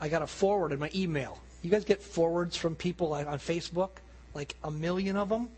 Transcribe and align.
I 0.00 0.08
got 0.08 0.22
a 0.22 0.26
forward 0.26 0.72
in 0.72 0.78
my 0.78 0.90
email. 0.94 1.38
You 1.62 1.70
guys 1.70 1.84
get 1.84 2.02
forwards 2.02 2.56
from 2.56 2.74
people 2.74 3.12
on 3.14 3.38
Facebook, 3.38 3.90
like 4.34 4.54
a 4.62 4.70
million 4.70 5.16
of 5.16 5.28
them, 5.28 5.48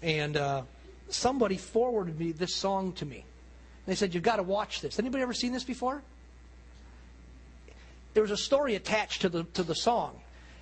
and 0.00 0.36
uh, 0.36 0.62
somebody 1.08 1.56
forwarded 1.56 2.18
me 2.18 2.32
this 2.32 2.54
song 2.54 2.92
to 2.94 3.06
me. 3.06 3.24
They 3.86 3.94
said, 3.94 4.14
"You've 4.14 4.22
got 4.22 4.36
to 4.36 4.42
watch 4.42 4.80
this." 4.80 4.98
Anybody 4.98 5.22
ever 5.22 5.32
seen 5.32 5.52
this 5.52 5.64
before? 5.64 6.02
There 8.14 8.22
was 8.22 8.30
a 8.30 8.36
story 8.36 8.74
attached 8.74 9.22
to 9.22 9.28
the 9.28 9.44
to 9.54 9.62
the 9.62 9.74
song, 9.74 10.20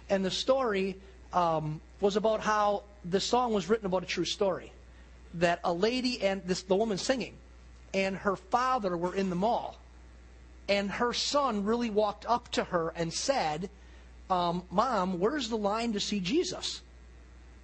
and 0.08 0.24
the 0.24 0.30
story 0.30 0.96
um, 1.32 1.80
was 2.00 2.16
about 2.16 2.40
how 2.40 2.84
the 3.04 3.20
song 3.20 3.52
was 3.52 3.68
written 3.68 3.86
about 3.86 4.02
a 4.02 4.06
true 4.06 4.24
story. 4.24 4.72
That 5.34 5.60
a 5.64 5.72
lady 5.72 6.22
and 6.22 6.42
this 6.46 6.62
the 6.62 6.76
woman 6.76 6.98
singing, 6.98 7.34
and 7.92 8.16
her 8.16 8.36
father 8.36 8.96
were 8.96 9.14
in 9.14 9.28
the 9.28 9.36
mall, 9.36 9.76
and 10.68 10.90
her 10.90 11.12
son 11.12 11.64
really 11.64 11.90
walked 11.90 12.26
up 12.26 12.48
to 12.52 12.64
her 12.64 12.92
and 12.96 13.12
said, 13.12 13.70
um, 14.30 14.64
"Mom, 14.70 15.18
where's 15.20 15.48
the 15.48 15.56
line 15.56 15.92
to 15.92 16.00
see 16.00 16.20
Jesus? 16.20 16.82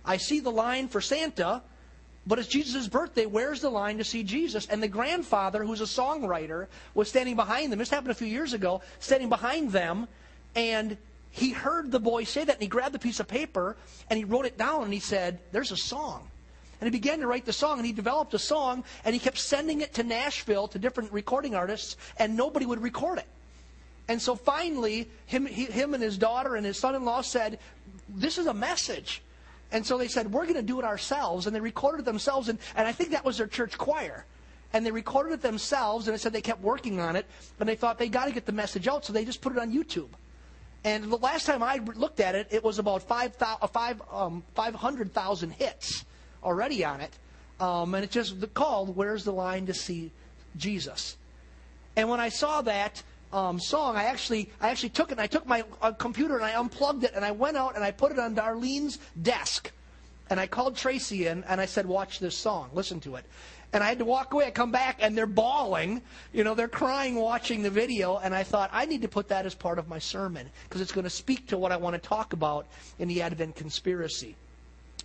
I 0.04 0.16
see 0.16 0.40
the 0.40 0.50
line 0.50 0.88
for 0.88 1.00
Santa." 1.00 1.62
But 2.24 2.38
it's 2.38 2.48
Jesus' 2.48 2.86
birthday. 2.86 3.26
Where's 3.26 3.60
the 3.60 3.70
line 3.70 3.98
to 3.98 4.04
see 4.04 4.22
Jesus? 4.22 4.66
And 4.66 4.80
the 4.80 4.86
grandfather, 4.86 5.64
who's 5.64 5.80
a 5.80 5.84
songwriter, 5.84 6.68
was 6.94 7.08
standing 7.08 7.34
behind 7.34 7.72
them. 7.72 7.80
This 7.80 7.90
happened 7.90 8.12
a 8.12 8.14
few 8.14 8.28
years 8.28 8.52
ago, 8.52 8.80
standing 9.00 9.28
behind 9.28 9.72
them, 9.72 10.06
and 10.54 10.96
he 11.32 11.50
heard 11.50 11.90
the 11.90 11.98
boy 11.98 12.22
say 12.24 12.44
that, 12.44 12.56
and 12.56 12.62
he 12.62 12.68
grabbed 12.68 12.94
a 12.94 13.00
piece 13.00 13.18
of 13.18 13.26
paper 13.26 13.76
and 14.08 14.18
he 14.18 14.24
wrote 14.24 14.46
it 14.46 14.56
down, 14.56 14.84
and 14.84 14.92
he 14.92 15.00
said, 15.00 15.40
"There's 15.50 15.72
a 15.72 15.76
song." 15.76 16.28
And 16.82 16.92
he 16.92 16.98
began 16.98 17.20
to 17.20 17.28
write 17.28 17.44
the 17.44 17.52
song, 17.52 17.78
and 17.78 17.86
he 17.86 17.92
developed 17.92 18.34
a 18.34 18.40
song, 18.40 18.82
and 19.04 19.14
he 19.14 19.20
kept 19.20 19.38
sending 19.38 19.82
it 19.82 19.94
to 19.94 20.02
Nashville 20.02 20.66
to 20.66 20.80
different 20.80 21.12
recording 21.12 21.54
artists, 21.54 21.96
and 22.16 22.36
nobody 22.36 22.66
would 22.66 22.82
record 22.82 23.18
it. 23.18 23.26
And 24.08 24.20
so 24.20 24.34
finally, 24.34 25.08
him, 25.26 25.46
he, 25.46 25.66
him 25.66 25.94
and 25.94 26.02
his 26.02 26.18
daughter 26.18 26.56
and 26.56 26.66
his 26.66 26.76
son-in-law 26.76 27.20
said, 27.20 27.60
"This 28.08 28.36
is 28.36 28.46
a 28.48 28.52
message." 28.52 29.22
And 29.70 29.86
so 29.86 29.96
they 29.96 30.08
said, 30.08 30.32
we're 30.32 30.42
going 30.42 30.56
to 30.56 30.62
do 30.62 30.80
it 30.80 30.84
ourselves. 30.84 31.46
And 31.46 31.54
they 31.54 31.60
recorded 31.60 32.00
it 32.00 32.04
themselves. 32.04 32.48
And, 32.48 32.58
and 32.74 32.88
I 32.88 32.90
think 32.90 33.10
that 33.12 33.24
was 33.24 33.38
their 33.38 33.46
church 33.46 33.78
choir. 33.78 34.26
And 34.72 34.84
they 34.84 34.90
recorded 34.90 35.34
it 35.34 35.40
themselves. 35.40 36.08
And 36.08 36.16
it 36.16 36.18
said 36.18 36.32
they 36.32 36.42
kept 36.42 36.62
working 36.62 36.98
on 36.98 37.14
it. 37.14 37.26
And 37.60 37.68
they 37.68 37.76
thought 37.76 37.96
they 37.96 38.08
got 38.08 38.26
to 38.26 38.32
get 38.32 38.44
the 38.44 38.52
message 38.52 38.88
out. 38.88 39.04
So 39.04 39.12
they 39.12 39.24
just 39.24 39.40
put 39.40 39.52
it 39.52 39.58
on 39.58 39.72
YouTube. 39.72 40.10
And 40.84 41.10
the 41.12 41.16
last 41.16 41.46
time 41.46 41.62
I 41.62 41.76
looked 41.94 42.18
at 42.18 42.34
it, 42.34 42.48
it 42.50 42.62
was 42.62 42.80
about 42.80 43.04
5, 43.04 43.36
uh, 43.40 43.66
5, 43.68 44.02
um, 44.12 44.42
500,000 44.54 45.50
hits 45.52 46.04
already 46.42 46.84
on 46.84 47.00
it. 47.00 47.12
Um, 47.60 47.94
and 47.94 48.04
it's 48.04 48.14
just 48.14 48.54
called 48.54 48.96
Where's 48.96 49.24
the 49.24 49.32
Line 49.32 49.66
to 49.66 49.74
See 49.74 50.10
Jesus? 50.56 51.16
And 51.96 52.08
when 52.08 52.20
I 52.20 52.28
saw 52.28 52.62
that, 52.62 53.02
um, 53.32 53.58
song, 53.58 53.96
I 53.96 54.04
actually, 54.04 54.50
I 54.60 54.68
actually 54.68 54.90
took 54.90 55.08
it 55.08 55.12
and 55.12 55.20
I 55.20 55.26
took 55.26 55.46
my 55.46 55.64
uh, 55.80 55.92
computer 55.92 56.36
and 56.36 56.44
I 56.44 56.58
unplugged 56.58 57.04
it 57.04 57.12
and 57.14 57.24
I 57.24 57.30
went 57.30 57.56
out 57.56 57.76
and 57.76 57.84
I 57.84 57.90
put 57.90 58.12
it 58.12 58.18
on 58.18 58.34
Darlene's 58.34 58.98
desk. 59.20 59.70
And 60.30 60.38
I 60.38 60.46
called 60.46 60.76
Tracy 60.76 61.26
in 61.26 61.44
and 61.44 61.60
I 61.60 61.66
said, 61.66 61.86
watch 61.86 62.18
this 62.18 62.36
song, 62.36 62.70
listen 62.72 63.00
to 63.00 63.16
it. 63.16 63.24
And 63.72 63.82
I 63.82 63.88
had 63.88 63.98
to 64.00 64.04
walk 64.04 64.34
away. 64.34 64.46
I 64.46 64.50
come 64.50 64.70
back 64.70 64.98
and 65.00 65.16
they're 65.16 65.26
bawling. 65.26 66.02
You 66.32 66.44
know, 66.44 66.54
they're 66.54 66.68
crying 66.68 67.14
watching 67.14 67.62
the 67.62 67.70
video. 67.70 68.18
And 68.18 68.34
I 68.34 68.42
thought, 68.42 68.68
I 68.70 68.84
need 68.84 69.00
to 69.00 69.08
put 69.08 69.28
that 69.28 69.46
as 69.46 69.54
part 69.54 69.78
of 69.78 69.88
my 69.88 69.98
sermon 69.98 70.50
because 70.64 70.82
it's 70.82 70.92
going 70.92 71.04
to 71.04 71.10
speak 71.10 71.46
to 71.48 71.58
what 71.58 71.72
I 71.72 71.78
want 71.78 71.94
to 71.94 72.08
talk 72.08 72.34
about 72.34 72.66
in 72.98 73.08
the 73.08 73.22
Advent 73.22 73.56
conspiracy. 73.56 74.36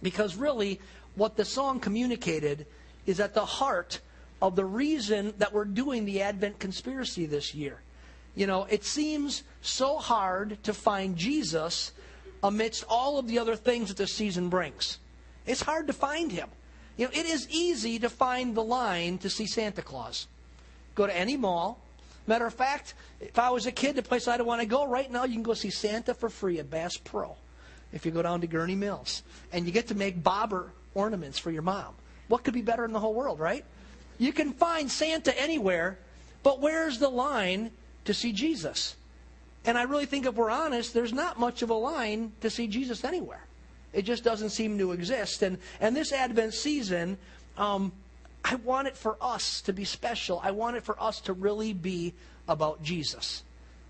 Because 0.02 0.36
really, 0.36 0.82
what 1.18 1.36
the 1.36 1.46
song 1.46 1.80
communicated 1.80 2.66
is 3.06 3.20
at 3.20 3.34
the 3.34 3.46
heart 3.46 4.00
of 4.42 4.56
the 4.56 4.66
reason 4.66 5.34
that 5.40 5.52
we're 5.52 5.66
doing 5.66 6.06
the 6.06 6.22
Advent 6.22 6.60
conspiracy 6.60 7.26
this 7.26 7.56
year. 7.56 7.82
You 8.36 8.46
know, 8.46 8.68
it 8.70 8.86
seems 8.86 9.42
so 9.62 9.98
hard 9.98 10.62
to 10.64 10.74
find 10.74 11.18
Jesus 11.18 11.92
amidst 12.44 12.86
all 12.88 13.18
of 13.18 13.28
the 13.28 13.40
other 13.40 13.56
things 13.56 13.90
that 13.90 13.98
the 13.98 14.06
season 14.06 14.50
brings. 14.50 15.00
It's 15.48 15.62
hard 15.62 15.88
to 15.88 15.94
find 15.94 16.32
him. 16.32 16.50
You 16.98 17.06
know, 17.06 17.12
it 17.14 17.26
is 17.26 17.48
easy 17.50 17.98
to 18.00 18.10
find 18.10 18.54
the 18.54 18.64
line 18.64 19.18
to 19.20 19.30
see 19.30 19.48
Santa 19.48 19.82
Claus. 19.82 20.28
Go 20.94 21.08
to 21.08 21.18
any 21.18 21.36
mall. 21.36 21.80
Matter 22.28 22.46
of 22.46 22.54
fact, 22.54 22.94
if 23.20 23.40
I 23.40 23.50
was 23.50 23.66
a 23.66 23.72
kid, 23.72 23.96
the 23.96 24.04
place 24.04 24.28
I'd 24.28 24.42
want 24.42 24.62
to 24.62 24.68
go 24.68 24.86
right 24.86 25.10
now, 25.10 25.24
you 25.24 25.34
can 25.34 25.44
go 25.44 25.56
see 25.56 25.72
Santa 25.72 26.14
for 26.14 26.30
free 26.30 26.60
at 26.60 26.70
Bass 26.70 26.98
Pro. 26.98 27.36
If 27.92 28.06
you 28.06 28.12
go 28.12 28.22
down 28.22 28.42
to 28.42 28.48
Gurnee 28.48 28.78
Mills, 28.78 29.24
and 29.52 29.66
you 29.66 29.72
get 29.72 29.88
to 29.88 29.96
make 29.96 30.22
bobber 30.22 30.74
ornaments 30.98 31.38
for 31.40 31.52
your 31.52 31.62
mom. 31.62 31.94
What 32.28 32.44
could 32.44 32.54
be 32.54 32.62
better 32.62 32.84
in 32.84 32.92
the 32.92 33.00
whole 33.00 33.14
world, 33.14 33.40
right? 33.40 33.64
You 34.18 34.34
can 34.34 34.52
find 34.52 34.92
Santa 34.92 35.40
anywhere, 35.40 36.00
but 36.44 36.60
where's 36.60 37.00
the 37.00 37.10
line 37.10 37.72
to 38.06 38.14
see 38.14 38.32
Jesus. 38.32 38.96
And 39.66 39.78
I 39.78 39.84
really 39.84 40.06
think 40.06 40.26
if 40.26 40.36
we're 40.36 40.50
honest, 40.50 40.94
there's 40.94 41.14
not 41.14 41.40
much 41.40 41.62
of 41.62 41.70
a 41.70 41.76
line 41.76 42.32
to 42.42 42.50
see 42.50 42.68
Jesus 42.68 43.04
anywhere. 43.04 43.46
It 43.94 44.04
just 44.04 44.24
doesn't 44.24 44.50
seem 44.50 44.78
to 44.80 44.94
exist. 44.94 45.44
And, 45.44 45.58
and 45.80 45.96
this 45.96 46.12
Advent 46.12 46.54
season, 46.54 47.18
um, 47.58 47.92
I 48.44 48.56
want 48.56 48.88
it 48.88 48.96
for 48.96 49.18
us 49.22 49.62
to 49.62 49.74
be 49.74 49.84
special. 49.84 50.40
I 50.42 50.52
want 50.52 50.78
it 50.78 50.84
for 50.84 51.02
us 51.02 51.20
to 51.22 51.34
really 51.34 51.74
be 51.74 52.14
about 52.48 52.82
Jesus. 52.82 53.44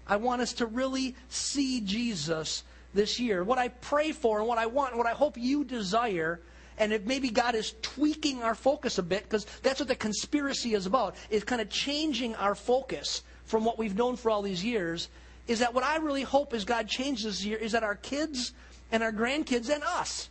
I 0.08 0.16
want 0.16 0.42
us 0.42 0.54
to 0.54 0.66
really 0.66 1.16
see 1.30 1.82
Jesus 1.82 2.64
this 2.94 3.20
year. 3.20 3.44
What 3.44 3.60
I 3.60 3.68
pray 3.68 4.12
for 4.12 4.40
and 4.40 4.48
what 4.48 4.58
I 4.58 4.66
want 4.66 4.92
and 4.92 4.98
what 4.98 5.08
I 5.08 5.14
hope 5.14 5.38
you 5.38 5.64
desire, 5.64 6.40
and 6.78 6.94
if 6.94 7.06
maybe 7.06 7.30
God 7.30 7.56
is 7.56 7.74
tweaking 7.82 8.44
our 8.44 8.56
focus 8.56 8.98
a 8.98 9.04
bit, 9.04 9.24
because 9.24 9.46
that's 9.64 9.80
what 9.80 9.88
the 9.88 9.96
conspiracy 9.96 10.74
is 10.74 10.86
about, 10.86 11.16
is 11.30 11.44
kind 11.44 11.62
of 11.62 11.70
changing 11.70 12.36
our 12.36 12.56
focus 12.56 13.24
from 13.46 13.66
what 13.66 13.78
we've 13.78 13.96
known 13.96 14.16
for 14.16 14.30
all 14.30 14.42
these 14.42 14.64
years 14.64 15.10
is 15.48 15.60
that 15.60 15.74
what 15.74 15.84
I 15.84 15.98
really 15.98 16.24
hope 16.24 16.54
is 16.54 16.66
God 16.66 16.88
changes 16.88 17.24
this 17.24 17.46
year 17.46 17.58
is 17.58 17.72
that 17.72 17.84
our 17.84 17.96
kids 17.96 18.54
and 18.92 19.02
our 19.02 19.12
grandkids 19.12 19.70
and 19.74 19.84
us, 19.84 20.30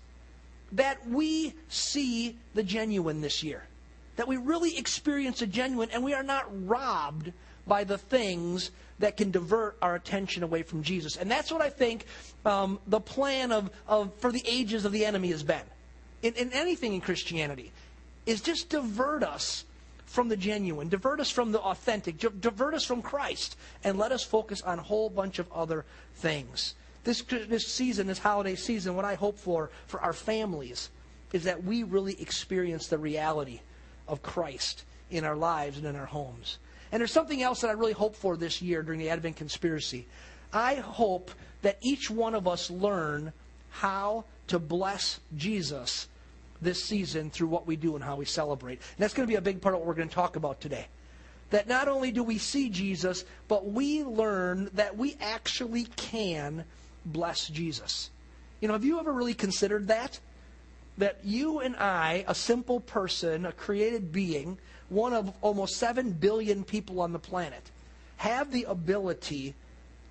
that 0.72 1.06
we 1.08 1.54
see 1.68 2.36
the 2.54 2.62
genuine 2.62 3.20
this 3.20 3.42
year. 3.42 3.64
That 4.16 4.28
we 4.28 4.36
really 4.36 4.76
experience 4.76 5.40
the 5.40 5.46
genuine 5.46 5.90
and 5.92 6.04
we 6.04 6.14
are 6.14 6.22
not 6.22 6.46
robbed 6.66 7.32
by 7.66 7.84
the 7.84 7.98
things 7.98 8.70
that 8.98 9.16
can 9.16 9.30
divert 9.30 9.76
our 9.82 9.94
attention 9.94 10.42
away 10.42 10.62
from 10.62 10.82
Jesus. 10.82 11.16
And 11.16 11.30
that's 11.30 11.52
what 11.52 11.60
I 11.60 11.68
think 11.68 12.06
um, 12.44 12.78
the 12.86 13.00
plan 13.00 13.52
of, 13.52 13.70
of 13.86 14.14
for 14.18 14.32
the 14.32 14.42
ages 14.46 14.84
of 14.84 14.92
the 14.92 15.04
enemy 15.04 15.28
has 15.28 15.42
been. 15.42 15.62
In, 16.22 16.34
in 16.34 16.52
anything 16.52 16.94
in 16.94 17.00
Christianity, 17.00 17.72
is 18.26 18.40
just 18.40 18.68
divert 18.68 19.22
us 19.22 19.64
from 20.04 20.28
the 20.28 20.36
genuine, 20.36 20.88
divert 20.88 21.20
us 21.20 21.30
from 21.30 21.52
the 21.52 21.60
authentic, 21.60 22.18
divert 22.18 22.74
us 22.74 22.84
from 22.84 23.02
Christ, 23.02 23.56
and 23.84 23.98
let 23.98 24.12
us 24.12 24.22
focus 24.22 24.62
on 24.62 24.78
a 24.78 24.82
whole 24.82 25.10
bunch 25.10 25.38
of 25.38 25.50
other 25.52 25.84
things. 26.14 26.74
This, 27.04 27.22
this 27.22 27.66
season, 27.66 28.06
this 28.06 28.18
holiday 28.18 28.56
season, 28.56 28.96
what 28.96 29.04
I 29.04 29.14
hope 29.14 29.38
for 29.38 29.70
for 29.86 30.00
our 30.00 30.12
families 30.12 30.90
is 31.32 31.44
that 31.44 31.62
we 31.62 31.82
really 31.82 32.20
experience 32.20 32.86
the 32.86 32.98
reality 32.98 33.60
of 34.08 34.22
Christ 34.22 34.84
in 35.10 35.24
our 35.24 35.36
lives 35.36 35.78
and 35.78 35.86
in 35.86 35.96
our 35.96 36.06
homes. 36.06 36.58
And 36.90 37.00
there's 37.00 37.12
something 37.12 37.42
else 37.42 37.60
that 37.60 37.70
I 37.70 37.74
really 37.74 37.92
hope 37.92 38.16
for 38.16 38.36
this 38.36 38.62
year 38.62 38.82
during 38.82 39.00
the 39.00 39.10
Advent 39.10 39.36
conspiracy. 39.36 40.06
I 40.52 40.76
hope 40.76 41.30
that 41.62 41.78
each 41.82 42.10
one 42.10 42.34
of 42.34 42.46
us 42.46 42.70
learn 42.70 43.32
how 43.80 44.24
to 44.48 44.58
bless 44.58 45.20
Jesus 45.36 46.08
this 46.62 46.82
season 46.82 47.30
through 47.30 47.48
what 47.48 47.66
we 47.66 47.76
do 47.76 47.94
and 47.94 48.02
how 48.02 48.16
we 48.16 48.24
celebrate. 48.24 48.78
And 48.78 48.98
that's 48.98 49.12
going 49.12 49.26
to 49.26 49.30
be 49.30 49.36
a 49.36 49.42
big 49.42 49.60
part 49.60 49.74
of 49.74 49.80
what 49.80 49.86
we're 49.86 49.94
going 49.94 50.08
to 50.08 50.14
talk 50.14 50.36
about 50.36 50.60
today. 50.60 50.86
That 51.50 51.68
not 51.68 51.86
only 51.86 52.10
do 52.10 52.22
we 52.22 52.38
see 52.38 52.70
Jesus, 52.70 53.24
but 53.48 53.66
we 53.66 54.02
learn 54.02 54.70
that 54.74 54.96
we 54.96 55.16
actually 55.20 55.84
can 55.96 56.64
bless 57.04 57.48
Jesus. 57.48 58.10
You 58.60 58.68
know, 58.68 58.74
have 58.74 58.84
you 58.84 58.98
ever 58.98 59.12
really 59.12 59.34
considered 59.34 59.88
that? 59.88 60.18
That 60.98 61.20
you 61.22 61.60
and 61.60 61.76
I, 61.76 62.24
a 62.26 62.34
simple 62.34 62.80
person, 62.80 63.44
a 63.44 63.52
created 63.52 64.10
being, 64.10 64.58
one 64.88 65.12
of 65.12 65.32
almost 65.42 65.76
7 65.76 66.12
billion 66.12 66.64
people 66.64 67.00
on 67.00 67.12
the 67.12 67.18
planet, 67.18 67.70
have 68.16 68.50
the 68.50 68.64
ability 68.64 69.54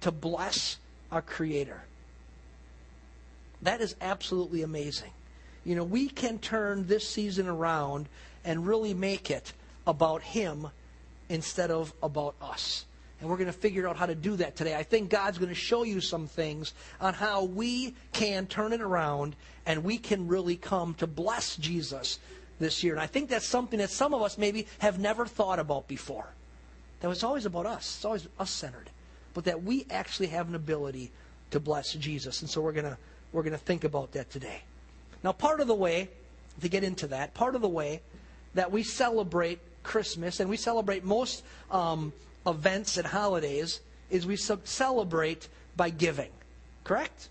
to 0.01 0.11
bless 0.11 0.77
our 1.11 1.23
Creator. 1.23 1.84
That 3.61 3.81
is 3.81 3.95
absolutely 4.01 4.61
amazing 4.61 5.11
you 5.65 5.75
know, 5.75 5.83
we 5.83 6.07
can 6.07 6.37
turn 6.37 6.85
this 6.85 7.09
season 7.09 7.47
around 7.47 8.07
and 8.45 8.65
really 8.65 8.93
make 8.93 9.31
it 9.31 9.51
about 9.85 10.21
Him 10.21 10.67
instead 11.27 11.71
of 11.71 11.91
about 12.01 12.35
us. 12.39 12.85
And 13.19 13.29
we're 13.29 13.37
going 13.37 13.47
to 13.47 13.53
figure 13.53 13.87
out 13.87 13.97
how 13.97 14.05
to 14.05 14.13
do 14.13 14.35
that 14.35 14.55
today. 14.55 14.75
I 14.75 14.83
think 14.83 15.09
God's 15.09 15.39
going 15.39 15.49
to 15.49 15.55
show 15.55 15.83
you 15.83 15.99
some 15.99 16.27
things 16.27 16.73
on 17.01 17.15
how 17.15 17.45
we 17.45 17.95
can 18.13 18.45
turn 18.45 18.73
it 18.73 18.81
around 18.81 19.35
and 19.65 19.83
we 19.83 19.97
can 19.97 20.27
really 20.27 20.55
come 20.55 20.93
to 20.95 21.07
bless 21.07 21.55
Jesus 21.55 22.19
this 22.59 22.83
year. 22.83 22.93
And 22.93 23.01
I 23.01 23.07
think 23.07 23.29
that's 23.29 23.47
something 23.47 23.79
that 23.79 23.89
some 23.89 24.13
of 24.13 24.21
us 24.21 24.37
maybe 24.37 24.67
have 24.79 24.99
never 24.99 25.25
thought 25.25 25.57
about 25.57 25.87
before. 25.87 26.27
That 26.99 27.07
was 27.07 27.23
always 27.23 27.45
about 27.45 27.65
us, 27.65 27.95
it's 27.95 28.05
always 28.05 28.27
us 28.37 28.51
centered. 28.51 28.91
But 29.33 29.45
that 29.45 29.63
we 29.63 29.87
actually 29.89 30.27
have 30.27 30.47
an 30.47 30.55
ability 30.55 31.11
to 31.51 31.59
bless 31.59 31.93
Jesus. 31.93 32.41
And 32.41 32.49
so 32.49 32.61
we're 32.61 32.71
going 32.71 32.85
to, 32.85 32.97
we're 33.35 33.43
going 33.43 33.53
to 33.53 33.57
think 33.57 33.83
about 33.83 34.13
that 34.13 34.31
today. 34.31 34.61
Now, 35.23 35.33
part 35.33 35.59
of 35.59 35.67
the 35.67 35.75
way, 35.75 36.09
to 36.61 36.69
get 36.69 36.83
into 36.83 37.07
that, 37.07 37.33
part 37.33 37.55
of 37.55 37.61
the 37.61 37.69
way 37.69 38.01
that 38.53 38.71
we 38.71 38.81
celebrate 38.81 39.59
Christmas 39.83 40.39
and 40.39 40.49
we 40.49 40.57
celebrate 40.57 41.03
most 41.03 41.43
um, 41.69 42.13
events 42.47 42.97
and 42.97 43.05
holidays 43.05 43.81
is 44.09 44.25
we 44.25 44.37
celebrate 44.37 45.49
by 45.75 45.89
giving. 45.89 46.29
Correct? 46.83 47.29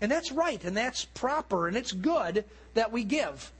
And 0.00 0.10
that's 0.10 0.32
right, 0.32 0.62
and 0.64 0.76
that's 0.76 1.04
proper, 1.04 1.68
and 1.68 1.76
it's 1.76 1.92
good 1.92 2.44
that 2.72 2.90
we 2.90 3.04
give. 3.04 3.52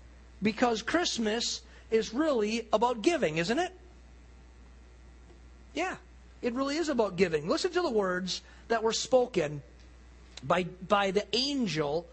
Because 0.43 0.81
Christmas 0.81 1.61
is 1.91 2.15
really 2.15 2.67
about 2.73 3.03
giving, 3.03 3.37
isn't 3.37 3.59
it? 3.59 3.73
Yeah, 5.75 5.97
it 6.41 6.55
really 6.55 6.77
is 6.77 6.89
about 6.89 7.17
giving. 7.17 7.47
Listen 7.47 7.71
to 7.73 7.83
the 7.83 7.91
words 7.91 8.41
that 8.69 8.83
were 8.83 8.95
spoken 8.95 9.63
by, 10.43 10.65
by 10.89 11.11
the 11.11 11.25
angel 11.35 12.07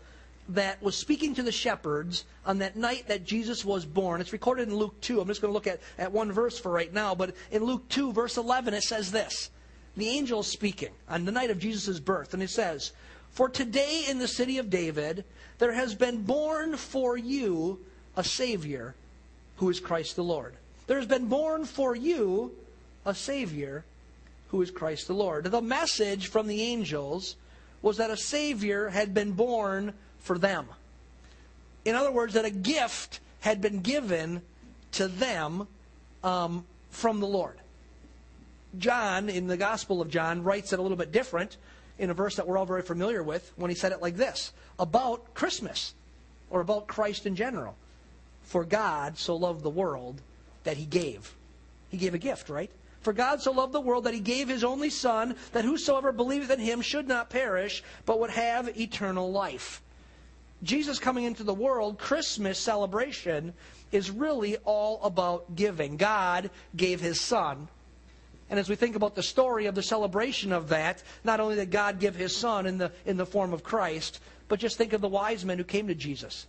that 0.49 0.81
was 0.81 0.95
speaking 0.95 1.35
to 1.35 1.43
the 1.43 1.51
shepherds 1.51 2.25
on 2.45 2.59
that 2.59 2.75
night 2.75 3.07
that 3.07 3.25
Jesus 3.25 3.65
was 3.65 3.85
born. 3.85 4.21
It's 4.21 4.33
recorded 4.33 4.69
in 4.69 4.75
Luke 4.75 4.99
2. 5.01 5.19
I'm 5.19 5.27
just 5.27 5.41
going 5.41 5.49
to 5.49 5.53
look 5.53 5.67
at, 5.67 5.81
at 5.97 6.11
one 6.11 6.31
verse 6.31 6.57
for 6.57 6.71
right 6.71 6.93
now, 6.93 7.13
but 7.15 7.35
in 7.51 7.63
Luke 7.63 7.87
2, 7.89 8.13
verse 8.13 8.37
11, 8.37 8.73
it 8.73 8.83
says 8.83 9.11
this. 9.11 9.49
The 9.97 10.07
angel 10.07 10.41
is 10.41 10.47
speaking 10.47 10.91
on 11.09 11.25
the 11.25 11.31
night 11.31 11.49
of 11.49 11.59
Jesus' 11.59 11.99
birth, 11.99 12.33
and 12.33 12.41
it 12.41 12.49
says, 12.49 12.93
For 13.31 13.49
today 13.49 14.05
in 14.07 14.19
the 14.19 14.27
city 14.27 14.57
of 14.57 14.69
David 14.69 15.25
there 15.57 15.73
has 15.73 15.95
been 15.95 16.21
born 16.21 16.77
for 16.77 17.17
you 17.17 17.79
a 18.15 18.23
Savior 18.23 18.95
who 19.57 19.69
is 19.69 19.79
Christ 19.79 20.15
the 20.15 20.23
Lord. 20.23 20.55
There 20.85 20.97
has 20.97 21.07
been 21.07 21.27
born 21.27 21.65
for 21.65 21.95
you 21.95 22.53
a 23.05 23.13
Savior 23.13 23.83
who 24.49 24.61
is 24.61 24.71
Christ 24.71 25.07
the 25.07 25.13
Lord. 25.13 25.45
The 25.45 25.61
message 25.61 26.27
from 26.27 26.47
the 26.47 26.61
angels 26.61 27.35
was 27.81 27.97
that 27.97 28.09
a 28.09 28.17
Savior 28.17 28.89
had 28.89 29.13
been 29.13 29.31
born 29.31 29.93
for 30.19 30.37
them. 30.37 30.67
In 31.85 31.95
other 31.95 32.11
words, 32.11 32.33
that 32.33 32.45
a 32.45 32.49
gift 32.49 33.19
had 33.39 33.61
been 33.61 33.79
given 33.79 34.41
to 34.93 35.07
them 35.07 35.67
um, 36.23 36.65
from 36.89 37.19
the 37.19 37.27
Lord. 37.27 37.57
John, 38.77 39.29
in 39.29 39.47
the 39.47 39.57
Gospel 39.57 40.01
of 40.01 40.09
John, 40.09 40.43
writes 40.43 40.73
it 40.73 40.79
a 40.79 40.81
little 40.81 40.97
bit 40.97 41.11
different 41.11 41.57
in 41.97 42.09
a 42.09 42.13
verse 42.13 42.35
that 42.35 42.47
we're 42.47 42.57
all 42.57 42.65
very 42.65 42.81
familiar 42.81 43.23
with 43.23 43.51
when 43.55 43.69
he 43.69 43.75
said 43.75 43.91
it 43.91 44.01
like 44.01 44.17
this 44.17 44.51
about 44.77 45.33
Christmas 45.33 45.93
or 46.49 46.61
about 46.61 46.87
Christ 46.87 47.25
in 47.25 47.35
general. 47.35 47.75
For 48.43 48.63
God 48.63 49.17
so 49.17 49.35
loved 49.35 49.63
the 49.63 49.69
world 49.69 50.21
that 50.63 50.77
he 50.77 50.85
gave. 50.85 51.35
He 51.89 51.97
gave 51.97 52.13
a 52.13 52.17
gift, 52.17 52.49
right? 52.49 52.71
For 53.07 53.13
God 53.13 53.41
so 53.41 53.53
loved 53.53 53.71
the 53.71 53.79
world 53.79 54.03
that 54.03 54.13
he 54.13 54.19
gave 54.19 54.49
his 54.49 54.65
only 54.65 54.89
Son, 54.89 55.37
that 55.53 55.63
whosoever 55.63 56.11
believeth 56.11 56.51
in 56.51 56.59
him 56.59 56.81
should 56.81 57.07
not 57.07 57.29
perish, 57.29 57.81
but 58.05 58.19
would 58.19 58.31
have 58.31 58.77
eternal 58.77 59.31
life. 59.31 59.81
Jesus 60.61 60.99
coming 60.99 61.23
into 61.23 61.45
the 61.45 61.53
world, 61.53 61.99
Christmas 61.99 62.59
celebration, 62.59 63.53
is 63.93 64.11
really 64.11 64.57
all 64.65 65.01
about 65.03 65.55
giving. 65.55 65.95
God 65.95 66.49
gave 66.75 66.99
his 66.99 67.21
Son. 67.21 67.69
And 68.49 68.59
as 68.59 68.67
we 68.67 68.75
think 68.75 68.97
about 68.97 69.15
the 69.15 69.23
story 69.23 69.67
of 69.67 69.75
the 69.75 69.81
celebration 69.81 70.51
of 70.51 70.67
that, 70.67 71.01
not 71.23 71.39
only 71.39 71.55
did 71.55 71.71
God 71.71 72.01
give 72.01 72.17
his 72.17 72.35
Son 72.35 72.65
in 72.65 72.77
the, 72.77 72.91
in 73.05 73.15
the 73.15 73.25
form 73.25 73.53
of 73.53 73.63
Christ, 73.63 74.19
but 74.49 74.59
just 74.59 74.77
think 74.77 74.91
of 74.91 74.99
the 74.99 75.07
wise 75.07 75.45
men 75.45 75.57
who 75.57 75.63
came 75.63 75.87
to 75.87 75.95
Jesus. 75.95 76.45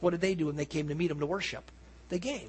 What 0.00 0.12
did 0.12 0.22
they 0.22 0.34
do 0.34 0.46
when 0.46 0.56
they 0.56 0.64
came 0.64 0.88
to 0.88 0.94
meet 0.94 1.10
him 1.10 1.20
to 1.20 1.26
worship? 1.26 1.70
They 2.08 2.18
gave 2.18 2.48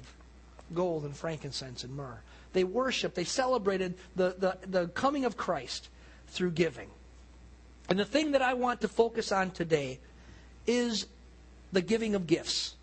gold 0.72 1.04
and 1.04 1.14
frankincense 1.14 1.84
and 1.84 1.94
myrrh. 1.94 2.22
They 2.52 2.64
worshiped, 2.64 3.14
they 3.14 3.24
celebrated 3.24 3.94
the, 4.16 4.34
the, 4.38 4.58
the 4.66 4.88
coming 4.88 5.24
of 5.24 5.36
Christ 5.36 5.88
through 6.28 6.52
giving. 6.52 6.90
And 7.88 7.98
the 7.98 8.04
thing 8.04 8.32
that 8.32 8.42
I 8.42 8.54
want 8.54 8.80
to 8.82 8.88
focus 8.88 9.32
on 9.32 9.50
today 9.50 10.00
is 10.66 11.06
the 11.72 11.82
giving 11.82 12.14
of 12.14 12.26
gifts. 12.26 12.74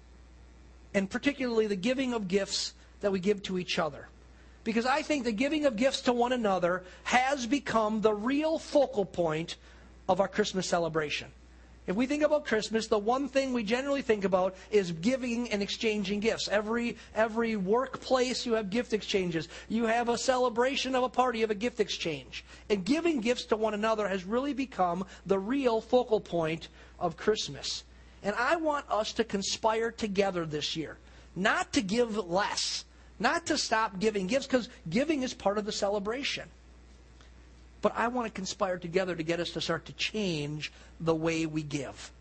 And 0.93 1.09
particularly 1.09 1.67
the 1.67 1.75
giving 1.75 2.13
of 2.13 2.27
gifts 2.27 2.73
that 3.01 3.11
we 3.11 3.19
give 3.19 3.43
to 3.43 3.57
each 3.57 3.79
other. 3.79 4.07
Because 4.63 4.85
I 4.85 5.01
think 5.01 5.23
the 5.23 5.31
giving 5.31 5.65
of 5.65 5.75
gifts 5.75 6.01
to 6.01 6.13
one 6.13 6.33
another 6.33 6.83
has 7.03 7.45
become 7.45 8.01
the 8.01 8.13
real 8.13 8.59
focal 8.59 9.05
point 9.05 9.55
of 10.07 10.19
our 10.19 10.27
Christmas 10.27 10.67
celebration. 10.67 11.29
If 11.89 11.95
we 11.95 12.05
think 12.05 12.21
about 12.21 12.45
Christmas, 12.45 12.85
the 12.85 12.99
one 12.99 13.27
thing 13.27 13.51
we 13.51 13.63
generally 13.63 14.03
think 14.03 14.23
about 14.23 14.53
is 14.69 14.91
giving 14.91 15.49
and 15.49 15.59
exchanging 15.63 16.19
gifts. 16.19 16.47
Every 16.47 16.97
every 17.15 17.55
workplace 17.55 18.45
you 18.45 18.53
have 18.53 18.69
gift 18.69 18.93
exchanges. 18.93 19.47
You 19.69 19.87
have 19.87 20.07
a 20.07 20.15
celebration 20.15 20.93
of 20.93 21.03
a 21.03 21.09
party 21.09 21.41
of 21.41 21.49
a 21.49 21.55
gift 21.55 21.79
exchange. 21.79 22.45
And 22.69 22.85
giving 22.85 23.21
gifts 23.21 23.45
to 23.45 23.55
one 23.55 23.73
another 23.73 24.07
has 24.07 24.23
really 24.23 24.53
become 24.53 25.03
the 25.25 25.39
real 25.39 25.81
focal 25.81 26.19
point 26.19 26.67
of 26.99 27.17
Christmas. 27.17 27.83
And 28.21 28.35
I 28.37 28.57
want 28.57 28.85
us 28.91 29.11
to 29.13 29.23
conspire 29.23 29.89
together 29.89 30.45
this 30.45 30.75
year, 30.75 30.99
not 31.35 31.73
to 31.73 31.81
give 31.81 32.17
less, 32.17 32.85
not 33.17 33.47
to 33.47 33.57
stop 33.57 33.99
giving 33.99 34.27
gifts, 34.27 34.45
because 34.45 34.69
giving 34.91 35.23
is 35.23 35.33
part 35.33 35.57
of 35.57 35.65
the 35.65 35.71
celebration. 35.71 36.49
But 37.81 37.93
I 37.95 38.07
want 38.07 38.27
to 38.27 38.33
conspire 38.33 38.77
together 38.77 39.15
to 39.15 39.23
get 39.23 39.39
us 39.39 39.51
to 39.51 39.61
start 39.61 39.85
to 39.85 39.93
change 39.93 40.71
the 40.99 41.15
way 41.15 41.45
we 41.45 41.63
give 41.63 42.11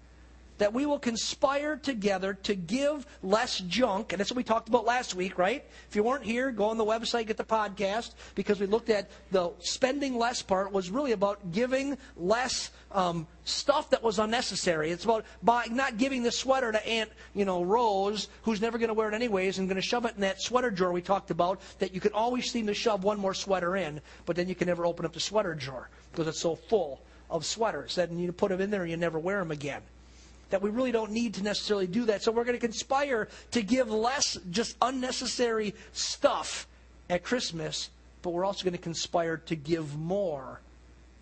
that 0.59 0.75
we 0.75 0.87
will 0.87 0.99
conspire 0.99 1.77
together 1.77 2.35
to 2.35 2.55
give 2.55 3.07
less 3.23 3.61
junk. 3.61 4.13
And 4.13 4.21
that's 4.21 4.31
what 4.31 4.37
we 4.37 4.45
talked 4.45 4.69
about 4.69 4.85
last 4.85 5.15
week, 5.15 5.39
right? 5.39 5.65
If 5.89 5.97
you 5.97 6.03
weren't 6.03 6.25
here, 6.25 6.51
go 6.51 6.67
on 6.67 6.77
the 6.77 6.85
website, 6.85 7.27
get 7.27 7.37
the 7.37 7.45
podcast, 7.45 8.15
because 8.35 8.61
we 8.61 8.67
looked 8.67 8.91
at 8.91 9.11
the 9.31 9.51
spending 9.61 10.19
less 10.19 10.43
part 10.43 10.73
was 10.73 10.91
really 10.91 11.13
about 11.13 11.53
giving 11.53 11.97
less 12.17 12.71
um, 12.93 13.27
stuff 13.45 13.91
that 13.91 14.03
was 14.03 14.19
unnecessary. 14.19 14.91
It's 14.91 15.05
about 15.05 15.25
buying, 15.43 15.75
not 15.75 15.97
giving 15.97 16.23
the 16.23 16.33
sweater 16.33 16.73
to 16.73 16.87
Aunt, 16.87 17.11
you 17.35 17.45
know, 17.45 17.63
Rose, 17.63 18.29
who's 18.43 18.61
never 18.61 18.79
going 18.79 18.89
to 18.89 18.95
wear 18.95 19.09
it 19.09 19.15
anyways, 19.15 19.59
and 19.59 19.69
going 19.69 19.77
to 19.77 19.83
shove 19.83 20.05
it 20.05 20.15
in 20.15 20.21
that 20.23 20.41
sweater 20.41 20.71
drawer 20.71 20.93
we 20.93 21.03
talked 21.03 21.31
about 21.31 21.61
that 21.79 21.95
you 21.95 22.01
can 22.01 22.13
always 22.13 22.51
seem 22.51 22.67
to 22.67 22.75
shove 22.75 23.05
one 23.05 23.19
more 23.19 23.35
sweater 23.35 23.77
in, 23.77 24.01
but 24.27 24.37
then 24.37 24.49
you 24.49 24.55
can 24.55 24.67
never 24.67 24.87
open 24.87 25.05
up 25.05 25.13
the 25.13 25.21
sweater 25.21 25.55
drawer 25.55 25.89
because 26.11 26.27
it's 26.27 26.41
so 26.41 26.57
full 26.57 27.01
of 27.31 27.45
sweaters. 27.45 27.95
that 27.95 28.11
you 28.11 28.33
put 28.33 28.51
them 28.51 28.61
in 28.61 28.71
there 28.71 28.83
and 28.83 28.91
you 28.91 28.97
never 28.97 29.19
wear 29.19 29.39
them 29.39 29.51
again 29.51 29.83
that 30.50 30.62
we 30.62 30.71
really 30.71 30.93
don't 30.93 31.11
need 31.11 31.35
to 31.35 31.43
necessarily 31.43 31.87
do 31.87 32.06
that. 32.06 32.23
So 32.23 32.33
we're 32.33 32.45
going 32.45 32.59
to 32.59 32.67
conspire 32.67 33.29
to 33.53 33.62
give 33.62 33.91
less 33.91 34.39
just 34.50 34.77
unnecessary 34.81 35.75
stuff 35.93 36.67
at 37.11 37.23
Christmas, 37.23 37.91
but 38.23 38.31
we're 38.31 38.45
also 38.45 38.65
going 38.65 38.73
to 38.73 38.79
conspire 38.79 39.37
to 39.47 39.56
give 39.56 39.97
more. 39.99 40.61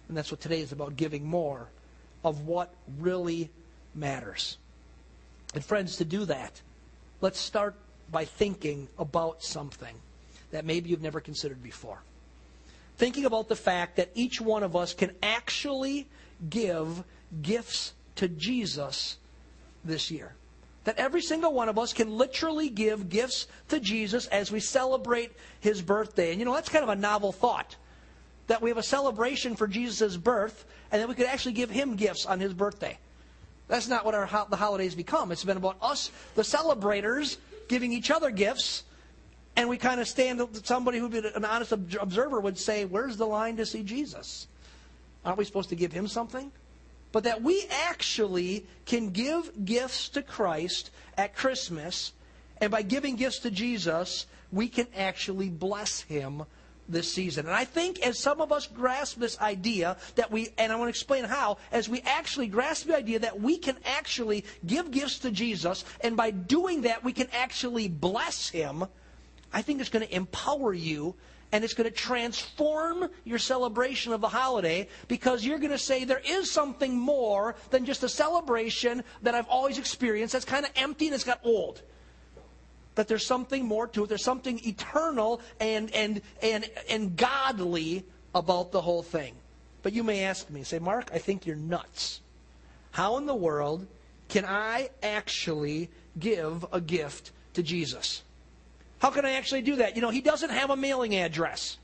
And 0.08 0.17
that's 0.17 0.31
what 0.31 0.40
today 0.40 0.61
is 0.61 0.73
about 0.73 0.96
giving 0.96 1.25
more 1.26 1.69
of 2.25 2.46
what 2.46 2.73
really 2.99 3.50
matters. 3.94 4.58
And 5.55 5.64
friends, 5.64 5.96
to 5.96 6.05
do 6.05 6.25
that, 6.26 6.61
let's 7.20 7.40
start 7.40 7.75
by 8.11 8.25
thinking 8.25 8.88
about 8.99 9.43
something 9.43 9.96
that 10.52 10.64
maybe 10.64 10.90
you've 10.90 11.02
never 11.02 11.20
considered 11.20 11.62
before. 11.62 12.02
Thinking 12.99 13.25
about 13.25 13.49
the 13.49 13.56
fact 13.56 13.96
that 13.96 14.11
each 14.14 14.40
one 14.40 14.62
of 14.62 14.76
us 14.76 14.94
can 14.94 15.11
actually 15.23 16.06
give 16.49 17.05
gifts 17.43 17.92
to 18.16 18.28
Jesus 18.28 19.16
this 19.85 20.11
year. 20.11 20.35
That 20.85 20.99
every 20.99 21.23
single 21.23 21.52
one 21.52 21.68
of 21.68 21.78
us 21.78 21.92
can 21.92 22.16
literally 22.16 22.68
give 22.68 23.08
gifts 23.08 23.49
to 23.68 23.80
Jesus 23.80 24.26
as 24.28 24.52
we 24.52 24.61
celebrate 24.61 25.32
his 25.61 25.82
birthday. 25.82 26.30
And 26.30 26.38
you 26.38 26.44
know, 26.44 26.54
that's 26.54 26.68
kind 26.68 26.85
of 26.85 26.88
a 26.88 26.96
novel 26.96 27.32
thought. 27.32 27.76
That 28.46 28.62
we 28.62 28.70
have 28.70 28.78
a 28.78 28.82
celebration 28.82 29.56
for 29.56 29.66
Jesus' 29.66 30.16
birth, 30.16 30.64
and 30.92 31.02
that 31.02 31.08
we 31.08 31.16
could 31.16 31.26
actually 31.26 31.54
give 31.54 31.70
him 31.70 31.96
gifts 31.96 32.25
on 32.26 32.38
his 32.38 32.54
birthday. 32.54 32.99
That's 33.68 33.88
not 33.88 34.04
what 34.04 34.14
our, 34.14 34.28
the 34.49 34.56
holidays 34.56 34.94
become. 34.94 35.32
It's 35.32 35.42
been 35.42 35.56
about 35.56 35.76
us, 35.82 36.12
the 36.37 36.44
celebrators, 36.44 37.38
giving 37.66 37.92
each 37.92 38.12
other 38.12 38.30
gifts. 38.30 38.85
And 39.56 39.68
we 39.68 39.78
kind 39.78 40.00
of 40.00 40.06
stand, 40.06 40.40
somebody 40.62 40.99
who'd 40.99 41.11
be 41.11 41.23
an 41.35 41.44
honest 41.44 41.73
observer 41.73 42.38
would 42.40 42.58
say, 42.58 42.85
Where's 42.85 43.16
the 43.16 43.26
line 43.26 43.56
to 43.56 43.66
see 43.66 43.82
Jesus? 43.82 44.46
Aren't 45.25 45.38
we 45.38 45.44
supposed 45.44 45.70
to 45.70 45.75
give 45.75 45.92
him 45.92 46.06
something? 46.06 46.52
But 47.12 47.25
that 47.25 47.42
we 47.42 47.66
actually 47.86 48.66
can 48.84 49.10
give 49.10 49.64
gifts 49.64 50.08
to 50.10 50.22
Christ 50.22 50.90
at 51.16 51.34
Christmas, 51.34 52.12
and 52.60 52.70
by 52.70 52.82
giving 52.82 53.16
gifts 53.16 53.40
to 53.40 53.50
Jesus, 53.50 54.26
we 54.52 54.68
can 54.68 54.86
actually 54.96 55.48
bless 55.48 56.00
him 56.00 56.44
this 56.88 57.12
season. 57.12 57.46
And 57.46 57.54
I 57.54 57.64
think 57.64 58.00
as 58.06 58.18
some 58.18 58.40
of 58.40 58.52
us 58.52 58.66
grasp 58.66 59.18
this 59.18 59.40
idea 59.40 59.96
that 60.14 60.30
we, 60.30 60.50
and 60.56 60.72
I 60.72 60.76
want 60.76 60.86
to 60.86 60.90
explain 60.90 61.25
how, 61.25 61.58
as 61.72 61.88
we 61.88 62.00
actually 62.02 62.46
grasp 62.46 62.86
the 62.86 62.96
idea 62.96 63.18
that 63.18 63.40
we 63.40 63.58
can 63.58 63.76
actually 63.84 64.44
give 64.64 64.90
gifts 64.90 65.18
to 65.20 65.30
Jesus, 65.30 65.84
and 66.00 66.16
by 66.16 66.30
doing 66.30 66.82
that, 66.82 67.02
we 67.02 67.12
can 67.12 67.28
actually 67.32 67.88
bless 67.88 68.48
him, 68.48 68.84
I 69.52 69.62
think 69.62 69.80
it's 69.80 69.90
going 69.90 70.06
to 70.06 70.14
empower 70.14 70.72
you 70.72 71.14
and 71.53 71.65
it's 71.65 71.75
going 71.75 71.88
to 71.88 71.95
transform 71.95 73.09
your 73.25 73.38
celebration 73.38 74.12
of 74.12 74.21
the 74.21 74.29
holiday 74.29 74.88
because 75.09 75.45
you're 75.45 75.59
going 75.59 75.71
to 75.71 75.79
say 75.79 76.05
there 76.05 76.23
is 76.25 76.50
something 76.50 76.97
more 76.97 77.55
than 77.71 77.85
just 77.85 78.03
a 78.03 78.09
celebration 78.09 79.05
that 79.23 79.35
I've 79.35 79.49
always 79.49 79.79
experienced 79.79 80.33
that's 80.33 80.45
kind 80.45 80.65
of 80.65 80.73
empty 80.76 81.07
and 81.07 81.15
it's 81.15 81.25
got 81.25 81.41
old. 81.45 81.83
That 82.97 83.09
there's 83.09 83.26
something 83.26 83.65
more 83.65 83.87
to 83.88 84.05
it. 84.05 84.09
There's 84.09 84.25
something 84.25 84.61
eternal 84.65 85.41
and, 85.61 85.95
and, 85.95 86.23
and, 86.43 86.69
and 86.88 87.17
godly 87.17 88.05
about 88.35 88.73
the 88.73 88.81
whole 88.81 89.03
thing. 89.03 89.35
But 89.83 89.93
you 89.93 90.03
may 90.03 90.25
ask 90.25 90.50
me, 90.50 90.65
say, 90.65 90.79
Mark, 90.79 91.11
I 91.12 91.19
think 91.19 91.47
you're 91.47 91.57
nuts. 91.57 92.21
How 92.91 93.19
in 93.19 93.26
the 93.26 93.35
world 93.35 93.87
can 94.29 94.45
I 94.45 94.91
actually 95.03 95.91
give 96.19 96.67
a 96.73 96.81
gift 96.81 97.31
to 97.55 97.62
Jesus? 97.62 98.23
How 98.99 99.11
can 99.11 99.25
I 99.25 99.33
actually 99.33 99.62
do 99.62 99.76
that? 99.76 99.97
You 99.97 100.03
know, 100.03 100.11
he 100.11 100.21
doesn't 100.21 100.50
have 100.50 100.71
a 100.71 100.76
mailing 100.76 101.15
address. 101.17 101.79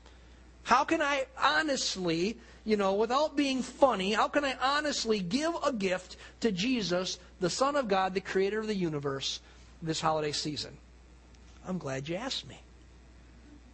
How 0.63 0.83
can 0.83 1.01
I 1.01 1.25
honestly, 1.41 2.37
you 2.65 2.77
know, 2.77 2.93
without 2.93 3.35
being 3.35 3.61
funny, 3.61 4.13
how 4.13 4.27
can 4.27 4.45
I 4.45 4.55
honestly 4.61 5.19
give 5.19 5.53
a 5.65 5.71
gift 5.71 6.17
to 6.39 6.51
Jesus, 6.51 7.19
the 7.39 7.49
Son 7.49 7.75
of 7.75 7.87
God, 7.87 8.13
the 8.13 8.21
creator 8.21 8.59
of 8.59 8.67
the 8.67 8.75
universe, 8.75 9.41
this 9.81 10.01
holiday 10.01 10.31
season? 10.31 10.77
I'm 11.67 11.77
glad 11.77 12.07
you 12.09 12.15
asked 12.15 12.47
me. 12.47 12.59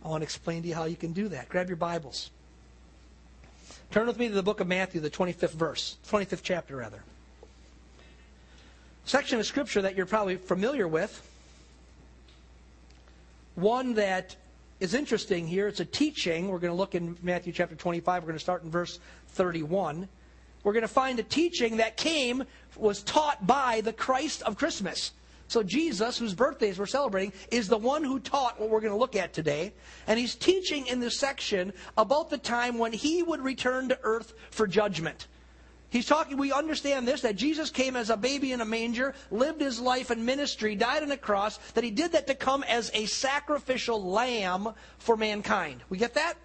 I 0.03 0.08
want 0.08 0.22
to 0.22 0.25
explain 0.25 0.63
to 0.63 0.67
you 0.67 0.75
how 0.75 0.86
you 0.86 0.96
can 0.96 1.13
do 1.13 1.27
that. 1.29 1.50
Grab 1.50 1.67
your 1.67 1.77
Bibles. 1.77 2.31
Turn 3.91 4.08
with 4.08 4.19
me 4.19 4.27
to 4.27 4.34
the 4.34 4.43
book 4.43 4.60
of 4.60 4.67
Matthew, 4.67 5.01
the 5.01 5.10
25th 5.10 5.51
verse, 5.51 5.98
25th 6.10 6.41
chapter, 6.43 6.75
rather. 6.75 7.03
Section 9.05 9.39
of 9.39 9.46
scripture 9.46 9.81
that 9.81 9.96
you're 9.96 10.05
probably 10.05 10.36
familiar 10.36 10.88
with. 10.88 11.25
One 13.59 13.95
that 13.95 14.37
is 14.79 14.93
interesting 14.93 15.45
here. 15.45 15.67
It's 15.67 15.81
a 15.81 15.85
teaching. 15.85 16.47
We're 16.47 16.59
going 16.59 16.71
to 16.71 16.77
look 16.77 16.95
in 16.95 17.17
Matthew 17.21 17.51
chapter 17.51 17.75
25. 17.75 18.23
We're 18.23 18.27
going 18.27 18.37
to 18.37 18.39
start 18.39 18.63
in 18.63 18.71
verse 18.71 18.99
31. 19.29 20.07
We're 20.63 20.71
going 20.71 20.83
to 20.83 20.87
find 20.87 21.19
a 21.19 21.23
teaching 21.23 21.77
that 21.77 21.97
came, 21.97 22.45
was 22.77 23.03
taught 23.03 23.45
by 23.45 23.81
the 23.81 23.91
Christ 23.91 24.43
of 24.43 24.57
Christmas. 24.57 25.11
So 25.49 25.61
Jesus, 25.61 26.17
whose 26.17 26.33
birthdays 26.33 26.79
we're 26.79 26.85
celebrating, 26.85 27.33
is 27.51 27.67
the 27.67 27.77
one 27.77 28.01
who 28.01 28.19
taught 28.19 28.61
what 28.61 28.69
we're 28.69 28.79
going 28.79 28.93
to 28.93 28.99
look 28.99 29.17
at 29.17 29.33
today. 29.33 29.73
And 30.07 30.17
he's 30.17 30.35
teaching 30.35 30.87
in 30.87 31.01
this 31.01 31.19
section 31.19 31.73
about 31.97 32.29
the 32.29 32.37
time 32.37 32.77
when 32.77 32.93
he 32.93 33.23
would 33.23 33.41
return 33.41 33.89
to 33.89 33.99
earth 34.03 34.35
for 34.51 34.67
judgment. 34.67 35.27
He's 35.91 36.05
talking, 36.05 36.38
we 36.38 36.51
understand 36.51 37.08
this, 37.08 37.22
that 37.22 37.36
Jesus 37.36 37.72
came 37.72 37.96
as 37.96 38.12
a 38.12 38.17
baby 38.17 38.51
in 38.51 38.62
a 38.62 38.65
manger, 38.65 39.15
lived 39.31 39.60
his 39.60 39.79
life 39.79 40.12
and 40.12 40.24
ministry, 40.24 40.75
died 40.75 41.01
on 41.01 41.12
a 41.12 41.17
cross, 41.17 41.58
that 41.74 41.84
he 41.84 41.89
did 41.89 42.12
that 42.12 42.27
to 42.27 42.36
come 42.36 42.63
as 42.63 42.91
a 42.93 43.05
sacrificial 43.08 44.03
lamb 44.03 44.69
for 45.00 45.17
mankind. 45.17 45.81
We 45.89 45.98
get 45.98 46.13
that? 46.13 46.36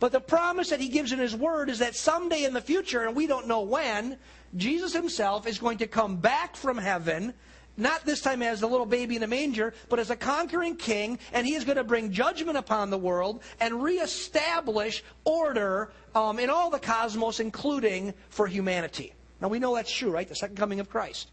But 0.00 0.12
the 0.12 0.20
promise 0.20 0.70
that 0.70 0.80
he 0.80 0.88
gives 0.88 1.12
in 1.12 1.18
his 1.18 1.36
word 1.36 1.68
is 1.68 1.78
that 1.80 1.94
someday 1.96 2.44
in 2.44 2.54
the 2.54 2.60
future, 2.60 3.04
and 3.04 3.14
we 3.14 3.26
don't 3.26 3.46
know 3.46 3.60
when, 3.60 4.16
Jesus 4.56 4.92
himself 4.92 5.46
is 5.46 5.58
going 5.58 5.78
to 5.78 5.86
come 5.86 6.16
back 6.16 6.56
from 6.56 6.78
heaven 6.78 7.34
not 7.76 8.04
this 8.04 8.20
time 8.20 8.42
as 8.42 8.60
the 8.60 8.68
little 8.68 8.86
baby 8.86 9.16
in 9.16 9.22
a 9.22 9.26
manger, 9.26 9.74
but 9.88 9.98
as 9.98 10.10
a 10.10 10.16
conquering 10.16 10.76
king, 10.76 11.18
and 11.32 11.46
he 11.46 11.54
is 11.54 11.64
going 11.64 11.76
to 11.76 11.84
bring 11.84 12.12
judgment 12.12 12.56
upon 12.56 12.90
the 12.90 12.98
world 12.98 13.42
and 13.60 13.82
reestablish 13.82 15.02
order 15.24 15.90
um, 16.14 16.38
in 16.38 16.50
all 16.50 16.70
the 16.70 16.78
cosmos, 16.78 17.40
including 17.40 18.14
for 18.28 18.46
humanity. 18.46 19.12
Now 19.40 19.48
we 19.48 19.58
know 19.58 19.74
that's 19.74 19.92
true, 19.92 20.10
right? 20.10 20.28
The 20.28 20.36
second 20.36 20.56
coming 20.56 20.80
of 20.80 20.88
Christ. 20.88 21.30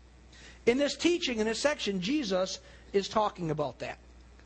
In 0.66 0.78
this 0.78 0.96
teaching, 0.96 1.40
in 1.40 1.46
this 1.46 1.60
section, 1.60 2.02
Jesus 2.02 2.60
is 2.94 3.08
talking 3.08 3.52
about 3.52 3.80
that. 3.80 3.98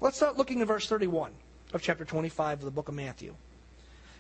Let's 0.01 0.17
start 0.17 0.37
looking 0.37 0.61
at 0.61 0.67
verse 0.67 0.87
31 0.87 1.31
of 1.73 1.81
chapter 1.81 2.05
25 2.05 2.59
of 2.59 2.65
the 2.65 2.71
book 2.71 2.89
of 2.89 2.95
Matthew. 2.95 3.35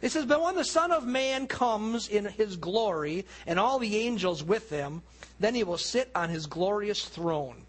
It 0.05 0.11
says, 0.11 0.27
But 0.27 0.43
when 0.43 0.53
the 0.53 0.63
Son 0.63 0.91
of 0.91 1.07
Man 1.07 1.47
comes 1.47 2.09
in 2.09 2.25
his 2.25 2.57
glory, 2.57 3.25
and 3.47 3.59
all 3.59 3.79
the 3.79 3.97
angels 3.97 4.43
with 4.43 4.69
him, 4.69 5.01
then 5.39 5.55
he 5.55 5.63
will 5.63 5.79
sit 5.79 6.11
on 6.13 6.29
his 6.29 6.45
glorious 6.45 7.05
throne. 7.05 7.63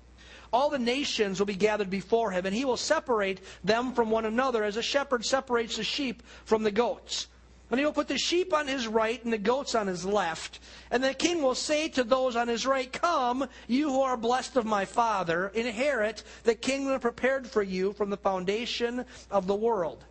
All 0.53 0.69
the 0.69 0.79
nations 0.79 1.39
will 1.39 1.47
be 1.47 1.55
gathered 1.55 1.89
before 1.89 2.33
him, 2.33 2.45
and 2.45 2.55
he 2.55 2.67
will 2.67 2.77
separate 2.77 3.41
them 3.65 3.95
from 3.95 4.11
one 4.11 4.27
another, 4.27 4.65
as 4.65 4.77
a 4.77 4.83
shepherd 4.83 5.25
separates 5.25 5.79
the 5.79 5.83
sheep 5.83 6.23
from 6.45 6.63
the 6.63 6.71
goats. 6.71 7.29
And 7.71 7.81
he 7.81 7.87
will 7.87 7.95
put 7.95 8.09
the 8.09 8.19
sheep 8.19 8.53
on 8.53 8.67
his 8.67 8.87
right 8.87 9.25
and 9.25 9.33
the 9.33 9.39
goats 9.39 9.75
on 9.75 9.87
his 9.87 10.05
left. 10.05 10.61
And 10.91 11.03
the 11.03 11.15
king 11.15 11.41
will 11.41 11.55
say 11.55 11.89
to 11.89 12.05
those 12.05 12.37
on 12.37 12.49
his 12.49 12.67
right, 12.67 12.93
Come, 12.93 13.49
you 13.67 13.89
who 13.89 14.03
are 14.03 14.19
blessed 14.19 14.57
of 14.57 14.67
my 14.67 14.85
Father, 14.85 15.49
inherit 15.55 16.23
the 16.45 16.55
kingdom 16.55 17.01
prepared 17.01 17.47
for 17.47 17.63
you 17.63 17.95
from 17.95 18.11
the 18.11 18.19
foundation 18.19 19.07
of 19.31 19.47
the 19.47 19.57
world. 19.57 20.05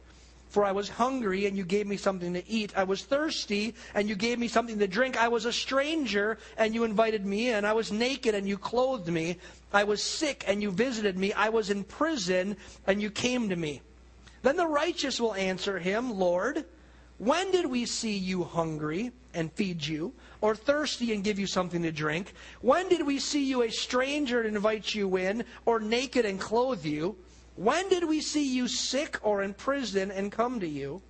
For 0.49 0.63
I 0.63 0.71
was 0.71 0.87
hungry, 0.87 1.47
and 1.47 1.57
you 1.57 1.65
gave 1.65 1.87
me 1.87 1.97
something 1.97 2.33
to 2.33 2.49
eat. 2.49 2.77
I 2.77 2.85
was 2.85 3.03
thirsty, 3.03 3.75
and 3.93 4.07
you 4.07 4.15
gave 4.15 4.39
me 4.39 4.47
something 4.47 4.79
to 4.79 4.87
drink. 4.87 5.17
I 5.17 5.27
was 5.27 5.45
a 5.45 5.51
stranger, 5.51 6.37
and 6.57 6.73
you 6.73 6.83
invited 6.83 7.25
me 7.25 7.49
in. 7.49 7.65
I 7.65 7.73
was 7.73 7.91
naked, 7.91 8.35
and 8.35 8.47
you 8.47 8.57
clothed 8.57 9.09
me. 9.09 9.37
I 9.73 9.83
was 9.83 10.01
sick, 10.01 10.45
and 10.47 10.61
you 10.61 10.71
visited 10.71 11.17
me. 11.17 11.33
I 11.33 11.49
was 11.49 11.69
in 11.69 11.83
prison, 11.83 12.55
and 12.87 13.01
you 13.01 13.09
came 13.09 13.49
to 13.49 13.55
me. 13.55 13.81
Then 14.43 14.55
the 14.57 14.67
righteous 14.67 15.19
will 15.19 15.33
answer 15.33 15.79
him, 15.79 16.17
Lord, 16.17 16.65
when 17.17 17.51
did 17.51 17.65
we 17.65 17.85
see 17.85 18.15
you 18.15 18.43
hungry 18.43 19.11
and 19.33 19.51
feed 19.53 19.85
you, 19.85 20.13
or 20.41 20.55
thirsty 20.55 21.13
and 21.13 21.23
give 21.23 21.39
you 21.39 21.47
something 21.47 21.81
to 21.81 21.91
drink? 21.91 22.33
When 22.61 22.87
did 22.87 23.05
we 23.05 23.19
see 23.19 23.43
you 23.43 23.63
a 23.63 23.71
stranger 23.71 24.41
and 24.41 24.55
invite 24.55 24.93
you 24.93 25.15
in, 25.17 25.43
or 25.65 25.79
naked 25.79 26.25
and 26.25 26.39
clothe 26.39 26.85
you? 26.85 27.17
When 27.55 27.87
did 27.89 28.03
we 28.03 28.21
see 28.21 28.53
you 28.55 28.67
sick 28.67 29.17
or 29.23 29.41
in 29.41 29.53
prison 29.53 30.11
and 30.11 30.31
come 30.31 30.59
to 30.59 30.67
you? 30.67 31.01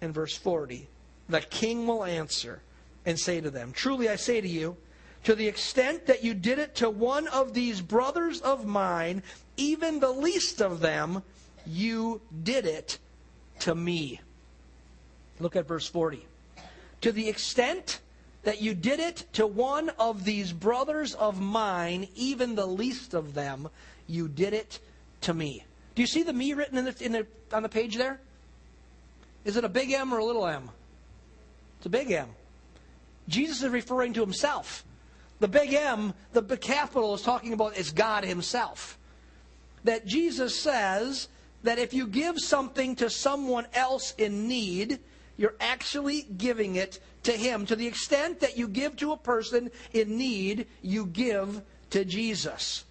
In 0.00 0.12
verse 0.12 0.36
40, 0.36 0.88
the 1.28 1.40
king 1.40 1.86
will 1.86 2.04
answer 2.04 2.60
and 3.06 3.18
say 3.18 3.40
to 3.40 3.50
them, 3.50 3.72
Truly 3.72 4.08
I 4.08 4.16
say 4.16 4.40
to 4.40 4.48
you, 4.48 4.76
to 5.24 5.34
the 5.34 5.46
extent 5.46 6.06
that 6.06 6.24
you 6.24 6.34
did 6.34 6.58
it 6.58 6.74
to 6.76 6.90
one 6.90 7.28
of 7.28 7.54
these 7.54 7.80
brothers 7.80 8.40
of 8.40 8.66
mine, 8.66 9.22
even 9.56 10.00
the 10.00 10.10
least 10.10 10.60
of 10.60 10.80
them, 10.80 11.22
you 11.64 12.20
did 12.42 12.66
it 12.66 12.98
to 13.60 13.74
me. 13.74 14.20
Look 15.38 15.54
at 15.56 15.68
verse 15.68 15.86
40. 15.86 16.26
To 17.02 17.12
the 17.12 17.28
extent 17.28 18.00
that 18.42 18.60
you 18.60 18.74
did 18.74 18.98
it 18.98 19.24
to 19.34 19.46
one 19.46 19.90
of 19.90 20.24
these 20.24 20.52
brothers 20.52 21.14
of 21.14 21.40
mine, 21.40 22.08
even 22.16 22.56
the 22.56 22.66
least 22.66 23.14
of 23.14 23.34
them, 23.34 23.68
you 24.08 24.26
did 24.26 24.52
it 24.52 24.80
to 25.22 25.34
me. 25.34 25.64
Do 25.94 26.02
you 26.02 26.06
see 26.06 26.22
the 26.22 26.32
me 26.32 26.54
written 26.54 26.78
in 26.78 26.84
the, 26.86 27.04
in 27.04 27.12
the, 27.12 27.26
on 27.52 27.62
the 27.62 27.68
page 27.68 27.96
there? 27.96 28.20
Is 29.44 29.56
it 29.56 29.64
a 29.64 29.68
big 29.68 29.90
M 29.92 30.12
or 30.12 30.18
a 30.18 30.24
little 30.24 30.46
m? 30.46 30.70
It's 31.78 31.86
a 31.86 31.90
big 31.90 32.10
M. 32.10 32.28
Jesus 33.28 33.62
is 33.62 33.70
referring 33.70 34.12
to 34.14 34.20
himself. 34.20 34.84
The 35.40 35.48
big 35.48 35.74
M, 35.74 36.14
the 36.32 36.42
big 36.42 36.60
capital, 36.60 37.14
is 37.14 37.22
talking 37.22 37.52
about 37.52 37.76
is 37.76 37.90
God 37.90 38.24
himself. 38.24 38.98
That 39.84 40.06
Jesus 40.06 40.58
says 40.58 41.28
that 41.64 41.78
if 41.78 41.92
you 41.92 42.06
give 42.06 42.38
something 42.38 42.94
to 42.96 43.10
someone 43.10 43.66
else 43.74 44.14
in 44.16 44.46
need, 44.46 45.00
you're 45.36 45.56
actually 45.60 46.22
giving 46.22 46.76
it 46.76 47.00
to 47.24 47.32
him. 47.32 47.66
To 47.66 47.76
the 47.76 47.86
extent 47.86 48.40
that 48.40 48.56
you 48.56 48.68
give 48.68 48.96
to 48.96 49.12
a 49.12 49.16
person 49.16 49.70
in 49.92 50.16
need, 50.16 50.66
you 50.82 51.06
give 51.06 51.62
to 51.90 52.04
Jesus. 52.04 52.84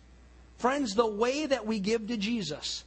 Friends, 0.62 0.94
the 0.94 1.08
way 1.08 1.48
that 1.48 1.65
we 1.65 1.80
give 1.80 2.06
to 2.06 2.18
Jesus, 2.18 2.84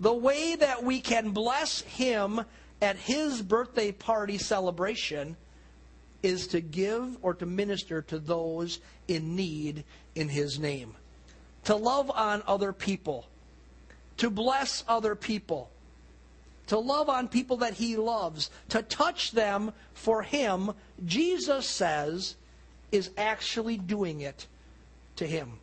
the 0.00 0.14
way 0.14 0.56
that 0.56 0.82
we 0.82 0.98
can 0.98 1.32
bless 1.32 1.82
Him 1.82 2.40
at 2.80 2.96
His 2.96 3.42
birthday 3.42 3.92
party 3.92 4.38
celebration, 4.38 5.36
is 6.22 6.46
to 6.46 6.62
give 6.62 7.18
or 7.20 7.34
to 7.34 7.44
minister 7.44 8.00
to 8.00 8.18
those 8.18 8.80
in 9.08 9.36
need 9.36 9.84
in 10.14 10.30
His 10.30 10.58
name. 10.58 10.94
To 11.64 11.76
love 11.76 12.10
on 12.10 12.42
other 12.46 12.72
people, 12.72 13.28
to 14.16 14.30
bless 14.30 14.82
other 14.88 15.14
people, 15.14 15.68
to 16.68 16.78
love 16.78 17.10
on 17.10 17.28
people 17.28 17.58
that 17.58 17.74
He 17.74 17.98
loves, 17.98 18.50
to 18.70 18.80
touch 18.80 19.32
them 19.32 19.74
for 19.92 20.22
Him, 20.22 20.70
Jesus 21.04 21.66
says, 21.66 22.36
is 22.90 23.10
actually 23.18 23.76
doing 23.76 24.22
it 24.22 24.46
to 25.16 25.26
Him. 25.26 25.58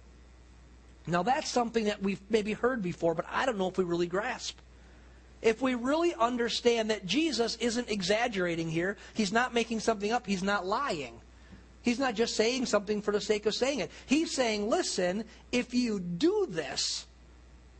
Now, 1.07 1.23
that's 1.23 1.49
something 1.49 1.85
that 1.85 2.01
we've 2.01 2.21
maybe 2.29 2.53
heard 2.53 2.81
before, 2.81 3.13
but 3.13 3.25
I 3.31 3.45
don't 3.45 3.57
know 3.57 3.67
if 3.67 3.77
we 3.77 3.83
really 3.83 4.07
grasp. 4.07 4.57
If 5.41 5.61
we 5.61 5.75
really 5.75 6.15
understand 6.15 6.89
that 6.89 7.05
Jesus 7.05 7.55
isn't 7.57 7.89
exaggerating 7.89 8.69
here, 8.69 8.97
he's 9.13 9.31
not 9.31 9.53
making 9.53 9.81
something 9.81 10.11
up, 10.11 10.25
he's 10.25 10.41
not 10.41 10.65
lying. 10.65 11.21
He's 11.83 11.99
not 11.99 12.15
just 12.15 12.35
saying 12.35 12.65
something 12.65 13.03
for 13.03 13.11
the 13.11 13.21
sake 13.21 13.45
of 13.45 13.53
saying 13.53 13.79
it. 13.79 13.91
He's 14.07 14.33
saying, 14.33 14.67
listen, 14.67 15.23
if 15.51 15.75
you 15.75 15.99
do 15.99 16.47
this 16.49 17.05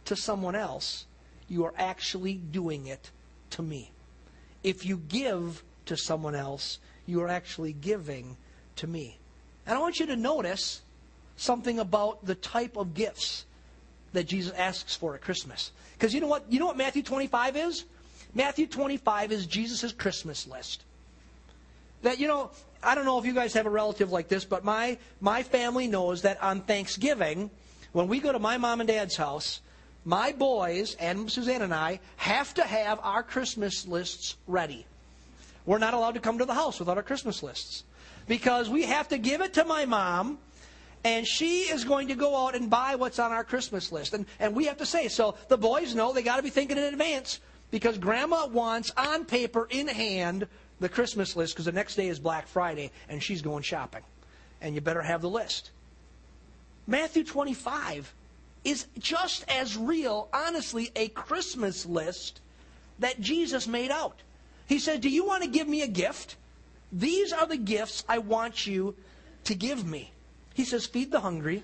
to 0.05 0.15
someone 0.15 0.55
else, 0.55 1.08
you 1.48 1.65
are 1.65 1.74
actually 1.75 2.36
doing 2.36 2.86
it 2.86 3.10
to 3.51 3.63
me. 3.63 3.91
If 4.62 4.86
you 4.86 4.98
give 4.98 5.63
to 5.88 5.98
someone 5.98 6.36
else, 6.36 6.77
you 7.08 7.22
are 7.22 7.27
actually 7.27 7.74
giving 7.74 8.38
to 8.75 8.86
me. 8.86 9.17
And 9.65 9.75
I 9.75 9.82
want 9.82 10.00
you 10.00 10.05
to 10.05 10.15
notice 10.15 10.82
something 11.38 11.80
about 11.80 12.25
the 12.25 12.36
type 12.36 12.77
of 12.77 12.94
gifts 12.94 13.46
that 14.13 14.25
Jesus 14.25 14.54
asks 14.54 14.96
for 14.96 15.15
at 15.15 15.22
Christmas. 15.22 15.72
Because 15.94 16.13
you 16.13 16.22
know 16.22 16.27
what? 16.27 16.46
You 16.50 16.60
know 16.60 16.68
what 16.68 16.77
Matthew 16.77 17.04
25 17.04 17.58
is? 17.58 17.86
Matthew 18.34 18.68
25 18.68 19.32
is 19.32 19.46
Jesus' 19.46 19.94
Christmas 19.94 20.48
list. 20.48 20.84
That, 22.01 22.20
you 22.20 22.27
know, 22.27 22.51
I 22.84 22.94
don't 22.94 23.06
know 23.06 23.18
if 23.18 23.25
you 23.25 23.34
guys 23.34 23.54
have 23.54 23.65
a 23.65 23.70
relative 23.70 24.12
like 24.12 24.27
this, 24.27 24.46
but 24.46 24.63
my, 24.63 24.98
my 25.22 25.42
family 25.42 25.88
knows 25.88 26.22
that 26.24 26.44
on 26.44 26.62
Thanksgiving, 26.62 27.50
when 27.94 28.08
we 28.08 28.20
go 28.20 28.32
to 28.32 28.39
my 28.39 28.58
mom 28.58 28.82
and 28.82 28.88
dad's 28.88 29.15
house, 29.15 29.62
my 30.04 30.34
boys 30.34 30.96
and 31.00 31.32
Suzanne 31.32 31.62
and 31.62 31.74
I 31.74 32.00
have 32.18 32.54
to 32.56 32.63
have 32.63 33.00
our 33.01 33.24
Christmas 33.24 33.88
lists 33.88 34.36
ready. 34.48 34.86
We're 35.65 35.80
not 35.80 35.94
allowed 35.94 36.13
to 36.13 36.20
come 36.20 36.38
to 36.38 36.46
the 36.46 36.54
house 36.54 36.77
without 36.77 36.98
our 36.98 37.04
Christmas 37.04 37.42
lists. 37.42 37.84
Because 38.27 38.70
we 38.70 38.84
have 38.84 39.08
to 39.10 39.18
give 39.18 39.42
it 39.42 39.54
to 39.54 39.63
my 39.63 39.86
mom 39.86 40.38
and 41.06 41.28
she 41.28 41.62
is 41.62 41.84
going 41.84 42.08
to 42.08 42.16
go 42.16 42.36
out 42.36 42.56
and 42.56 42.68
buy 42.68 42.96
what's 42.96 43.20
on 43.20 43.32
our 43.32 43.44
Christmas 43.44 43.92
list. 43.92 44.16
And, 44.16 44.26
and 44.40 44.56
we 44.56 44.66
have 44.66 44.78
to 44.78 44.88
say, 44.88 45.08
so 45.08 45.36
the 45.50 45.58
boys 45.58 45.94
know 45.94 46.12
they 46.12 46.24
got 46.24 46.38
to 46.38 46.44
be 46.44 46.50
thinking 46.50 46.78
in 46.78 46.84
advance 46.84 47.40
because 47.70 48.00
grandma 48.00 48.48
wants 48.48 48.92
on 48.98 49.24
paper 49.24 49.68
in 49.70 49.88
hand 49.88 50.48
the 50.80 50.90
Christmas 50.90 51.36
list 51.36 51.54
because 51.54 51.66
the 51.66 51.72
next 51.72 51.94
day 51.94 52.08
is 52.08 52.20
Black 52.20 52.48
Friday 52.48 52.90
and 53.08 53.22
she's 53.22 53.44
going 53.44 53.62
shopping. 53.62 54.02
And 54.62 54.74
you 54.74 54.82
better 54.82 55.04
have 55.04 55.22
the 55.22 55.30
list. 55.30 55.70
Matthew 56.88 57.24
25 57.24 58.12
is 58.64 58.88
just 58.98 59.46
as 59.48 59.78
real, 59.78 60.28
honestly, 60.34 60.92
a 60.96 61.10
Christmas 61.10 61.86
list 61.86 62.42
that 62.98 63.22
Jesus 63.22 63.68
made 63.68 63.92
out. 63.92 64.24
He 64.66 64.80
said, 64.80 65.02
Do 65.02 65.10
you 65.10 65.24
want 65.24 65.44
to 65.44 65.50
give 65.50 65.68
me 65.68 65.84
a 65.84 65.88
gift? 65.88 66.36
These 66.92 67.32
are 67.32 67.46
the 67.46 67.58
gifts 67.58 68.04
I 68.10 68.18
want 68.18 68.66
you 68.66 68.96
to 69.44 69.54
give 69.54 69.86
me. 69.86 70.10
He 70.56 70.64
says, 70.64 70.86
Feed 70.88 71.12
the 71.12 71.20
hungry, 71.20 71.64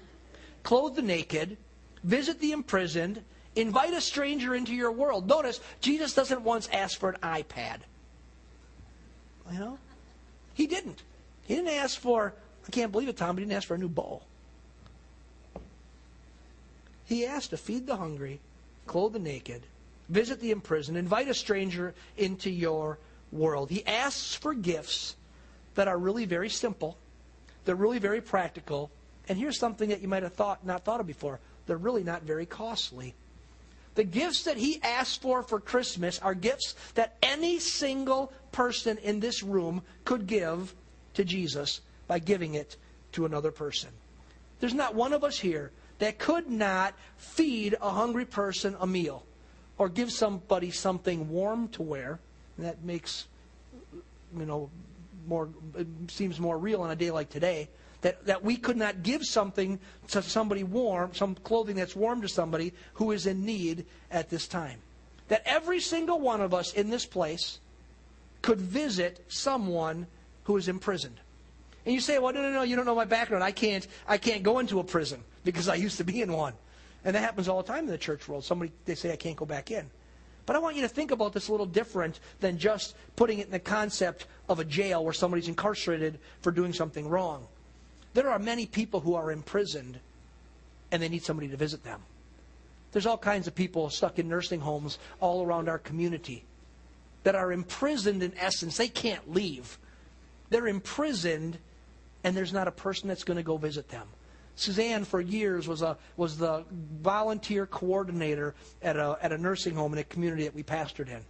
clothe 0.64 0.96
the 0.96 1.02
naked, 1.02 1.58
visit 2.04 2.40
the 2.40 2.52
imprisoned, 2.52 3.24
invite 3.56 3.94
a 3.94 4.02
stranger 4.02 4.54
into 4.54 4.76
your 4.76 4.92
world. 4.92 5.28
Notice, 5.28 5.62
Jesus 5.80 6.14
doesn't 6.14 6.42
once 6.42 6.70
ask 6.72 7.00
for 7.00 7.10
an 7.10 7.18
iPad. 7.24 7.78
You 9.52 9.60
know? 9.60 9.80
He 10.54 10.68
didn't. 10.68 11.02
He 11.48 11.56
didn't 11.56 11.72
ask 11.72 12.00
for, 12.00 12.34
I 12.68 12.72
can't 12.72 12.92
believe 12.92 13.08
it, 13.08 13.18
Tom, 13.18 13.38
he 13.38 13.44
didn't 13.44 13.56
ask 13.56 13.68
for 13.68 13.76
a 13.76 13.80
new 13.80 13.90
bowl. 13.90 14.24
He 17.06 17.26
asked 17.26 17.50
to 17.52 17.58
feed 17.58 17.88
the 17.88 17.96
hungry, 17.96 18.42
clothe 18.88 19.14
the 19.14 19.20
naked, 19.20 19.64
visit 20.10 20.42
the 20.42 20.52
imprisoned, 20.52 20.98
invite 20.98 21.30
a 21.30 21.34
stranger 21.34 21.94
into 22.18 22.50
your 22.50 23.00
world. 23.32 23.70
He 23.70 23.86
asks 23.88 24.36
for 24.36 24.54
gifts 24.54 25.16
that 25.76 25.88
are 25.88 25.98
really 25.98 26.26
very 26.26 26.50
simple, 26.50 26.98
they're 27.66 27.76
really 27.76 28.00
very 28.00 28.22
practical, 28.22 28.92
and 29.28 29.38
here's 29.38 29.60
something 29.60 29.90
that 29.90 30.02
you 30.02 30.08
might 30.08 30.24
have 30.24 30.34
thought 30.34 30.66
not 30.66 30.84
thought 30.84 31.00
of 31.00 31.08
before. 31.08 31.40
They're 31.68 31.78
really 31.78 32.04
not 32.04 32.24
very 32.24 32.46
costly. 32.46 33.14
The 33.96 34.04
gifts 34.04 34.44
that 34.44 34.58
he 34.58 34.82
asked 34.82 35.22
for 35.22 35.44
for 35.44 35.60
Christmas 35.60 36.20
are 36.20 36.34
gifts 36.34 36.76
that 36.96 37.18
any 37.22 37.60
single 37.60 38.32
person 38.52 38.98
in 38.98 39.20
this 39.20 39.44
room 39.44 39.82
could 40.06 40.28
give 40.28 40.74
to 41.16 41.26
Jesus 41.26 41.82
by 42.08 42.20
giving 42.20 42.56
it 42.56 42.78
to 43.14 43.26
another 43.26 43.52
person. 43.52 43.90
There's 44.60 44.74
not 44.74 44.96
one 44.96 45.12
of 45.12 45.24
us 45.24 45.40
here 45.40 45.72
that 46.00 46.20
could 46.20 46.50
not 46.50 46.94
feed 47.18 47.76
a 47.82 47.90
hungry 47.90 48.26
person 48.26 48.76
a 48.80 48.88
meal 48.88 49.26
or 49.78 49.90
give 49.90 50.12
somebody 50.12 50.72
something 50.72 51.30
warm 51.30 51.68
to 51.70 51.82
wear. 51.82 52.20
that 52.58 52.84
makes, 52.84 53.28
you 54.38 54.46
know, 54.46 54.70
more, 55.28 55.50
seems 56.08 56.40
more 56.40 56.58
real 56.58 56.82
on 56.82 56.92
a 56.92 56.96
day 56.96 57.12
like 57.12 57.30
today 57.30 57.70
that, 58.02 58.26
that 58.26 58.44
we 58.44 58.58
could 58.58 58.78
not 58.78 59.04
give 59.04 59.26
something 59.26 59.80
to 60.10 60.22
somebody 60.22 60.64
warm, 60.64 61.14
some 61.14 61.36
clothing 61.36 61.76
that's 61.76 61.96
warm 61.96 62.22
to 62.22 62.28
somebody 62.28 62.74
who 62.94 63.12
is 63.12 63.26
in 63.26 63.46
need 63.46 63.86
at 64.10 64.30
this 64.30 64.48
time. 64.48 64.80
That 65.28 65.44
every 65.46 65.80
single 65.80 66.20
one 66.20 66.42
of 66.42 66.54
us 66.54 66.74
in 66.74 66.90
this 66.90 67.06
place 67.06 67.60
could 68.42 68.60
visit 68.60 69.24
someone 69.28 70.08
who 70.46 70.58
is 70.58 70.68
imprisoned. 70.68 71.20
And 71.86 71.96
you 71.96 72.02
say, 72.02 72.20
well, 72.20 72.34
no, 72.34 72.42
no, 72.42 72.52
no, 72.52 72.62
you 72.64 72.76
don't 72.76 72.86
know 72.86 72.96
my 72.96 73.06
background. 73.06 73.44
I 73.44 73.52
can't, 73.52 73.88
I 74.08 74.18
can't 74.18 74.44
go 74.44 74.60
into 74.60 74.80
a 74.80 74.84
prison 74.84 75.24
because 75.44 75.70
I 75.70 75.76
used 75.76 75.98
to 75.98 76.04
be 76.04 76.22
in 76.22 76.32
one. 76.34 76.54
And 77.04 77.16
that 77.16 77.22
happens 77.22 77.48
all 77.48 77.64
the 77.64 77.68
time 77.68 77.86
in 77.86 77.92
the 77.92 77.98
church 77.98 78.28
world. 78.28 78.44
Somebody, 78.44 78.72
they 78.86 78.96
say, 78.96 79.12
I 79.12 79.16
can't 79.16 79.36
go 79.36 79.46
back 79.46 79.72
in. 79.72 79.90
But 80.46 80.56
I 80.56 80.60
want 80.60 80.76
you 80.76 80.82
to 80.82 80.88
think 80.88 81.12
about 81.12 81.34
this 81.34 81.48
a 81.48 81.52
little 81.52 81.66
different 81.66 82.20
than 82.40 82.58
just 82.58 82.96
putting 83.16 83.40
it 83.40 83.46
in 83.46 83.52
the 83.52 83.60
concept 83.60 84.28
of 84.50 84.60
a 84.60 84.66
jail 84.66 85.04
where 85.04 85.14
somebody's 85.14 85.48
incarcerated 85.48 86.20
for 86.42 86.52
doing 86.52 86.74
something 86.74 87.08
wrong. 87.08 87.48
There 88.14 88.30
are 88.30 88.40
many 88.40 88.66
people 88.66 89.00
who 89.00 89.16
are 89.16 89.32
imprisoned 89.32 90.00
and 90.92 91.02
they 91.02 91.10
need 91.10 91.24
somebody 91.24 91.48
to 91.50 91.58
visit 91.58 91.84
them. 91.84 92.02
There's 92.92 93.06
all 93.06 93.18
kinds 93.18 93.48
of 93.48 93.56
people 93.56 93.90
stuck 93.90 94.20
in 94.20 94.28
nursing 94.28 94.60
homes 94.60 95.00
all 95.20 95.46
around 95.46 95.70
our 95.70 95.80
community 95.80 96.44
that 97.24 97.36
are 97.36 97.52
imprisoned 97.52 98.22
in 98.24 98.34
essence. 98.38 98.78
They 98.78 98.90
can't 98.90 99.32
leave. 99.32 99.78
They're 100.50 100.68
imprisoned 100.68 101.58
and 102.24 102.36
there's 102.36 102.54
not 102.54 102.68
a 102.68 102.72
person 102.72 103.08
that's 103.08 103.24
going 103.24 103.38
to 103.38 103.44
go 103.44 103.58
visit 103.58 103.90
them. 103.90 104.08
Suzanne, 104.56 105.06
for 105.06 105.22
years, 105.22 105.68
was, 105.68 105.82
a, 105.82 105.98
was 106.18 106.38
the 106.38 106.64
volunteer 107.02 107.66
coordinator 107.66 108.54
at 108.82 108.98
a, 108.98 109.18
at 109.22 109.32
a 109.32 109.38
nursing 109.38 109.76
home 109.76 109.94
in 109.94 110.00
a 110.00 110.04
community 110.04 110.44
that 110.44 110.54
we 110.54 110.64
pastored 110.64 111.08
in. 111.08 111.24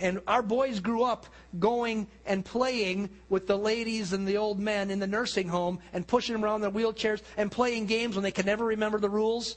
And 0.00 0.20
our 0.28 0.42
boys 0.42 0.78
grew 0.78 1.02
up 1.02 1.26
going 1.58 2.06
and 2.24 2.44
playing 2.44 3.10
with 3.28 3.46
the 3.46 3.58
ladies 3.58 4.12
and 4.12 4.26
the 4.26 4.36
old 4.36 4.60
men 4.60 4.90
in 4.90 5.00
the 5.00 5.06
nursing 5.06 5.48
home 5.48 5.80
and 5.92 6.06
pushing 6.06 6.34
them 6.34 6.44
around 6.44 6.62
in 6.62 6.72
their 6.72 6.82
wheelchairs 6.82 7.20
and 7.36 7.50
playing 7.50 7.86
games 7.86 8.14
when 8.14 8.22
they 8.22 8.30
could 8.30 8.46
never 8.46 8.64
remember 8.64 9.00
the 9.00 9.10
rules. 9.10 9.56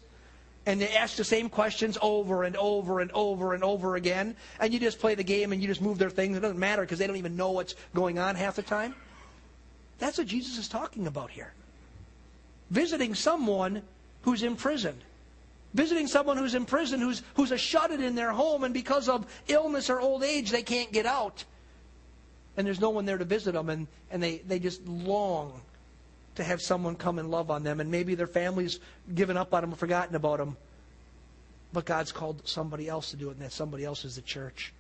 And 0.66 0.82
they 0.82 0.96
ask 0.96 1.16
the 1.16 1.24
same 1.24 1.50
questions 1.50 1.98
over 2.02 2.44
and 2.44 2.56
over 2.56 3.00
and 3.00 3.12
over 3.14 3.54
and 3.54 3.64
over 3.64 3.96
again. 3.96 4.36
And 4.60 4.74
you 4.74 4.80
just 4.80 5.00
play 5.00 5.16
the 5.16 5.24
game 5.24 5.52
and 5.52 5.62
you 5.62 5.68
just 5.68 5.82
move 5.82 5.98
their 5.98 6.10
things. 6.10 6.38
It 6.38 6.42
doesn't 6.42 6.60
matter 6.60 6.82
because 6.84 7.00
they 7.00 7.08
don't 7.08 7.18
even 7.18 7.36
know 7.36 7.52
what's 7.52 7.76
going 7.94 8.18
on 8.18 8.36
half 8.36 8.56
the 8.56 8.64
time. 8.64 8.96
That's 10.00 10.18
what 10.18 10.28
Jesus 10.28 10.58
is 10.58 10.68
talking 10.68 11.06
about 11.06 11.30
here. 11.30 11.54
Visiting 12.72 13.14
someone 13.14 13.84
who's 14.24 14.42
imprisoned 14.42 15.04
visiting 15.74 16.08
someone 16.08 16.38
who's 16.38 16.56
in 16.56 16.66
prison, 16.66 17.00
who's, 17.00 17.22
who's 17.36 17.52
a 17.52 17.58
shut 17.58 17.92
in 17.92 18.02
in 18.02 18.16
their 18.16 18.32
home, 18.32 18.64
and 18.64 18.74
because 18.74 19.08
of 19.08 19.26
illness 19.48 19.90
or 19.90 20.00
old 20.00 20.24
age, 20.24 20.52
they 20.52 20.64
can't 20.64 20.92
get 20.92 21.06
out. 21.06 21.44
And 22.58 22.68
there's 22.68 22.82
no 22.82 22.90
one 22.90 23.06
there 23.06 23.18
to 23.18 23.26
visit 23.26 23.54
them, 23.54 23.70
and, 23.70 23.88
and 24.10 24.22
they, 24.22 24.40
they 24.40 24.60
just 24.60 24.86
long 24.86 25.62
to 26.36 26.44
have 26.44 26.62
someone 26.62 26.96
come 26.96 27.20
and 27.20 27.32
love 27.32 27.50
on 27.50 27.64
them. 27.64 27.80
And 27.80 27.90
maybe 27.90 28.16
their 28.16 28.28
family's 28.28 28.80
given 29.14 29.38
up 29.38 29.54
on 29.54 29.62
them, 29.62 29.72
forgotten 29.72 30.16
about 30.16 30.40
them. 30.40 30.58
But 31.74 31.86
God's 31.86 32.12
called 32.12 32.42
somebody 32.48 32.90
else 32.90 33.12
to 33.12 33.18
do 33.18 33.30
it, 33.30 33.34
and 33.34 33.42
that 33.42 33.54
somebody 33.54 33.86
else 33.86 34.04
is 34.04 34.16
the 34.18 34.22
church. 34.22 34.74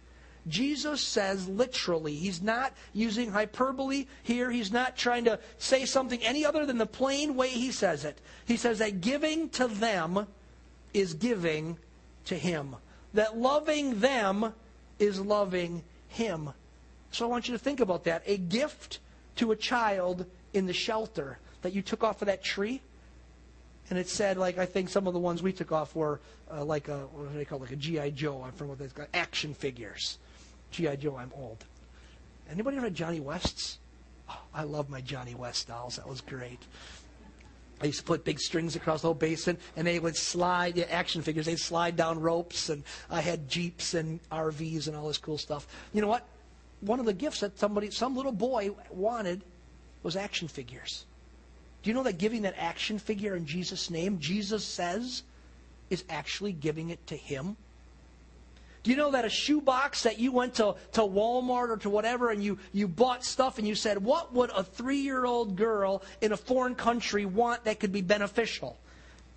Jesus 0.47 1.01
says 1.01 1.47
literally, 1.47 2.15
he's 2.15 2.41
not 2.41 2.73
using 2.93 3.31
hyperbole 3.31 4.07
here. 4.23 4.49
He's 4.49 4.71
not 4.71 4.97
trying 4.97 5.25
to 5.25 5.39
say 5.59 5.85
something 5.85 6.21
any 6.23 6.45
other 6.45 6.65
than 6.65 6.77
the 6.77 6.85
plain 6.85 7.35
way 7.35 7.49
he 7.49 7.71
says 7.71 8.05
it. 8.05 8.19
He 8.45 8.57
says 8.57 8.79
that 8.79 9.01
giving 9.01 9.49
to 9.49 9.67
them 9.67 10.27
is 10.93 11.13
giving 11.13 11.77
to 12.25 12.35
Him. 12.35 12.75
That 13.13 13.37
loving 13.37 13.99
them 13.99 14.53
is 14.99 15.19
loving 15.19 15.83
Him. 16.07 16.49
So 17.11 17.25
I 17.25 17.29
want 17.29 17.47
you 17.47 17.53
to 17.53 17.59
think 17.59 17.79
about 17.79 18.05
that. 18.05 18.23
A 18.25 18.37
gift 18.37 18.99
to 19.37 19.51
a 19.51 19.55
child 19.55 20.25
in 20.53 20.65
the 20.65 20.73
shelter 20.73 21.39
that 21.61 21.73
you 21.73 21.81
took 21.81 22.03
off 22.03 22.21
of 22.21 22.27
that 22.27 22.43
tree. 22.43 22.81
And 23.89 23.99
it 23.99 24.07
said, 24.07 24.37
like, 24.37 24.57
I 24.57 24.65
think 24.65 24.87
some 24.87 25.07
of 25.07 25.13
the 25.13 25.19
ones 25.19 25.43
we 25.43 25.51
took 25.51 25.71
off 25.71 25.95
were 25.95 26.21
uh, 26.49 26.63
like 26.63 26.87
a, 26.87 26.99
what 26.99 27.31
do 27.31 27.37
they 27.37 27.45
call 27.45 27.57
it? 27.57 27.63
Like 27.63 27.71
a 27.71 27.75
G.I. 27.75 28.11
Joe. 28.11 28.43
I'm 28.43 28.53
from 28.53 28.69
what 28.69 28.79
they 28.79 28.87
call 28.87 29.05
action 29.13 29.53
figures. 29.53 30.17
G.I. 30.71 30.95
Joe, 30.95 31.17
I'm 31.17 31.31
old. 31.35 31.65
Anybody 32.49 32.77
had 32.77 32.95
Johnny 32.95 33.19
West's? 33.19 33.79
Oh, 34.29 34.41
I 34.53 34.63
love 34.63 34.89
my 34.89 35.01
Johnny 35.01 35.35
West 35.35 35.67
dolls. 35.67 35.97
That 35.97 36.07
was 36.07 36.21
great. 36.21 36.59
I 37.81 37.87
used 37.87 37.99
to 37.99 38.05
put 38.05 38.23
big 38.23 38.39
strings 38.39 38.75
across 38.75 39.01
the 39.01 39.07
whole 39.07 39.15
basin, 39.15 39.57
and 39.75 39.87
they 39.87 39.99
would 39.99 40.15
slide, 40.15 40.75
the 40.75 40.91
action 40.91 41.21
figures, 41.21 41.47
they'd 41.47 41.59
slide 41.59 41.95
down 41.95 42.19
ropes, 42.19 42.69
and 42.69 42.83
I 43.09 43.21
had 43.21 43.49
Jeeps 43.49 43.95
and 43.95 44.19
RVs 44.31 44.87
and 44.87 44.95
all 44.95 45.07
this 45.07 45.17
cool 45.17 45.37
stuff. 45.37 45.67
You 45.93 46.01
know 46.01 46.07
what? 46.07 46.25
One 46.81 46.99
of 46.99 47.05
the 47.05 47.13
gifts 47.13 47.39
that 47.39 47.57
somebody, 47.57 47.89
some 47.89 48.15
little 48.15 48.31
boy 48.31 48.71
wanted 48.91 49.43
was 50.03 50.15
action 50.15 50.47
figures. 50.47 51.05
Do 51.81 51.89
you 51.89 51.95
know 51.95 52.03
that 52.03 52.19
giving 52.19 52.43
that 52.43 52.55
action 52.57 52.99
figure 52.99 53.35
in 53.35 53.45
Jesus' 53.45 53.89
name, 53.89 54.19
Jesus 54.19 54.63
says, 54.63 55.23
is 55.89 56.03
actually 56.09 56.53
giving 56.53 56.91
it 56.91 57.05
to 57.07 57.15
him? 57.15 57.57
Do 58.83 58.89
you 58.89 58.97
know 58.97 59.11
that 59.11 59.25
a 59.25 59.29
shoebox 59.29 60.03
that 60.03 60.17
you 60.17 60.31
went 60.31 60.55
to, 60.55 60.75
to 60.93 61.01
Walmart 61.01 61.69
or 61.69 61.77
to 61.77 61.89
whatever 61.89 62.31
and 62.31 62.43
you, 62.43 62.57
you 62.73 62.87
bought 62.87 63.23
stuff 63.23 63.59
and 63.59 63.67
you 63.67 63.75
said, 63.75 64.03
what 64.03 64.33
would 64.33 64.49
a 64.55 64.63
three 64.63 64.97
year 64.97 65.25
old 65.25 65.55
girl 65.55 66.01
in 66.21 66.31
a 66.31 66.37
foreign 66.37 66.73
country 66.73 67.25
want 67.25 67.63
that 67.65 67.79
could 67.79 67.91
be 67.91 68.01
beneficial? 68.01 68.79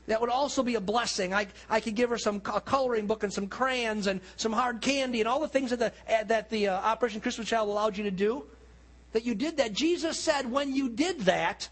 That 0.07 0.21
would 0.21 0.31
also 0.31 0.63
be 0.63 0.75
a 0.75 0.81
blessing. 0.81 1.35
I, 1.35 1.47
I 1.69 1.81
could 1.81 1.95
give 1.95 2.11
her 2.11 2.19
some 2.19 2.37
a 2.47 2.61
coloring 2.61 3.07
book 3.07 3.23
and 3.23 3.33
some 3.33 3.47
crayons 3.47 4.07
and 4.07 4.21
some 4.37 4.53
hard 4.53 4.81
candy 4.81 5.21
and 5.21 5.29
all 5.29 5.41
the 5.41 5.49
things 5.49 5.71
that 5.71 5.79
the, 5.79 5.93
that 6.27 6.51
the 6.51 6.69
uh, 6.69 6.77
Operation 6.77 7.21
Christmas 7.21 7.49
Child 7.49 7.69
allowed 7.69 7.97
you 7.97 8.05
to 8.05 8.11
do. 8.11 8.45
That 9.13 9.25
you 9.25 9.35
did 9.35 9.59
that. 9.59 9.73
Jesus 9.73 10.19
said 10.19 10.51
when 10.51 10.75
you 10.75 10.89
did 10.89 11.21
that, 11.21 11.69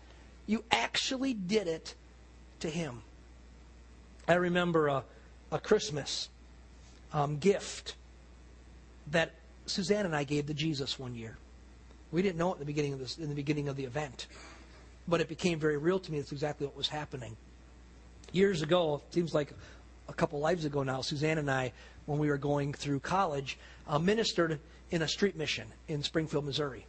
you 0.47 0.65
actually 0.71 1.35
did 1.35 1.69
it 1.69 1.95
to 2.61 2.71
Him. 2.71 3.03
I 4.29 4.35
remember 4.35 4.89
a, 4.89 5.05
a 5.51 5.59
Christmas 5.59 6.29
um, 7.13 7.39
gift 7.39 7.95
that 9.11 9.33
Suzanne 9.67 10.07
and 10.07 10.15
I 10.15 10.25
gave 10.25 10.47
to 10.47 10.55
Jesus 10.55 10.99
one 10.99 11.15
year. 11.15 11.37
We 12.11 12.23
didn't 12.23 12.37
know 12.39 12.51
it 12.51 12.55
in 12.55 12.61
the 12.61 12.67
beginning 12.67 12.93
of 12.93 12.99
this, 12.99 13.19
in 13.19 13.29
the 13.29 13.35
beginning 13.35 13.69
of 13.69 13.77
the 13.77 13.85
event, 13.85 14.27
but 15.09 15.21
it 15.21 15.29
became 15.29 15.59
very 15.59 15.77
real 15.77 15.99
to 15.99 16.13
me. 16.13 16.19
That's 16.19 16.33
exactly 16.33 16.67
what 16.67 16.77
was 16.77 16.89
happening. 16.89 17.37
Years 18.33 18.63
ago, 18.63 19.03
it 19.09 19.15
seems 19.15 19.35
like 19.35 19.53
a 20.09 20.13
couple 20.13 20.41
lives 20.41 20.65
ago 20.65 20.83
now, 20.83 21.01
Suzanne 21.01 21.39
and 21.39 21.51
I, 21.51 21.73
when 22.07 22.19
we 22.19 22.29
were 22.29 22.39
going 22.39 22.73
through 22.73 23.01
college, 23.01 23.59
uh, 23.89 23.99
ministered 23.99 24.59
in 24.91 25.03
a 25.03 25.09
street 25.09 25.37
mission 25.37 25.67
in 25.89 26.03
Springfield, 26.03 26.45
Missouri. 26.45 26.87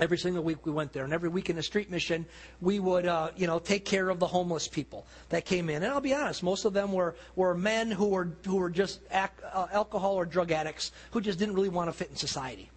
Every 0.00 0.16
single 0.16 0.42
week 0.42 0.64
we 0.64 0.72
went 0.72 0.92
there, 0.94 1.04
and 1.04 1.12
every 1.12 1.28
week 1.28 1.50
in 1.50 1.56
the 1.56 1.62
street 1.62 1.90
mission, 1.90 2.24
we 2.62 2.80
would, 2.80 3.06
uh, 3.06 3.30
you 3.36 3.46
know, 3.46 3.58
take 3.58 3.84
care 3.84 4.08
of 4.08 4.18
the 4.18 4.26
homeless 4.26 4.66
people 4.66 5.06
that 5.28 5.44
came 5.44 5.68
in. 5.68 5.82
And 5.82 5.92
I'll 5.92 6.00
be 6.00 6.14
honest, 6.14 6.42
most 6.42 6.64
of 6.64 6.72
them 6.72 6.92
were, 6.92 7.14
were 7.36 7.54
men 7.54 7.90
who 7.90 8.08
were 8.08 8.30
who 8.46 8.56
were 8.56 8.70
just 8.70 9.00
ac- 9.10 9.28
uh, 9.52 9.66
alcohol 9.70 10.14
or 10.14 10.24
drug 10.24 10.50
addicts 10.50 10.92
who 11.10 11.20
just 11.20 11.38
didn't 11.38 11.54
really 11.54 11.68
want 11.68 11.88
to 11.88 11.92
fit 11.92 12.08
in 12.08 12.16
society. 12.16 12.70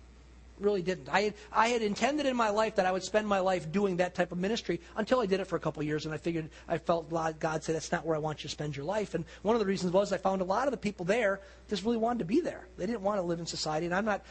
Really 0.60 0.82
didn't. 0.82 1.10
I 1.10 1.21
had, 1.21 1.34
I 1.51 1.67
had 1.69 1.82
intended 1.82 2.25
in 2.25 2.36
my 2.36 2.49
life 2.49 2.75
that 2.75 2.86
I 2.86 2.91
would 2.91 3.04
spend 3.04 3.28
my 3.28 3.39
life 3.39 3.71
doing 3.71 3.97
that 3.97 4.13
type 4.13 4.32
of 4.32 4.38
ministry 4.38 4.80
until 4.95 5.19
I 5.19 5.25
did 5.25 5.39
it 5.39 5.45
for 5.45 5.56
a 5.56 5.60
couple 5.60 5.82
of 5.82 5.88
years, 5.88 6.06
and 6.06 6.13
I 6.13 6.17
figured 6.17 6.49
I 6.67 6.78
felt 6.78 7.10
God 7.10 7.63
said 7.63 7.75
that's 7.75 7.91
not 7.91 8.06
where 8.06 8.15
I 8.15 8.19
want 8.19 8.39
you 8.39 8.49
to 8.49 8.51
spend 8.51 8.75
your 8.75 8.86
life. 8.86 9.15
And 9.15 9.25
one 9.41 9.56
of 9.56 9.60
the 9.60 9.65
reasons 9.65 9.93
was 9.93 10.12
I 10.12 10.17
found 10.17 10.41
a 10.41 10.45
lot 10.45 10.67
of 10.67 10.71
the 10.71 10.78
people 10.78 11.06
there 11.06 11.39
just 11.69 11.84
really 11.86 11.97
wanted 11.97 12.19
to 12.19 12.25
be 12.25 12.41
there. 12.41 12.67
They 12.78 12.86
didn't 12.86 13.01
want 13.01 13.19
to 13.19 13.21
live 13.21 13.39
in 13.39 13.45
society, 13.45 13.86
and 13.86 13.95
I'm 13.95 14.06
not 14.06 14.21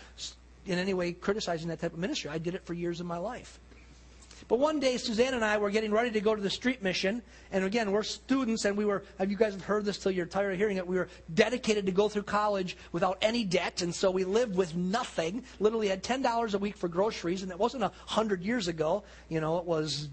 in 0.66 0.78
any 0.78 0.94
way 0.94 1.12
criticizing 1.12 1.68
that 1.68 1.80
type 1.80 1.92
of 1.92 1.98
ministry. 1.98 2.30
I 2.30 2.38
did 2.38 2.54
it 2.54 2.64
for 2.64 2.74
years 2.74 3.00
of 3.00 3.06
my 3.06 3.18
life. 3.18 3.60
But 4.46 4.58
one 4.58 4.78
day, 4.78 4.98
Suzanne 4.98 5.32
and 5.32 5.44
I 5.44 5.56
were 5.56 5.70
getting 5.70 5.90
ready 5.90 6.10
to 6.10 6.20
go 6.20 6.34
to 6.34 6.42
the 6.42 6.50
street 6.50 6.82
mission. 6.82 7.22
And 7.50 7.64
again, 7.64 7.92
we're 7.92 8.02
students, 8.02 8.64
and 8.66 8.76
we 8.76 8.84
were, 8.84 9.04
have 9.18 9.30
you 9.30 9.36
guys 9.36 9.54
have 9.54 9.64
heard 9.64 9.84
this 9.84 9.96
till 9.96 10.12
you're 10.12 10.26
tired 10.26 10.52
of 10.52 10.58
hearing 10.58 10.76
it? 10.76 10.86
We 10.86 10.96
were 10.96 11.08
dedicated 11.32 11.86
to 11.86 11.92
go 11.92 12.08
through 12.08 12.24
college 12.24 12.76
without 12.92 13.16
any 13.22 13.44
debt. 13.44 13.80
And 13.80 13.94
so 13.94 14.10
we 14.10 14.24
lived 14.24 14.54
with 14.54 14.74
nothing. 14.74 15.44
Literally 15.60 15.88
had 15.88 16.02
$10 16.02 16.54
a 16.54 16.58
week 16.58 16.76
for 16.76 16.88
groceries. 16.88 17.42
And 17.42 17.50
it 17.50 17.58
wasn't 17.58 17.84
a 17.84 17.88
100 17.88 18.42
years 18.42 18.68
ago. 18.68 19.04
You 19.30 19.40
know, 19.40 19.58
it 19.58 19.64
was 19.64 20.08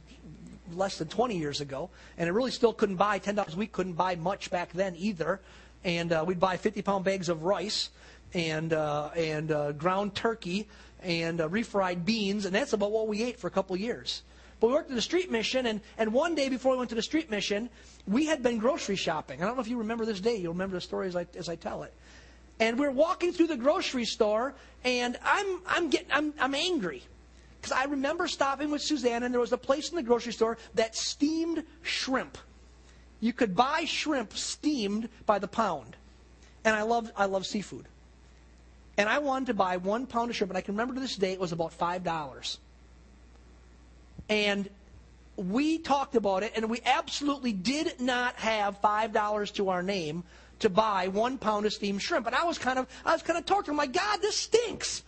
less 0.73 0.97
than 0.97 1.09
20 1.09 1.37
years 1.37 1.59
ago. 1.59 1.89
And 2.17 2.29
it 2.29 2.31
really 2.31 2.51
still 2.51 2.73
couldn't 2.73 2.95
buy, 2.95 3.19
$10 3.19 3.53
a 3.53 3.57
week 3.57 3.73
couldn't 3.73 3.93
buy 3.93 4.15
much 4.15 4.49
back 4.49 4.71
then 4.71 4.95
either. 4.97 5.41
And 5.83 6.13
uh, 6.13 6.23
we'd 6.25 6.39
buy 6.39 6.55
50 6.55 6.81
pound 6.83 7.03
bags 7.03 7.27
of 7.27 7.43
rice 7.43 7.89
and 8.33 8.73
uh, 8.73 9.09
and 9.15 9.51
uh, 9.51 9.71
ground 9.73 10.15
turkey 10.15 10.67
and 11.03 11.41
uh, 11.41 11.49
refried 11.49 12.05
beans, 12.05 12.45
and 12.45 12.53
that's 12.55 12.73
about 12.73 12.91
what 12.91 13.07
we 13.07 13.23
ate 13.23 13.39
for 13.39 13.47
a 13.47 13.51
couple 13.51 13.75
years. 13.75 14.21
But 14.59 14.67
we 14.67 14.73
worked 14.73 14.91
at 14.91 14.95
the 14.95 15.01
street 15.01 15.31
mission, 15.31 15.65
and, 15.65 15.81
and 15.97 16.13
one 16.13 16.35
day 16.35 16.47
before 16.47 16.73
we 16.73 16.77
went 16.77 16.89
to 16.89 16.95
the 16.95 17.01
street 17.01 17.31
mission, 17.31 17.69
we 18.05 18.27
had 18.27 18.43
been 18.43 18.59
grocery 18.59 18.95
shopping. 18.95 19.41
I 19.41 19.47
don't 19.47 19.55
know 19.55 19.61
if 19.61 19.67
you 19.67 19.79
remember 19.79 20.05
this 20.05 20.19
day. 20.19 20.35
You'll 20.35 20.53
remember 20.53 20.75
the 20.75 20.81
story 20.81 21.07
as 21.07 21.15
I, 21.15 21.25
as 21.35 21.49
I 21.49 21.55
tell 21.55 21.81
it. 21.81 21.93
And 22.59 22.77
we're 22.77 22.91
walking 22.91 23.33
through 23.33 23.47
the 23.47 23.57
grocery 23.57 24.05
store, 24.05 24.53
and 24.83 25.17
I'm, 25.25 25.61
I'm, 25.65 25.89
getting, 25.89 26.11
I'm, 26.11 26.33
I'm 26.39 26.53
angry. 26.53 27.01
Because 27.59 27.75
I 27.75 27.85
remember 27.85 28.27
stopping 28.27 28.69
with 28.69 28.83
Suzanne, 28.83 29.23
and 29.23 29.33
there 29.33 29.41
was 29.41 29.51
a 29.51 29.57
place 29.57 29.89
in 29.89 29.95
the 29.95 30.03
grocery 30.03 30.33
store 30.33 30.59
that 30.75 30.95
steamed 30.95 31.63
shrimp. 31.81 32.37
You 33.19 33.33
could 33.33 33.55
buy 33.55 33.85
shrimp 33.85 34.33
steamed 34.33 35.09
by 35.25 35.39
the 35.39 35.47
pound. 35.47 35.95
And 36.63 36.75
I 36.75 36.83
love, 36.83 37.11
I 37.17 37.25
love 37.25 37.47
seafood. 37.47 37.87
And 38.97 39.09
I 39.09 39.19
wanted 39.19 39.47
to 39.47 39.53
buy 39.53 39.77
one 39.77 40.05
pound 40.05 40.29
of 40.29 40.35
shrimp, 40.35 40.51
and 40.51 40.57
I 40.57 40.61
can 40.61 40.75
remember 40.75 40.95
to 40.95 40.99
this 40.99 41.15
day 41.15 41.31
it 41.31 41.39
was 41.39 41.51
about 41.51 41.77
$5. 41.77 42.57
And 44.29 44.69
we 45.37 45.77
talked 45.77 46.15
about 46.15 46.43
it, 46.43 46.53
and 46.55 46.69
we 46.69 46.81
absolutely 46.85 47.53
did 47.53 47.99
not 47.99 48.35
have 48.35 48.81
$5 48.81 49.53
to 49.53 49.69
our 49.69 49.81
name 49.81 50.23
to 50.59 50.69
buy 50.69 51.07
one 51.07 51.37
pound 51.37 51.65
of 51.65 51.73
steamed 51.73 52.01
shrimp. 52.01 52.27
And 52.27 52.35
I 52.35 52.43
was 52.43 52.57
kind 52.57 52.77
of, 52.77 52.87
I 53.05 53.13
was 53.13 53.23
kind 53.23 53.39
of 53.39 53.45
talking, 53.45 53.75
my 53.75 53.87
God, 53.87 54.21
this 54.21 54.37
stinks. 54.37 55.03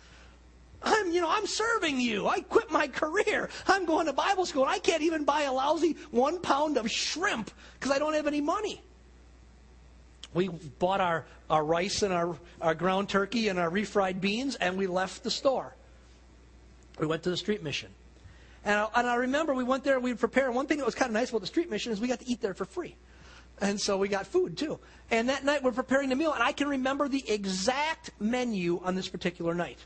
I'm, 0.82 1.12
you 1.12 1.22
know, 1.22 1.30
I'm 1.30 1.48
serving 1.48 2.00
you. 2.00 2.28
I 2.28 2.42
quit 2.42 2.72
my 2.72 2.88
career. 2.88 3.50
I'm 3.68 3.86
going 3.86 4.08
to 4.08 4.14
Bible 4.14 4.46
school. 4.46 4.66
I 4.66 4.80
can't 4.80 5.02
even 5.02 5.24
buy 5.24 5.44
a 5.44 5.54
lousy 5.54 5.96
one 6.12 6.42
pound 6.42 6.78
of 6.78 6.90
shrimp 6.92 7.52
because 7.80 7.96
I 7.96 8.00
don't 8.00 8.14
have 8.14 8.28
any 8.28 8.42
money 8.42 8.82
we 10.34 10.50
bought 10.50 11.02
our, 11.02 11.26
our 11.50 11.64
rice 11.64 12.02
and 12.02 12.14
our, 12.14 12.36
our 12.62 12.74
ground 12.74 13.10
turkey 13.10 13.48
and 13.48 13.60
our 13.60 13.70
refried 13.70 14.22
beans, 14.22 14.56
and 14.56 14.78
we 14.78 14.88
left 14.88 15.24
the 15.24 15.32
store. 15.32 15.76
We 17.00 17.08
went 17.08 17.24
to 17.24 17.30
the 17.30 17.38
street 17.38 17.64
mission. 17.64 17.90
And 18.66 18.80
I, 18.80 18.88
and 18.96 19.08
I 19.08 19.16
remember 19.16 19.54
we 19.54 19.64
went 19.64 19.84
there 19.84 19.96
and 19.96 20.04
we 20.04 20.14
prepared. 20.14 20.54
One 20.54 20.68
thing 20.68 20.78
that 20.78 20.86
was 20.86 20.96
kind 20.96 21.10
of 21.10 21.14
nice 21.14 21.30
about 21.30 21.42
the 21.42 21.48
street 21.48 21.70
mission 21.70 21.92
is 21.92 22.00
we 22.00 22.08
got 22.08 22.20
to 22.20 22.30
eat 22.30 22.42
there 22.42 22.54
for 22.54 22.66
free. 22.66 22.96
And 23.62 23.80
so 23.80 23.98
we 23.98 24.08
got 24.08 24.26
food 24.26 24.58
too. 24.58 24.80
And 25.12 25.30
that 25.30 25.44
night 25.46 25.64
we're 25.64 25.72
preparing 25.72 26.10
the 26.10 26.16
meal, 26.16 26.34
and 26.34 26.42
I 26.42 26.52
can 26.52 26.68
remember 26.68 27.08
the 27.08 27.30
exact 27.30 28.12
menu 28.20 28.82
on 28.84 28.96
this 28.96 29.08
particular 29.08 29.54
night. 29.54 29.80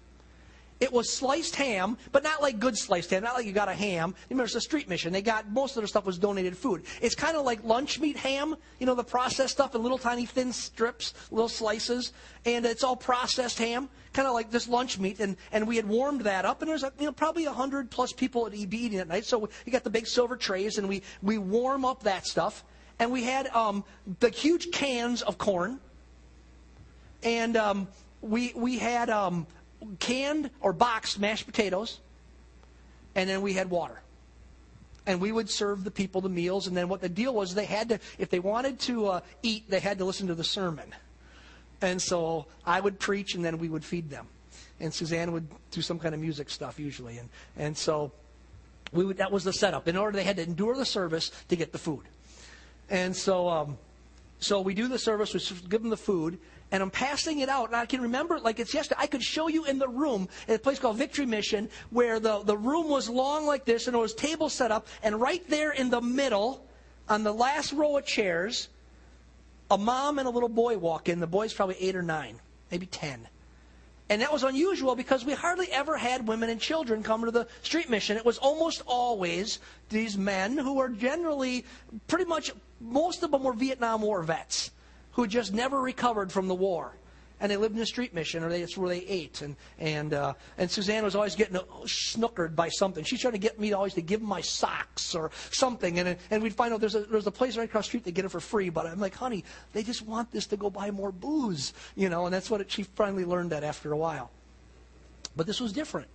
It 0.79 0.93
was 0.93 1.11
sliced 1.11 1.55
ham, 1.55 1.97
but 2.11 2.23
not 2.23 2.41
like 2.41 2.59
good 2.59 2.77
sliced 2.77 3.09
ham, 3.09 3.23
not 3.23 3.35
like 3.35 3.45
you 3.47 3.51
got 3.51 3.67
a 3.67 3.73
ham. 3.73 4.13
Remember, 4.29 4.45
it's 4.45 4.53
a 4.53 4.61
street 4.61 4.87
mission. 4.87 5.11
They 5.11 5.23
got 5.23 5.49
most 5.51 5.75
of 5.75 5.81
their 5.81 5.87
stuff 5.87 6.05
was 6.05 6.19
donated 6.19 6.55
food. 6.55 6.83
It's 7.01 7.15
kind 7.15 7.35
of 7.35 7.45
like 7.45 7.63
lunch 7.63 7.99
meat 7.99 8.17
ham, 8.17 8.55
you 8.79 8.85
know, 8.85 8.93
the 8.93 9.03
processed 9.03 9.53
stuff 9.53 9.73
in 9.73 9.81
little 9.81 9.97
tiny 9.97 10.27
thin 10.27 10.53
strips, 10.53 11.15
little 11.31 11.49
slices, 11.49 12.13
and 12.45 12.63
it's 12.65 12.83
all 12.83 12.95
processed 12.95 13.57
ham, 13.57 13.89
kind 14.13 14.27
of 14.27 14.35
like 14.35 14.51
this 14.51 14.67
lunch 14.67 14.99
meat. 14.99 15.19
And, 15.19 15.35
and 15.51 15.67
we 15.67 15.77
had 15.77 15.87
warmed 15.87 16.21
that 16.21 16.45
up, 16.45 16.61
and 16.61 16.69
there's 16.69 16.83
you 16.83 17.07
know 17.07 17.11
probably 17.11 17.45
a 17.45 17.51
hundred 17.51 17.89
plus 17.89 18.13
people 18.13 18.45
at 18.45 18.53
EB 18.53 18.73
eating 18.75 18.99
at 18.99 19.07
night. 19.07 19.25
So 19.25 19.49
you 19.65 19.71
got 19.71 19.83
the 19.83 19.89
big 19.89 20.05
silver 20.05 20.37
trays, 20.37 20.77
and 20.77 20.87
we 20.87 21.01
we 21.23 21.39
warm 21.39 21.85
up 21.85 22.03
that 22.03 22.27
stuff, 22.27 22.63
and 22.99 23.11
we 23.11 23.23
had 23.23 23.47
um, 23.47 23.83
the 24.19 24.29
huge 24.29 24.71
cans 24.71 25.23
of 25.23 25.39
corn, 25.39 25.79
and 27.23 27.57
um, 27.57 27.87
we 28.21 28.53
we 28.55 28.77
had 28.77 29.09
um, 29.09 29.47
canned 29.99 30.49
or 30.61 30.73
boxed 30.73 31.19
mashed 31.19 31.45
potatoes, 31.45 31.99
and 33.15 33.29
then 33.29 33.41
we 33.41 33.53
had 33.53 33.69
water. 33.69 34.01
And 35.05 35.21
we 35.21 35.31
would 35.31 35.49
serve 35.49 35.83
the 35.83 35.91
people 35.91 36.19
the 36.21 36.29
meals, 36.29 36.67
and 36.67 36.75
then 36.75 36.89
what 36.89 37.01
the 37.01 37.09
deal 37.09 37.33
was, 37.33 37.55
they 37.55 37.65
had 37.65 37.89
to, 37.89 37.99
if 38.17 38.29
they 38.29 38.39
wanted 38.39 38.79
to 38.81 39.07
uh, 39.07 39.19
eat, 39.41 39.69
they 39.69 39.79
had 39.79 39.97
to 39.99 40.05
listen 40.05 40.27
to 40.27 40.35
the 40.35 40.43
sermon. 40.43 40.93
And 41.81 42.01
so 42.01 42.47
I 42.65 42.79
would 42.79 42.99
preach, 42.99 43.35
and 43.35 43.45
then 43.45 43.57
we 43.57 43.69
would 43.69 43.85
feed 43.85 44.09
them. 44.09 44.27
And 44.79 44.93
Suzanne 44.93 45.31
would 45.31 45.47
do 45.71 45.81
some 45.81 45.97
kind 45.97 46.13
of 46.13 46.21
music 46.21 46.49
stuff 46.49 46.79
usually. 46.79 47.17
And, 47.17 47.29
and 47.55 47.77
so 47.77 48.11
we 48.91 49.05
would, 49.05 49.17
that 49.17 49.31
was 49.31 49.43
the 49.43 49.53
setup. 49.53 49.87
In 49.87 49.95
order, 49.95 50.17
they 50.17 50.23
had 50.23 50.37
to 50.37 50.43
endure 50.43 50.75
the 50.75 50.85
service 50.85 51.31
to 51.49 51.55
get 51.55 51.71
the 51.71 51.77
food. 51.77 52.03
And 52.89 53.15
so, 53.15 53.47
um, 53.49 53.77
so 54.39 54.61
we 54.61 54.73
do 54.73 54.87
the 54.87 54.99
service, 54.99 55.33
we 55.33 55.67
give 55.67 55.81
them 55.81 55.89
the 55.89 55.97
food, 55.97 56.39
and 56.71 56.83
I'm 56.83 56.91
passing 56.91 57.39
it 57.39 57.49
out. 57.49 57.67
And 57.67 57.75
I 57.75 57.85
can 57.85 58.01
remember 58.01 58.39
like 58.39 58.59
it's 58.59 58.73
yesterday. 58.73 59.01
I 59.01 59.07
could 59.07 59.23
show 59.23 59.47
you 59.47 59.65
in 59.65 59.79
the 59.79 59.87
room 59.87 60.27
at 60.47 60.55
a 60.55 60.59
place 60.59 60.79
called 60.79 60.97
Victory 60.97 61.25
Mission 61.25 61.69
where 61.89 62.19
the, 62.19 62.43
the 62.43 62.57
room 62.57 62.89
was 62.89 63.09
long 63.09 63.45
like 63.45 63.65
this 63.65 63.87
and 63.87 63.93
there 63.93 64.01
was 64.01 64.13
tables 64.13 64.53
set 64.53 64.71
up. 64.71 64.87
And 65.01 65.19
right 65.19 65.47
there 65.49 65.71
in 65.71 65.89
the 65.89 66.01
middle, 66.01 66.65
on 67.09 67.23
the 67.23 67.31
last 67.31 67.71
row 67.73 67.97
of 67.97 68.05
chairs, 68.05 68.67
a 69.71 69.77
mom 69.77 70.19
and 70.19 70.27
a 70.27 70.31
little 70.31 70.49
boy 70.49 70.77
walk 70.77 71.09
in. 71.09 71.19
The 71.19 71.27
boy's 71.27 71.53
probably 71.53 71.77
eight 71.79 71.95
or 71.95 72.01
nine, 72.01 72.39
maybe 72.71 72.85
ten. 72.85 73.27
And 74.09 74.21
that 74.21 74.31
was 74.31 74.43
unusual 74.43 74.95
because 74.95 75.25
we 75.25 75.33
hardly 75.33 75.71
ever 75.71 75.97
had 75.97 76.27
women 76.27 76.49
and 76.49 76.61
children 76.61 77.03
come 77.03 77.25
to 77.25 77.31
the 77.31 77.47
street 77.61 77.89
mission. 77.89 78.15
It 78.15 78.25
was 78.25 78.37
almost 78.37 78.81
always 78.85 79.59
these 79.89 80.17
men 80.17 80.57
who 80.57 80.75
were 80.75 80.89
generally 80.89 81.65
pretty 82.07 82.25
much, 82.25 82.51
most 82.79 83.23
of 83.23 83.31
them 83.31 83.43
were 83.43 83.53
Vietnam 83.53 84.01
War 84.01 84.23
vets 84.23 84.71
who 85.11 85.27
just 85.27 85.53
never 85.53 85.81
recovered 85.81 86.31
from 86.31 86.47
the 86.47 86.55
war. 86.55 86.93
And 87.39 87.51
they 87.51 87.57
lived 87.57 87.75
in 87.75 87.81
a 87.81 87.85
street 87.85 88.15
mission, 88.15 88.43
or 88.43 88.49
they, 88.49 88.61
that's 88.61 88.77
where 88.77 88.89
they 88.89 89.05
ate. 89.05 89.41
And 89.41 89.55
and 89.77 90.13
uh, 90.13 90.33
and 90.57 90.69
Suzanne 90.69 91.03
was 91.03 91.15
always 91.15 91.35
getting 91.35 91.55
snookered 91.55 92.55
by 92.55 92.69
something. 92.69 93.03
She's 93.03 93.21
trying 93.21 93.33
to 93.33 93.39
get 93.39 93.59
me 93.59 93.69
to 93.69 93.77
always 93.77 93.93
to 93.93 94.01
give 94.01 94.21
my 94.21 94.41
socks 94.41 95.13
or 95.13 95.29
something. 95.51 95.99
And 95.99 96.17
and 96.31 96.41
we'd 96.41 96.55
find 96.55 96.73
out 96.73 96.79
there's 96.79 96.95
a 96.95 97.01
there's 97.01 97.27
a 97.27 97.31
place 97.31 97.55
right 97.55 97.65
across 97.65 97.85
the 97.85 97.89
street 97.89 98.05
they 98.05 98.11
get 98.11 98.25
it 98.25 98.29
for 98.29 98.39
free. 98.39 98.69
But 98.69 98.87
I'm 98.87 98.99
like, 98.99 99.15
honey, 99.15 99.43
they 99.73 99.83
just 99.83 100.01
want 100.01 100.31
this 100.31 100.47
to 100.47 100.57
go 100.57 100.69
buy 100.69 100.89
more 100.89 101.11
booze, 101.11 101.73
you 101.95 102.09
know. 102.09 102.25
And 102.25 102.33
that's 102.33 102.49
what 102.49 102.61
it, 102.61 102.71
she 102.71 102.83
finally 102.83 103.25
learned 103.25 103.51
that 103.51 103.63
after 103.63 103.91
a 103.91 103.97
while. 103.97 104.31
But 105.35 105.45
this 105.45 105.61
was 105.61 105.71
different. 105.71 106.07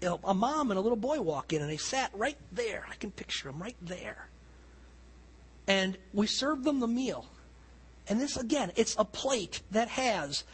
You 0.00 0.08
know, 0.08 0.20
a 0.24 0.34
mom 0.34 0.70
and 0.70 0.78
a 0.78 0.80
little 0.80 0.96
boy 0.96 1.20
walk 1.20 1.52
in, 1.52 1.60
and 1.62 1.70
they 1.70 1.76
sat 1.76 2.10
right 2.14 2.36
there. 2.52 2.86
I 2.90 2.94
can 2.94 3.10
picture 3.10 3.50
them 3.50 3.60
right 3.60 3.76
there. 3.82 4.28
And 5.66 5.98
we 6.12 6.26
served 6.26 6.64
them 6.64 6.80
the 6.80 6.86
meal. 6.86 7.26
And 8.08 8.20
this, 8.20 8.36
again, 8.36 8.72
it's 8.76 8.94
a 8.98 9.04
plate 9.04 9.62
that 9.70 9.88
has 9.88 10.44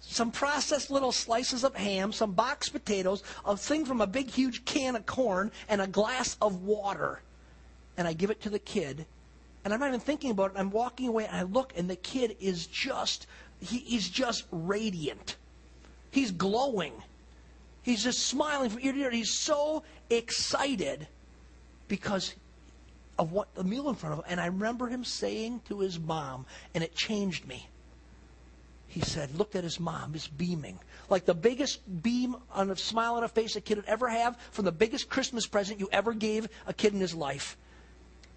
some 0.00 0.30
processed 0.30 0.90
little 0.90 1.12
slices 1.12 1.64
of 1.64 1.74
ham, 1.74 2.12
some 2.12 2.32
boxed 2.32 2.72
potatoes, 2.72 3.22
a 3.44 3.56
thing 3.56 3.84
from 3.84 4.00
a 4.00 4.06
big, 4.06 4.30
huge 4.30 4.64
can 4.64 4.96
of 4.96 5.06
corn, 5.06 5.50
and 5.68 5.80
a 5.80 5.86
glass 5.86 6.36
of 6.40 6.62
water. 6.62 7.20
And 7.96 8.06
I 8.06 8.12
give 8.12 8.30
it 8.30 8.40
to 8.42 8.50
the 8.50 8.58
kid. 8.58 9.06
And 9.64 9.74
I'm 9.74 9.80
not 9.80 9.88
even 9.88 10.00
thinking 10.00 10.30
about 10.30 10.52
it. 10.52 10.58
I'm 10.58 10.70
walking 10.70 11.08
away, 11.08 11.26
and 11.26 11.36
I 11.36 11.42
look, 11.42 11.72
and 11.76 11.90
the 11.90 11.96
kid 11.96 12.36
is 12.40 12.66
just, 12.66 13.26
he, 13.60 13.78
he's 13.78 14.08
just 14.08 14.44
radiant. 14.52 15.36
He's 16.10 16.30
glowing. 16.30 16.92
He's 17.82 18.02
just 18.02 18.26
smiling 18.26 18.70
from 18.70 18.80
ear 18.82 18.92
to 18.92 18.98
ear. 18.98 19.10
He's 19.10 19.32
so 19.32 19.82
excited 20.10 21.06
because 21.88 22.34
of 23.18 23.32
what 23.32 23.54
the 23.54 23.64
meal 23.64 23.88
in 23.88 23.94
front 23.94 24.12
of 24.12 24.18
him. 24.20 24.30
And 24.30 24.40
I 24.40 24.46
remember 24.46 24.88
him 24.88 25.04
saying 25.04 25.62
to 25.68 25.80
his 25.80 25.98
mom, 25.98 26.46
and 26.74 26.84
it 26.84 26.94
changed 26.94 27.46
me. 27.46 27.68
He 28.88 29.00
said, 29.00 29.36
looked 29.36 29.56
at 29.56 29.64
his 29.64 29.80
mom, 29.80 30.12
he's 30.12 30.26
beaming. 30.26 30.78
Like 31.10 31.24
the 31.24 31.34
biggest 31.34 31.80
beam 32.02 32.36
on 32.52 32.70
a 32.70 32.76
smile 32.76 33.14
on 33.14 33.24
a 33.24 33.28
face 33.28 33.56
a 33.56 33.60
kid 33.60 33.76
would 33.76 33.86
ever 33.86 34.08
have 34.08 34.38
from 34.50 34.64
the 34.64 34.72
biggest 34.72 35.08
Christmas 35.08 35.46
present 35.46 35.80
you 35.80 35.88
ever 35.92 36.14
gave 36.14 36.48
a 36.66 36.72
kid 36.72 36.94
in 36.94 37.00
his 37.00 37.14
life. 37.14 37.56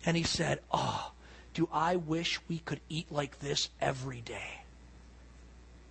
And 0.06 0.18
he 0.18 0.24
said, 0.24 0.60
Oh, 0.72 1.12
do 1.54 1.70
I 1.72 1.96
wish 1.98 2.39
we 2.48 2.60
could 2.60 2.80
eat 2.89 3.12
like 3.12 3.39
this 3.39 3.70
every 3.80 4.22
day? 4.22 4.62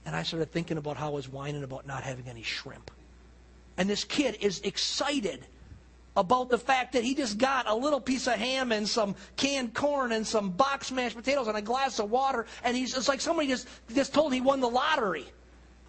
And 0.05 0.17
I 0.17 0.23
started 0.23 0.51
thinking 0.51 0.79
about 0.79 0.97
how 0.97 1.09
I 1.09 1.15
was 1.15 1.29
whining 1.29 1.63
about 1.63 1.87
not 1.87 2.03
having 2.03 2.29
any 2.29 2.43
shrimp. 2.43 2.91
And 3.77 3.89
this 3.89 4.05
kid 4.05 4.39
is 4.41 4.61
excited 4.61 5.45
about 6.19 6.51
the 6.51 6.59
fact 6.59 6.95
that 6.95 7.05
he 7.05 7.15
just 7.15 7.39
got 7.39 7.69
a 7.69 7.75
little 7.75 8.01
piece 8.01 8.27
of 8.27 8.35
ham 8.35 8.73
and 8.73 8.89
some 8.89 9.15
canned 9.37 9.73
corn 9.73 10.11
and 10.11 10.27
some 10.27 10.51
box 10.51 10.91
mashed 10.91 11.17
potatoes 11.17 11.47
and 11.47 11.57
a 11.57 11.63
glass 11.63 12.01
of 12.01 12.11
water. 12.11 12.45
And 12.65 12.77
he's 12.77 12.97
it's 12.97 13.09
like 13.09 13.21
somebody 13.21 13.47
just, 13.47 13.69
just 13.95 14.13
told 14.13 14.33
him 14.33 14.33
he 14.35 14.41
won 14.41 14.61
the 14.61 14.69
lottery. 14.69 15.27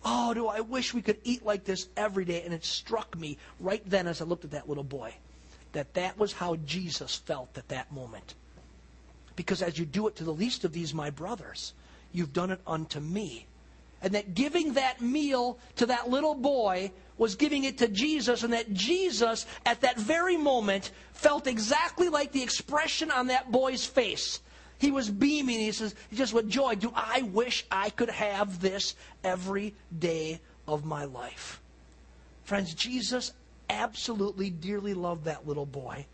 Oh, 0.06 0.36
do 0.36 0.48
I 0.48 0.62
wish 0.62 0.94
we 0.94 1.02
could 1.02 1.18
eat 1.24 1.44
like 1.44 1.66
this 1.66 1.90
every 1.98 2.26
day. 2.26 2.44
And 2.44 2.54
it 2.54 2.64
struck 2.64 3.18
me 3.18 3.40
right 3.60 3.82
then 3.90 4.06
as 4.06 4.22
I 4.22 4.26
looked 4.26 4.46
at 4.46 4.52
that 4.52 4.70
little 4.70 4.84
boy 4.84 5.16
that 5.72 5.96
that 5.96 6.18
was 6.18 6.32
how 6.32 6.58
Jesus 6.58 7.16
felt 7.16 7.58
at 7.58 7.68
that 7.70 7.92
moment. 7.92 8.36
Because 9.36 9.64
as 9.64 9.80
you 9.80 9.86
do 9.86 10.08
it 10.08 10.16
to 10.18 10.24
the 10.24 10.34
least 10.34 10.64
of 10.64 10.74
these, 10.74 10.94
my 10.94 11.10
brothers, 11.10 11.74
you've 12.12 12.34
done 12.34 12.52
it 12.52 12.62
unto 12.68 13.00
me. 13.00 13.48
And 14.02 14.14
that 14.14 14.36
giving 14.36 14.74
that 14.74 15.02
meal 15.02 15.58
to 15.78 15.88
that 15.88 16.10
little 16.10 16.36
boy 16.36 16.92
was 17.20 17.36
giving 17.36 17.66
it 17.66 17.78
to 17.78 17.88
Jesus, 17.88 18.42
and 18.42 18.54
that 18.54 18.74
Jesus, 18.74 19.46
at 19.66 19.82
that 19.82 20.00
very 20.00 20.38
moment, 20.38 20.92
felt 21.14 21.46
exactly 21.46 22.10
like 22.10 22.32
the 22.32 22.42
expression 22.42 23.12
on 23.12 23.28
that 23.28 23.52
boy's 23.52 23.86
face. 23.86 24.40
He 24.80 24.90
was 24.90 25.10
beaming. 25.10 25.60
He 25.60 25.74
says, 25.74 25.94
just 26.14 26.34
with 26.34 26.50
joy, 26.50 26.76
do 26.76 26.92
I 26.96 27.24
wish 27.24 27.66
I 27.70 27.90
could 27.90 28.10
have 28.10 28.62
this 28.62 28.96
every 29.24 29.76
day 30.00 30.40
of 30.68 30.86
my 30.86 31.04
life? 31.04 31.60
Friends, 32.46 32.74
Jesus 32.74 33.34
absolutely 33.70 34.50
dearly 34.50 34.94
loved 34.94 35.26
that 35.26 35.46
little 35.46 35.66
boy. 35.66 36.06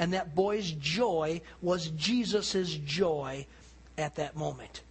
And 0.00 0.12
that 0.12 0.34
boy's 0.34 0.72
joy 0.72 1.40
was 1.62 1.88
Jesus' 1.90 2.74
joy 2.84 3.46
at 3.96 4.16
that 4.16 4.36
moment. 4.36 4.82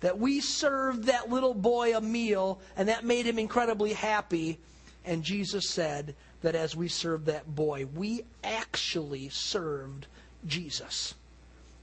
That 0.00 0.18
we 0.18 0.40
served 0.40 1.04
that 1.04 1.30
little 1.30 1.54
boy 1.54 1.96
a 1.96 2.00
meal, 2.02 2.60
and 2.76 2.88
that 2.90 3.04
made 3.04 3.26
him 3.26 3.38
incredibly 3.38 3.94
happy. 3.94 4.58
And 5.04 5.22
Jesus 5.22 5.68
said 5.68 6.14
that 6.42 6.54
as 6.54 6.74
we 6.74 6.88
served 6.88 7.26
that 7.26 7.54
boy, 7.54 7.86
we 7.94 8.24
actually 8.42 9.28
served 9.28 10.06
Jesus. 10.46 11.14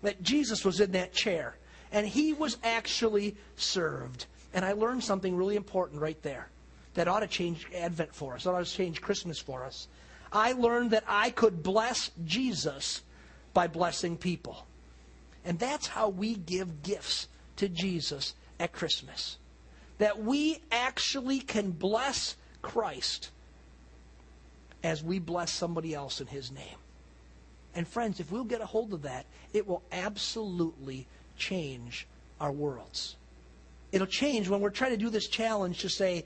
That 0.02 0.22
Jesus 0.24 0.66
was 0.66 0.80
in 0.80 0.92
that 0.94 1.14
chair, 1.14 1.56
and 1.92 2.08
he 2.08 2.34
was 2.34 2.58
actually 2.64 3.36
served. 3.56 4.26
And 4.54 4.66
I 4.66 4.74
learned 4.74 5.04
something 5.04 5.36
really 5.36 5.56
important 5.56 6.02
right 6.02 6.22
there 6.24 6.50
that 6.96 7.08
ought 7.08 7.20
to 7.22 7.28
change 7.28 7.68
Advent 7.76 8.14
for 8.14 8.36
us, 8.36 8.44
that 8.44 8.52
ought 8.52 8.66
to 8.66 8.72
change 8.72 9.02
Christmas 9.02 9.40
for 9.40 9.64
us. 9.64 9.88
I 10.32 10.54
learned 10.54 10.92
that 10.92 11.04
I 11.08 11.30
could 11.30 11.62
bless 11.62 12.12
Jesus 12.26 13.02
by 13.54 13.68
blessing 13.68 14.18
people. 14.18 14.66
And 15.46 15.60
that's 15.60 15.88
how 15.88 16.10
we 16.10 16.36
give 16.36 16.84
gifts 16.84 17.28
to 17.58 17.68
Jesus 17.68 18.34
at 18.60 18.72
Christmas. 18.74 19.38
That 19.98 20.24
we 20.24 20.60
actually 20.72 21.40
can 21.40 21.72
bless 21.72 22.36
Christ 22.62 23.30
as 24.84 25.04
we 25.04 25.20
bless 25.20 25.52
somebody 25.52 25.94
else 25.94 26.22
in 26.22 26.28
His 26.28 26.52
name. 26.52 26.78
And 27.76 27.88
friends, 27.88 28.20
if 28.20 28.32
we'll 28.32 28.44
get 28.44 28.62
a 28.62 28.66
hold 28.66 28.94
of 28.94 29.04
that, 29.04 29.26
it 29.54 29.68
will 29.68 29.84
absolutely 29.92 31.08
change 31.38 32.08
our 32.40 32.52
worlds. 32.52 33.16
It'll 33.92 34.08
change 34.08 34.50
when 34.50 34.62
we're 34.62 34.70
trying 34.70 34.92
to 34.92 34.98
do 34.98 35.10
this 35.10 35.28
challenge 35.28 35.80
to 35.80 35.90
say, 35.90 36.26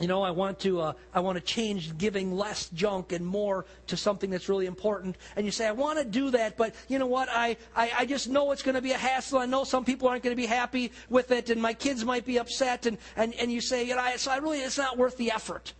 you 0.00 0.08
know, 0.08 0.22
I 0.22 0.30
want 0.30 0.58
to 0.60 0.80
uh, 0.80 0.92
I 1.14 1.20
want 1.20 1.36
to 1.36 1.40
change 1.42 1.96
giving 1.96 2.36
less 2.36 2.68
junk 2.70 3.12
and 3.12 3.24
more 3.24 3.64
to 3.86 3.96
something 3.96 4.28
that's 4.28 4.48
really 4.48 4.66
important. 4.66 5.16
And 5.36 5.46
you 5.46 5.52
say, 5.52 5.66
I 5.66 5.72
want 5.72 5.98
to 5.98 6.04
do 6.04 6.30
that, 6.32 6.58
but 6.58 6.74
you 6.88 6.98
know 6.98 7.06
what? 7.06 7.30
I, 7.30 7.56
I, 7.74 7.90
I 8.00 8.06
just 8.06 8.28
know 8.28 8.52
it's 8.52 8.62
going 8.62 8.74
to 8.74 8.82
be 8.82 8.92
a 8.92 8.98
hassle. 8.98 9.38
I 9.38 9.46
know 9.46 9.64
some 9.64 9.86
people 9.86 10.08
aren't 10.08 10.22
going 10.22 10.36
to 10.36 10.40
be 10.40 10.46
happy 10.46 10.92
with 11.08 11.30
it, 11.30 11.48
and 11.48 11.62
my 11.62 11.72
kids 11.72 12.04
might 12.04 12.26
be 12.26 12.38
upset. 12.38 12.84
And, 12.84 12.98
and, 13.16 13.32
and 13.34 13.50
you 13.50 13.62
say, 13.62 13.84
you 13.84 13.94
know, 13.94 14.02
I, 14.02 14.16
so 14.16 14.30
I 14.30 14.36
really, 14.36 14.60
it's 14.60 14.76
not 14.76 14.98
worth 14.98 15.16
the 15.16 15.30
effort. 15.30 15.72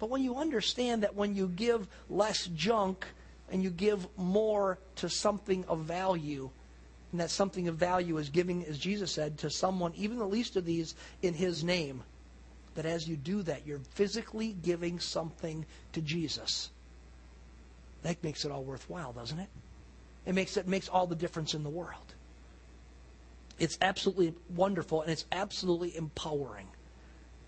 But 0.00 0.10
when 0.10 0.24
you 0.24 0.36
understand 0.36 1.04
that 1.04 1.14
when 1.14 1.36
you 1.36 1.46
give 1.46 1.86
less 2.10 2.46
junk 2.46 3.06
and 3.52 3.62
you 3.62 3.70
give 3.70 4.08
more 4.16 4.78
to 4.96 5.08
something 5.08 5.64
of 5.66 5.80
value, 5.80 6.50
and 7.12 7.20
that 7.20 7.30
something 7.30 7.68
of 7.68 7.76
value 7.76 8.18
is 8.18 8.30
giving, 8.30 8.64
as 8.64 8.78
Jesus 8.78 9.12
said, 9.12 9.38
to 9.38 9.48
someone, 9.48 9.92
even 9.94 10.18
the 10.18 10.26
least 10.26 10.56
of 10.56 10.64
these, 10.64 10.96
in 11.22 11.34
His 11.34 11.62
name 11.62 12.02
that 12.74 12.86
as 12.86 13.08
you 13.08 13.16
do 13.16 13.42
that, 13.42 13.66
you're 13.66 13.80
physically 13.94 14.56
giving 14.62 14.98
something 14.98 15.66
to 15.92 16.00
Jesus. 16.00 16.70
That 18.02 18.22
makes 18.22 18.44
it 18.44 18.52
all 18.52 18.62
worthwhile, 18.62 19.12
doesn't 19.12 19.38
it? 19.38 19.48
It 20.26 20.34
makes 20.34 20.56
it 20.56 20.68
makes 20.68 20.88
all 20.88 21.06
the 21.06 21.16
difference 21.16 21.54
in 21.54 21.64
the 21.64 21.70
world. 21.70 22.14
It's 23.58 23.78
absolutely 23.80 24.34
wonderful 24.54 25.02
and 25.02 25.10
it's 25.10 25.24
absolutely 25.32 25.96
empowering 25.96 26.68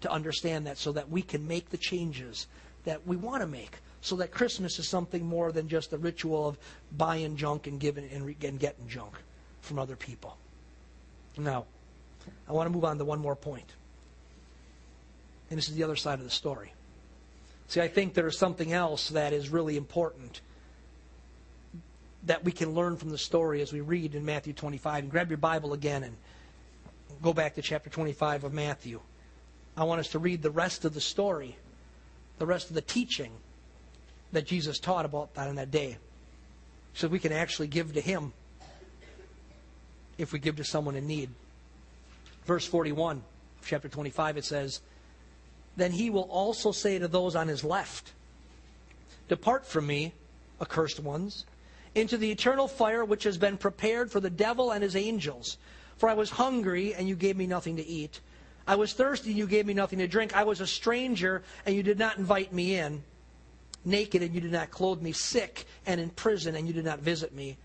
to 0.00 0.10
understand 0.10 0.66
that 0.66 0.78
so 0.78 0.92
that 0.92 1.10
we 1.10 1.22
can 1.22 1.46
make 1.46 1.70
the 1.70 1.76
changes 1.76 2.46
that 2.84 3.06
we 3.06 3.16
want 3.16 3.42
to 3.42 3.46
make. 3.46 3.76
So 4.02 4.16
that 4.16 4.30
Christmas 4.30 4.78
is 4.78 4.88
something 4.88 5.26
more 5.26 5.52
than 5.52 5.68
just 5.68 5.92
a 5.92 5.98
ritual 5.98 6.48
of 6.48 6.58
buying 6.96 7.36
junk 7.36 7.66
and 7.66 7.78
giving 7.78 8.08
and, 8.10 8.34
and 8.42 8.58
getting 8.58 8.88
junk 8.88 9.12
from 9.60 9.78
other 9.78 9.94
people. 9.94 10.38
Now, 11.36 11.66
I 12.48 12.52
want 12.52 12.66
to 12.66 12.70
move 12.70 12.84
on 12.84 12.96
to 12.96 13.04
one 13.04 13.20
more 13.20 13.36
point. 13.36 13.74
And 15.50 15.58
this 15.58 15.68
is 15.68 15.74
the 15.74 15.82
other 15.82 15.96
side 15.96 16.18
of 16.20 16.24
the 16.24 16.30
story. 16.30 16.72
See, 17.66 17.80
I 17.80 17.88
think 17.88 18.14
there 18.14 18.26
is 18.26 18.38
something 18.38 18.72
else 18.72 19.10
that 19.10 19.32
is 19.32 19.48
really 19.48 19.76
important 19.76 20.40
that 22.24 22.44
we 22.44 22.52
can 22.52 22.74
learn 22.74 22.96
from 22.96 23.10
the 23.10 23.18
story 23.18 23.60
as 23.62 23.72
we 23.72 23.80
read 23.80 24.14
in 24.14 24.24
Matthew 24.24 24.52
25. 24.52 25.04
And 25.04 25.10
grab 25.10 25.30
your 25.30 25.38
Bible 25.38 25.72
again 25.72 26.02
and 26.04 26.16
go 27.22 27.32
back 27.32 27.54
to 27.54 27.62
chapter 27.62 27.90
25 27.90 28.44
of 28.44 28.52
Matthew. 28.52 29.00
I 29.76 29.84
want 29.84 30.00
us 30.00 30.08
to 30.08 30.18
read 30.18 30.42
the 30.42 30.50
rest 30.50 30.84
of 30.84 30.94
the 30.94 31.00
story, 31.00 31.56
the 32.38 32.46
rest 32.46 32.68
of 32.68 32.74
the 32.74 32.82
teaching 32.82 33.32
that 34.32 34.46
Jesus 34.46 34.78
taught 34.78 35.04
about 35.04 35.34
that 35.34 35.48
on 35.48 35.56
that 35.56 35.70
day, 35.70 35.98
so 36.94 37.08
we 37.08 37.18
can 37.18 37.32
actually 37.32 37.68
give 37.68 37.94
to 37.94 38.00
Him 38.00 38.32
if 40.18 40.32
we 40.32 40.38
give 40.38 40.56
to 40.56 40.64
someone 40.64 40.96
in 40.96 41.06
need. 41.06 41.30
Verse 42.44 42.66
41, 42.66 43.22
chapter 43.64 43.88
25, 43.88 44.36
it 44.36 44.44
says, 44.44 44.80
then 45.80 45.92
he 45.92 46.10
will 46.10 46.28
also 46.30 46.72
say 46.72 46.98
to 46.98 47.08
those 47.08 47.34
on 47.34 47.48
his 47.48 47.64
left, 47.64 48.12
Depart 49.28 49.64
from 49.64 49.86
me, 49.86 50.12
accursed 50.60 51.00
ones, 51.00 51.46
into 51.94 52.16
the 52.16 52.30
eternal 52.30 52.68
fire 52.68 53.04
which 53.04 53.24
has 53.24 53.38
been 53.38 53.56
prepared 53.56 54.10
for 54.10 54.20
the 54.20 54.30
devil 54.30 54.72
and 54.72 54.82
his 54.82 54.96
angels. 54.96 55.56
For 55.96 56.08
I 56.08 56.14
was 56.14 56.30
hungry, 56.30 56.94
and 56.94 57.08
you 57.08 57.16
gave 57.16 57.36
me 57.36 57.46
nothing 57.46 57.76
to 57.76 57.86
eat. 57.86 58.20
I 58.66 58.76
was 58.76 58.92
thirsty, 58.92 59.30
and 59.30 59.38
you 59.38 59.46
gave 59.46 59.66
me 59.66 59.74
nothing 59.74 59.98
to 59.98 60.06
drink. 60.06 60.36
I 60.36 60.44
was 60.44 60.60
a 60.60 60.66
stranger, 60.66 61.42
and 61.66 61.74
you 61.74 61.82
did 61.82 61.98
not 61.98 62.18
invite 62.18 62.52
me 62.52 62.76
in. 62.76 63.02
Naked, 63.84 64.22
and 64.22 64.34
you 64.34 64.40
did 64.40 64.52
not 64.52 64.70
clothe 64.70 65.00
me. 65.00 65.12
Sick, 65.12 65.66
and 65.86 66.00
in 66.00 66.10
prison, 66.10 66.54
and 66.54 66.66
you 66.66 66.72
did 66.72 66.84
not 66.84 67.00
visit 67.00 67.34
me. 67.34 67.56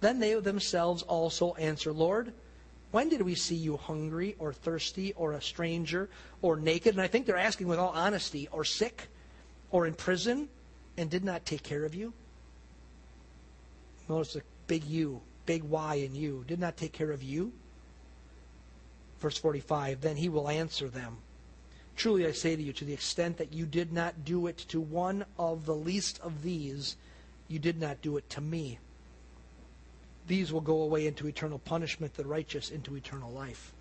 Then 0.00 0.20
they 0.20 0.34
themselves 0.34 1.02
also 1.02 1.54
answer, 1.54 1.92
Lord, 1.92 2.32
when 2.90 3.08
did 3.08 3.22
we 3.22 3.34
see 3.34 3.54
you 3.54 3.76
hungry 3.76 4.34
or 4.38 4.52
thirsty 4.52 5.12
or 5.14 5.32
a 5.32 5.42
stranger 5.42 6.08
or 6.40 6.56
naked? 6.56 6.94
And 6.94 7.02
I 7.02 7.06
think 7.06 7.26
they're 7.26 7.36
asking 7.36 7.68
with 7.68 7.78
all 7.78 7.92
honesty, 7.94 8.48
or 8.50 8.64
sick 8.64 9.08
or 9.70 9.86
in 9.86 9.94
prison 9.94 10.48
and 10.98 11.08
did 11.08 11.24
not 11.24 11.46
take 11.46 11.62
care 11.62 11.84
of 11.84 11.94
you? 11.94 12.12
Notice 14.08 14.34
the 14.34 14.42
big 14.66 14.84
U, 14.84 15.20
big 15.46 15.62
Y 15.62 15.94
in 15.96 16.14
you. 16.14 16.44
Did 16.46 16.58
not 16.58 16.76
take 16.76 16.92
care 16.92 17.12
of 17.12 17.22
you? 17.22 17.52
Verse 19.20 19.38
45 19.38 20.00
Then 20.00 20.16
he 20.16 20.28
will 20.28 20.48
answer 20.48 20.88
them. 20.88 21.18
Truly 21.96 22.26
I 22.26 22.32
say 22.32 22.56
to 22.56 22.62
you, 22.62 22.72
to 22.74 22.84
the 22.84 22.92
extent 22.92 23.38
that 23.38 23.52
you 23.52 23.66
did 23.66 23.92
not 23.92 24.24
do 24.24 24.46
it 24.46 24.58
to 24.68 24.80
one 24.80 25.24
of 25.38 25.66
the 25.66 25.74
least 25.74 26.20
of 26.22 26.42
these, 26.42 26.96
you 27.48 27.58
did 27.58 27.80
not 27.80 28.02
do 28.02 28.16
it 28.16 28.30
to 28.30 28.40
me. 28.40 28.78
These 30.28 30.52
will 30.52 30.60
go 30.60 30.82
away 30.82 31.06
into 31.06 31.26
eternal 31.26 31.58
punishment, 31.58 32.14
the 32.14 32.24
righteous 32.24 32.70
into 32.70 32.96
eternal 32.96 33.32
life. 33.32 33.72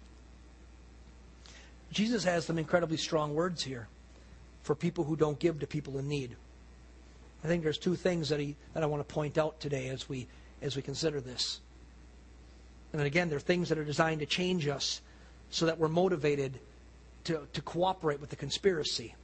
Jesus 1.92 2.24
has 2.24 2.46
some 2.46 2.58
incredibly 2.58 2.98
strong 2.98 3.36
words 3.36 3.64
here 3.64 3.88
for 4.64 4.74
people 4.74 5.04
who 5.04 5.16
don't 5.16 5.40
give 5.40 5.60
to 5.60 5.68
people 5.68 5.98
in 6.00 6.08
need. 6.08 6.36
I 7.44 7.48
think 7.48 7.64
there's 7.64 7.78
two 7.78 7.96
things 7.96 8.30
that, 8.30 8.40
he, 8.40 8.56
that 8.74 8.82
I 8.82 8.86
want 8.86 9.08
to 9.08 9.14
point 9.14 9.38
out 9.38 9.60
today 9.60 9.90
as 9.90 10.08
we, 10.08 10.28
as 10.62 10.76
we 10.76 10.82
consider 10.82 11.22
this. 11.22 11.60
And 12.92 13.00
then 13.00 13.08
again, 13.08 13.30
they're 13.30 13.40
things 13.40 13.70
that 13.70 13.78
are 13.78 13.86
designed 13.86 14.22
to 14.22 14.26
change 14.26 14.68
us 14.68 15.02
so 15.50 15.66
that 15.66 15.78
we're 15.78 15.90
motivated 15.90 16.60
to, 17.26 17.46
to 17.54 17.62
cooperate 17.62 18.22
with 18.22 18.30
the 18.30 18.36
conspiracy. 18.38 19.16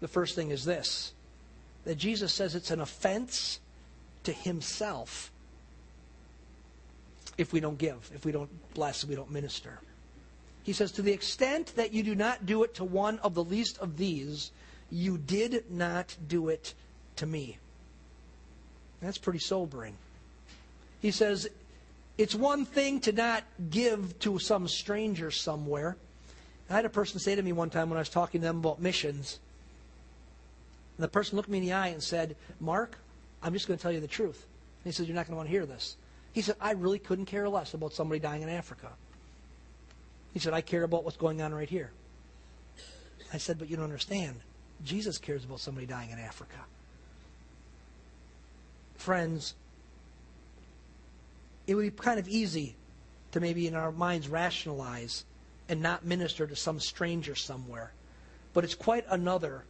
The 0.00 0.08
first 0.08 0.34
thing 0.34 0.50
is 0.50 0.64
this 0.64 1.12
that 1.84 1.96
Jesus 1.96 2.34
says 2.34 2.54
it's 2.54 2.70
an 2.70 2.82
offense 2.82 3.60
to 4.24 4.32
himself 4.32 5.32
if 7.38 7.52
we 7.52 7.60
don't 7.60 7.78
give, 7.78 8.10
if 8.14 8.24
we 8.24 8.32
don't 8.32 8.50
bless, 8.74 9.04
if 9.04 9.08
we 9.08 9.14
don't 9.14 9.30
minister. 9.30 9.78
He 10.64 10.72
says, 10.74 10.92
To 10.92 11.02
the 11.02 11.12
extent 11.12 11.74
that 11.76 11.94
you 11.94 12.02
do 12.02 12.14
not 12.14 12.44
do 12.44 12.64
it 12.64 12.74
to 12.74 12.84
one 12.84 13.20
of 13.20 13.34
the 13.34 13.44
least 13.44 13.78
of 13.78 13.96
these, 13.96 14.50
you 14.90 15.16
did 15.16 15.70
not 15.70 16.14
do 16.26 16.48
it 16.48 16.74
to 17.16 17.26
me. 17.26 17.58
That's 19.00 19.18
pretty 19.18 19.38
sobering. 19.38 19.96
He 21.00 21.12
says, 21.12 21.48
It's 22.18 22.34
one 22.34 22.64
thing 22.64 23.00
to 23.02 23.12
not 23.12 23.44
give 23.70 24.18
to 24.18 24.38
some 24.38 24.66
stranger 24.66 25.30
somewhere. 25.30 25.96
I 26.68 26.74
had 26.74 26.84
a 26.84 26.90
person 26.90 27.18
say 27.18 27.34
to 27.34 27.42
me 27.42 27.52
one 27.52 27.70
time 27.70 27.88
when 27.88 27.96
I 27.96 28.00
was 28.00 28.10
talking 28.10 28.40
to 28.42 28.46
them 28.46 28.58
about 28.58 28.80
missions, 28.80 29.38
the 30.98 31.08
person 31.08 31.36
looked 31.36 31.48
me 31.48 31.58
in 31.58 31.64
the 31.64 31.72
eye 31.72 31.88
and 31.88 32.02
said, 32.02 32.36
Mark, 32.60 32.98
I'm 33.42 33.52
just 33.52 33.68
going 33.68 33.78
to 33.78 33.82
tell 33.82 33.92
you 33.92 34.00
the 34.00 34.08
truth. 34.08 34.44
And 34.84 34.92
he 34.92 34.94
said, 34.94 35.06
You're 35.06 35.14
not 35.14 35.26
going 35.26 35.34
to 35.34 35.36
want 35.36 35.46
to 35.46 35.52
hear 35.52 35.64
this. 35.64 35.96
He 36.38 36.42
said, 36.42 36.54
I 36.60 36.70
really 36.70 37.00
couldn't 37.00 37.24
care 37.24 37.48
less 37.48 37.74
about 37.74 37.92
somebody 37.92 38.20
dying 38.20 38.42
in 38.42 38.48
Africa. 38.48 38.92
He 40.32 40.38
said, 40.38 40.54
I 40.54 40.60
care 40.60 40.84
about 40.84 41.02
what's 41.02 41.16
going 41.16 41.42
on 41.42 41.52
right 41.52 41.68
here. 41.68 41.90
I 43.32 43.38
said, 43.38 43.58
But 43.58 43.68
you 43.68 43.74
don't 43.74 43.86
understand. 43.86 44.36
Jesus 44.84 45.18
cares 45.18 45.42
about 45.42 45.58
somebody 45.58 45.84
dying 45.84 46.10
in 46.10 46.18
Africa. 46.20 46.58
Friends, 48.98 49.54
it 51.66 51.74
would 51.74 51.82
be 51.82 51.90
kind 51.90 52.20
of 52.20 52.28
easy 52.28 52.76
to 53.32 53.40
maybe 53.40 53.66
in 53.66 53.74
our 53.74 53.90
minds 53.90 54.28
rationalize 54.28 55.24
and 55.68 55.82
not 55.82 56.04
minister 56.04 56.46
to 56.46 56.54
some 56.54 56.78
stranger 56.78 57.34
somewhere. 57.34 57.90
But 58.54 58.62
it's 58.62 58.76
quite 58.76 59.06
another 59.10 59.64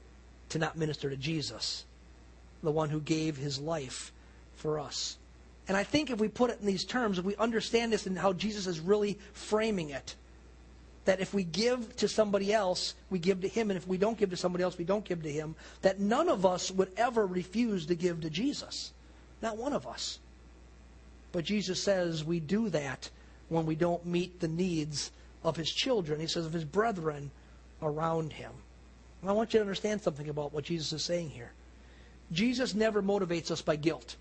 to 0.51 0.59
not 0.59 0.77
minister 0.77 1.09
to 1.09 1.17
Jesus, 1.17 1.87
the 2.63 2.71
one 2.71 2.91
who 2.91 3.01
gave 3.01 3.39
his 3.39 3.59
life 3.59 4.13
for 4.55 4.79
us. 4.79 5.17
And 5.69 5.77
I 5.77 5.85
think 5.85 6.11
if 6.11 6.19
we 6.19 6.29
put 6.29 6.51
it 6.51 6.61
in 6.61 6.67
these 6.67 6.85
terms, 6.85 7.19
if 7.19 7.25
we 7.25 7.37
understand 7.37 7.93
this 7.93 8.07
and 8.07 8.19
how 8.19 8.33
Jesus 8.33 8.67
is 8.67 8.81
really 8.81 9.19
framing 9.35 9.91
it, 9.91 10.17
that 11.05 11.21
if 11.21 11.33
we 11.33 11.45
give 11.45 11.95
to 11.97 12.09
somebody 12.09 12.53
else, 12.53 12.95
we 13.11 13.19
give 13.19 13.43
to 13.43 13.49
him, 13.49 13.71
and 13.71 13.77
if 13.77 13.87
we 13.87 13.99
don't 13.99 14.19
give 14.19 14.31
to 14.31 14.37
somebody 14.37 14.65
else, 14.65 14.77
we 14.77 14.85
don't 14.85 15.05
give 15.05 15.23
to 15.23 15.33
him, 15.33 15.55
that 15.83 16.01
none 16.01 16.29
of 16.29 16.45
us 16.45 16.71
would 16.71 16.91
ever 16.97 17.27
refuse 17.27 17.87
to 17.87 17.95
give 17.95 18.23
to 18.23 18.31
Jesus. 18.31 18.93
Not 19.41 19.57
one 19.57 19.73
of 19.73 19.87
us. 19.87 20.19
But 21.33 21.45
Jesus 21.45 21.83
says 21.83 22.25
we 22.25 22.41
do 22.41 22.71
that 22.71 23.11
when 23.49 23.67
we 23.67 23.75
don't 23.75 24.05
meet 24.07 24.41
the 24.41 24.49
needs 24.49 25.11
of 25.45 25.57
his 25.57 25.71
children. 25.71 26.21
He 26.21 26.27
says 26.27 26.47
of 26.47 26.53
his 26.53 26.65
brethren 26.65 27.31
around 27.83 28.33
him. 28.33 28.53
And 29.21 29.31
I 29.31 29.35
want 29.35 29.53
you 29.53 29.59
to 29.59 29.65
understand 29.65 30.03
something 30.03 30.29
about 30.29 30.53
what 30.53 30.65
Jesus 30.65 30.93
is 30.93 31.05
saying 31.05 31.31
here. 31.31 31.53
Jesus 32.33 32.75
never 32.75 33.03
motivates 33.03 33.51
us 33.51 33.63
by 33.63 33.77
guilt. 33.77 34.17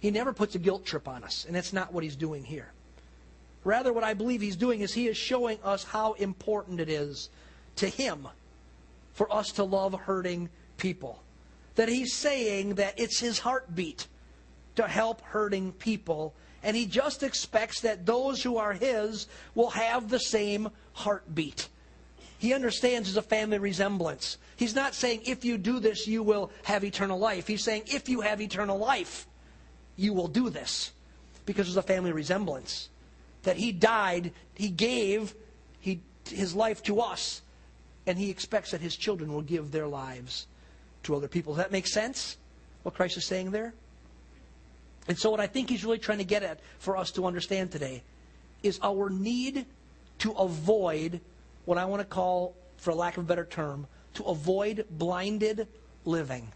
He 0.00 0.10
never 0.10 0.32
puts 0.32 0.54
a 0.54 0.58
guilt 0.58 0.84
trip 0.84 1.06
on 1.06 1.22
us, 1.22 1.44
and 1.46 1.54
that's 1.54 1.72
not 1.72 1.92
what 1.92 2.02
he's 2.02 2.16
doing 2.16 2.42
here. 2.42 2.72
Rather, 3.64 3.92
what 3.92 4.04
I 4.04 4.14
believe 4.14 4.40
he's 4.40 4.56
doing 4.56 4.80
is 4.80 4.94
he 4.94 5.06
is 5.06 5.16
showing 5.16 5.58
us 5.62 5.84
how 5.84 6.14
important 6.14 6.80
it 6.80 6.88
is 6.88 7.28
to 7.76 7.86
him 7.86 8.26
for 9.12 9.32
us 9.32 9.52
to 9.52 9.64
love 9.64 9.92
hurting 9.92 10.48
people. 10.78 11.22
That 11.74 11.90
he's 11.90 12.14
saying 12.14 12.76
that 12.76 12.98
it's 12.98 13.20
his 13.20 13.38
heartbeat 13.38 14.06
to 14.76 14.88
help 14.88 15.20
hurting 15.20 15.72
people, 15.72 16.34
and 16.62 16.74
he 16.74 16.86
just 16.86 17.22
expects 17.22 17.82
that 17.82 18.06
those 18.06 18.42
who 18.42 18.56
are 18.56 18.72
his 18.72 19.26
will 19.54 19.70
have 19.70 20.08
the 20.08 20.20
same 20.20 20.70
heartbeat. 20.94 21.68
He 22.38 22.54
understands 22.54 23.08
there's 23.08 23.18
a 23.18 23.28
family 23.28 23.58
resemblance. 23.58 24.38
He's 24.56 24.74
not 24.74 24.94
saying, 24.94 25.22
if 25.26 25.44
you 25.44 25.58
do 25.58 25.78
this, 25.78 26.06
you 26.06 26.22
will 26.22 26.50
have 26.62 26.84
eternal 26.84 27.18
life. 27.18 27.46
He's 27.46 27.62
saying, 27.62 27.82
if 27.86 28.08
you 28.08 28.22
have 28.22 28.40
eternal 28.40 28.78
life, 28.78 29.26
you 30.00 30.14
will 30.14 30.28
do 30.28 30.48
this. 30.48 30.92
Because 31.44 31.66
there's 31.66 31.76
a 31.76 31.82
family 31.82 32.12
resemblance. 32.12 32.88
That 33.42 33.56
he 33.56 33.72
died, 33.72 34.32
he 34.54 34.68
gave 34.68 35.34
he, 35.80 36.00
his 36.28 36.54
life 36.54 36.82
to 36.84 37.00
us, 37.00 37.42
and 38.06 38.18
he 38.18 38.30
expects 38.30 38.70
that 38.70 38.80
his 38.80 38.96
children 38.96 39.32
will 39.32 39.42
give 39.42 39.70
their 39.70 39.86
lives 39.86 40.46
to 41.04 41.14
other 41.14 41.28
people. 41.28 41.54
Does 41.54 41.64
that 41.64 41.72
make 41.72 41.86
sense? 41.86 42.36
What 42.82 42.94
Christ 42.94 43.16
is 43.16 43.26
saying 43.26 43.50
there? 43.50 43.74
And 45.08 45.18
so, 45.18 45.30
what 45.30 45.40
I 45.40 45.46
think 45.46 45.70
he's 45.70 45.84
really 45.84 45.98
trying 45.98 46.18
to 46.18 46.24
get 46.24 46.42
at 46.42 46.60
for 46.78 46.96
us 46.96 47.10
to 47.12 47.26
understand 47.26 47.70
today 47.70 48.02
is 48.62 48.78
our 48.82 49.10
need 49.10 49.66
to 50.18 50.32
avoid 50.32 51.20
what 51.64 51.78
I 51.78 51.84
want 51.86 52.00
to 52.00 52.06
call, 52.06 52.54
for 52.76 52.94
lack 52.94 53.16
of 53.16 53.24
a 53.24 53.26
better 53.26 53.44
term, 53.44 53.86
to 54.14 54.24
avoid 54.24 54.84
blinded 54.90 55.66
living. 56.04 56.52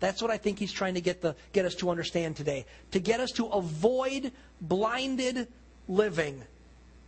That's 0.00 0.20
what 0.20 0.30
I 0.30 0.36
think 0.36 0.58
he's 0.58 0.72
trying 0.72 0.94
to 0.94 1.00
get, 1.00 1.20
the, 1.20 1.34
get 1.52 1.64
us 1.64 1.74
to 1.76 1.90
understand 1.90 2.36
today. 2.36 2.66
To 2.90 3.00
get 3.00 3.20
us 3.20 3.32
to 3.32 3.46
avoid 3.46 4.32
blinded 4.60 5.48
living. 5.88 6.42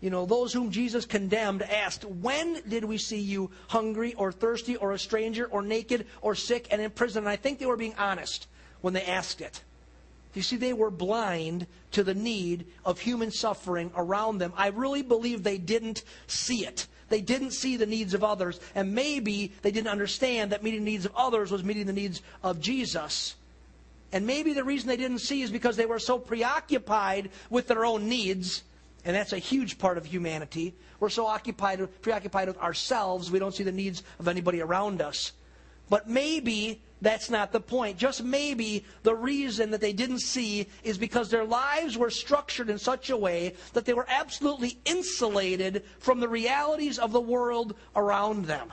You 0.01 0.11
know, 0.11 0.27
those 0.27 0.53
whom 0.53 0.71
Jesus 0.71 1.05
condemned 1.05 1.63
asked, 1.63 2.05
When 2.05 2.61
did 2.69 2.85
we 2.85 2.99
see 2.99 3.21
you 3.21 3.51
hungry 3.69 4.15
or 4.15 4.31
thirsty 4.31 4.77
or 4.77 4.93
a 4.93 4.99
stranger 4.99 5.47
or 5.47 5.63
naked 5.63 6.07
or 6.21 6.35
sick 6.35 6.69
and 6.71 6.81
in 6.81 6.91
prison? 6.91 7.25
And 7.25 7.29
I 7.29 7.37
think 7.37 7.59
they 7.59 7.67
were 7.67 7.77
being 7.77 7.95
honest 7.97 8.47
when 8.83 8.95
they 8.95 9.05
asked 9.05 9.41
it. 9.41 9.63
You 10.35 10.43
see, 10.43 10.57
they 10.57 10.75
were 10.75 10.91
blind 10.91 11.67
to 11.93 12.05
the 12.05 12.15
need 12.15 12.67
of 12.85 13.01
human 13.01 13.31
suffering 13.31 13.91
around 13.97 14.37
them. 14.37 14.53
I 14.55 14.69
really 14.69 15.01
believe 15.01 15.43
they 15.43 15.57
didn't 15.57 16.05
see 16.27 16.67
it. 16.67 16.87
They 17.09 17.21
didn't 17.21 17.53
see 17.53 17.77
the 17.77 17.87
needs 17.87 18.15
of 18.15 18.25
others, 18.25 18.59
and 18.75 18.95
maybe 18.95 19.53
they 19.63 19.71
didn't 19.71 19.89
understand 19.89 20.53
that 20.53 20.63
meeting 20.63 20.85
the 20.85 20.91
needs 20.91 21.07
of 21.07 21.15
others 21.15 21.51
was 21.51 21.63
meeting 21.63 21.87
the 21.87 21.93
needs 21.93 22.21
of 22.43 22.61
Jesus. 22.61 23.37
And 24.13 24.27
maybe 24.27 24.53
the 24.53 24.65
reason 24.65 24.89
they 24.89 24.97
didn't 24.97 25.19
see 25.19 25.43
is 25.43 25.51
because 25.51 25.77
they 25.77 25.87
were 25.87 25.99
so 25.99 26.19
preoccupied 26.19 27.31
with 27.51 27.69
their 27.69 27.85
own 27.85 28.09
needs, 28.09 28.63
and 29.05 29.15
that's 29.15 29.33
a 29.33 29.39
huge 29.39 29.79
part 29.79 29.99
of 29.99 30.07
humanity. 30.07 30.75
We're 30.99 31.11
so 31.11 31.27
occupied, 31.27 31.87
preoccupied 32.03 32.49
with 32.49 32.59
ourselves, 32.59 33.31
we 33.31 33.39
don't 33.39 33.55
see 33.55 33.65
the 33.65 33.73
needs 33.73 34.03
of 34.19 34.27
anybody 34.27 34.61
around 34.61 35.01
us. 35.01 35.33
But 35.89 36.09
maybe 36.09 36.83
that's 37.03 37.29
not 37.29 37.53
the 37.53 37.61
point. 37.61 37.99
Just 37.99 38.25
maybe 38.25 38.85
the 39.03 39.15
reason 39.15 39.71
that 39.71 39.81
they 39.81 39.93
didn't 39.93 40.21
see 40.21 40.67
is 40.83 40.97
because 40.97 41.31
their 41.31 41.45
lives 41.45 41.99
were 41.99 42.11
structured 42.11 42.71
in 42.71 42.79
such 42.79 43.11
a 43.11 43.17
way 43.17 43.55
that 43.75 43.85
they 43.85 43.93
were 43.93 44.07
absolutely 44.09 44.79
insulated 44.85 45.85
from 45.99 46.21
the 46.21 46.29
realities 46.29 46.99
of 46.99 47.13
the 47.13 47.21
world 47.21 47.75
around 47.95 48.47
them. 48.47 48.73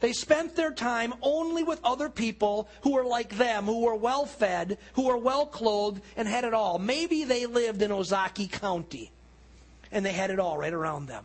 They 0.00 0.12
spent 0.12 0.56
their 0.56 0.72
time 0.72 1.14
only 1.22 1.62
with 1.62 1.78
other 1.84 2.08
people 2.08 2.68
who 2.80 2.92
were 2.92 3.04
like 3.04 3.36
them, 3.36 3.66
who 3.66 3.82
were 3.82 3.94
well 3.94 4.24
fed, 4.24 4.78
who 4.94 5.06
were 5.06 5.16
well 5.16 5.46
clothed, 5.46 6.00
and 6.16 6.26
had 6.26 6.44
it 6.44 6.54
all. 6.54 6.78
Maybe 6.78 7.24
they 7.24 7.46
lived 7.46 7.82
in 7.82 7.90
Ozaukee 7.90 8.50
County 8.50 9.12
and 9.92 10.04
they 10.04 10.12
had 10.12 10.30
it 10.30 10.40
all 10.40 10.56
right 10.56 10.72
around 10.72 11.06
them. 11.06 11.24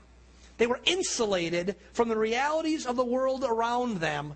They 0.57 0.67
were 0.67 0.79
insulated 0.85 1.75
from 1.93 2.09
the 2.09 2.17
realities 2.17 2.85
of 2.85 2.95
the 2.95 3.05
world 3.05 3.43
around 3.43 3.99
them 3.99 4.35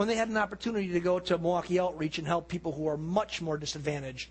when 0.00 0.08
they 0.08 0.16
had 0.16 0.30
an 0.30 0.38
opportunity 0.38 0.88
to 0.88 1.00
go 1.00 1.18
to 1.18 1.36
Milwaukee 1.36 1.78
Outreach 1.78 2.16
and 2.16 2.26
help 2.26 2.48
people 2.48 2.72
who 2.72 2.88
are 2.88 2.96
much 2.96 3.42
more 3.42 3.58
disadvantaged, 3.58 4.30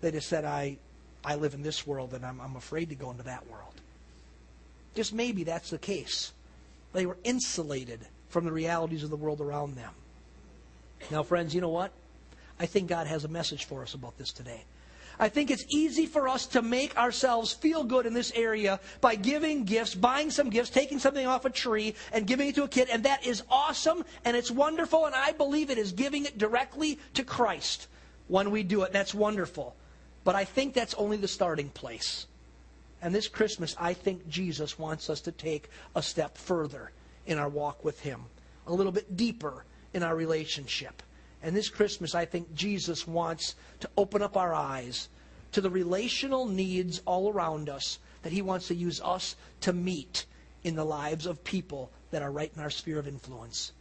they 0.00 0.10
just 0.10 0.28
said, 0.28 0.44
I, 0.44 0.78
I 1.24 1.36
live 1.36 1.54
in 1.54 1.62
this 1.62 1.86
world 1.86 2.12
and 2.12 2.26
I'm, 2.26 2.40
I'm 2.40 2.56
afraid 2.56 2.88
to 2.88 2.96
go 2.96 3.12
into 3.12 3.22
that 3.22 3.48
world. 3.48 3.72
Just 4.96 5.14
maybe 5.14 5.44
that's 5.44 5.70
the 5.70 5.78
case. 5.78 6.32
They 6.92 7.06
were 7.06 7.18
insulated 7.22 8.00
from 8.30 8.44
the 8.44 8.50
realities 8.50 9.04
of 9.04 9.10
the 9.10 9.16
world 9.16 9.40
around 9.40 9.76
them. 9.76 9.92
Now, 11.08 11.22
friends, 11.22 11.54
you 11.54 11.60
know 11.60 11.68
what? 11.68 11.92
I 12.58 12.66
think 12.66 12.88
God 12.88 13.06
has 13.06 13.24
a 13.24 13.28
message 13.28 13.66
for 13.66 13.82
us 13.82 13.94
about 13.94 14.18
this 14.18 14.32
today. 14.32 14.64
I 15.20 15.28
think 15.28 15.50
it's 15.50 15.66
easy 15.68 16.06
for 16.06 16.28
us 16.28 16.46
to 16.46 16.62
make 16.62 16.96
ourselves 16.96 17.52
feel 17.52 17.84
good 17.84 18.06
in 18.06 18.14
this 18.14 18.32
area 18.34 18.80
by 19.02 19.16
giving 19.16 19.64
gifts, 19.64 19.94
buying 19.94 20.30
some 20.30 20.48
gifts, 20.48 20.70
taking 20.70 20.98
something 20.98 21.26
off 21.26 21.44
a 21.44 21.50
tree 21.50 21.94
and 22.10 22.26
giving 22.26 22.48
it 22.48 22.54
to 22.54 22.64
a 22.64 22.68
kid. 22.68 22.88
And 22.90 23.04
that 23.04 23.26
is 23.26 23.42
awesome 23.50 24.06
and 24.24 24.34
it's 24.34 24.50
wonderful. 24.50 25.04
And 25.04 25.14
I 25.14 25.32
believe 25.32 25.68
it 25.68 25.76
is 25.76 25.92
giving 25.92 26.24
it 26.24 26.38
directly 26.38 26.98
to 27.14 27.22
Christ 27.22 27.88
when 28.28 28.50
we 28.50 28.62
do 28.62 28.82
it. 28.82 28.92
That's 28.92 29.14
wonderful. 29.14 29.76
But 30.24 30.36
I 30.36 30.44
think 30.44 30.72
that's 30.72 30.94
only 30.94 31.18
the 31.18 31.28
starting 31.28 31.68
place. 31.68 32.26
And 33.02 33.14
this 33.14 33.28
Christmas, 33.28 33.76
I 33.78 33.92
think 33.92 34.26
Jesus 34.26 34.78
wants 34.78 35.10
us 35.10 35.20
to 35.22 35.32
take 35.32 35.68
a 35.94 36.02
step 36.02 36.38
further 36.38 36.92
in 37.26 37.38
our 37.38 37.48
walk 37.48 37.84
with 37.84 38.00
Him, 38.00 38.22
a 38.66 38.72
little 38.72 38.92
bit 38.92 39.18
deeper 39.18 39.64
in 39.92 40.02
our 40.02 40.16
relationship. 40.16 41.02
And 41.42 41.56
this 41.56 41.68
Christmas, 41.68 42.14
I 42.14 42.24
think 42.24 42.54
Jesus 42.54 43.06
wants 43.06 43.54
to 43.80 43.90
open 43.96 44.22
up 44.22 44.36
our 44.36 44.54
eyes 44.54 45.08
to 45.52 45.60
the 45.60 45.70
relational 45.70 46.46
needs 46.46 47.00
all 47.06 47.32
around 47.32 47.68
us 47.68 47.98
that 48.22 48.32
He 48.32 48.42
wants 48.42 48.68
to 48.68 48.74
use 48.74 49.00
us 49.00 49.36
to 49.62 49.72
meet 49.72 50.26
in 50.62 50.74
the 50.74 50.84
lives 50.84 51.26
of 51.26 51.42
people 51.42 51.90
that 52.10 52.22
are 52.22 52.30
right 52.30 52.52
in 52.54 52.62
our 52.62 52.70
sphere 52.70 52.98
of 52.98 53.08
influence. 53.08 53.72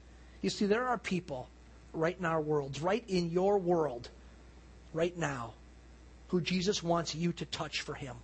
You 0.42 0.50
see, 0.50 0.66
there 0.66 0.88
are 0.88 0.98
people 0.98 1.50
right 1.94 2.18
in 2.18 2.26
our 2.26 2.40
worlds, 2.40 2.82
right 2.82 3.04
in 3.08 3.32
your 3.32 3.58
world, 3.58 4.10
right 4.94 5.18
now, 5.18 5.54
who 6.30 6.40
Jesus 6.40 6.82
wants 6.82 7.14
you 7.14 7.34
to 7.34 7.46
touch 7.46 7.82
for 7.82 7.94
Him. 7.94 8.16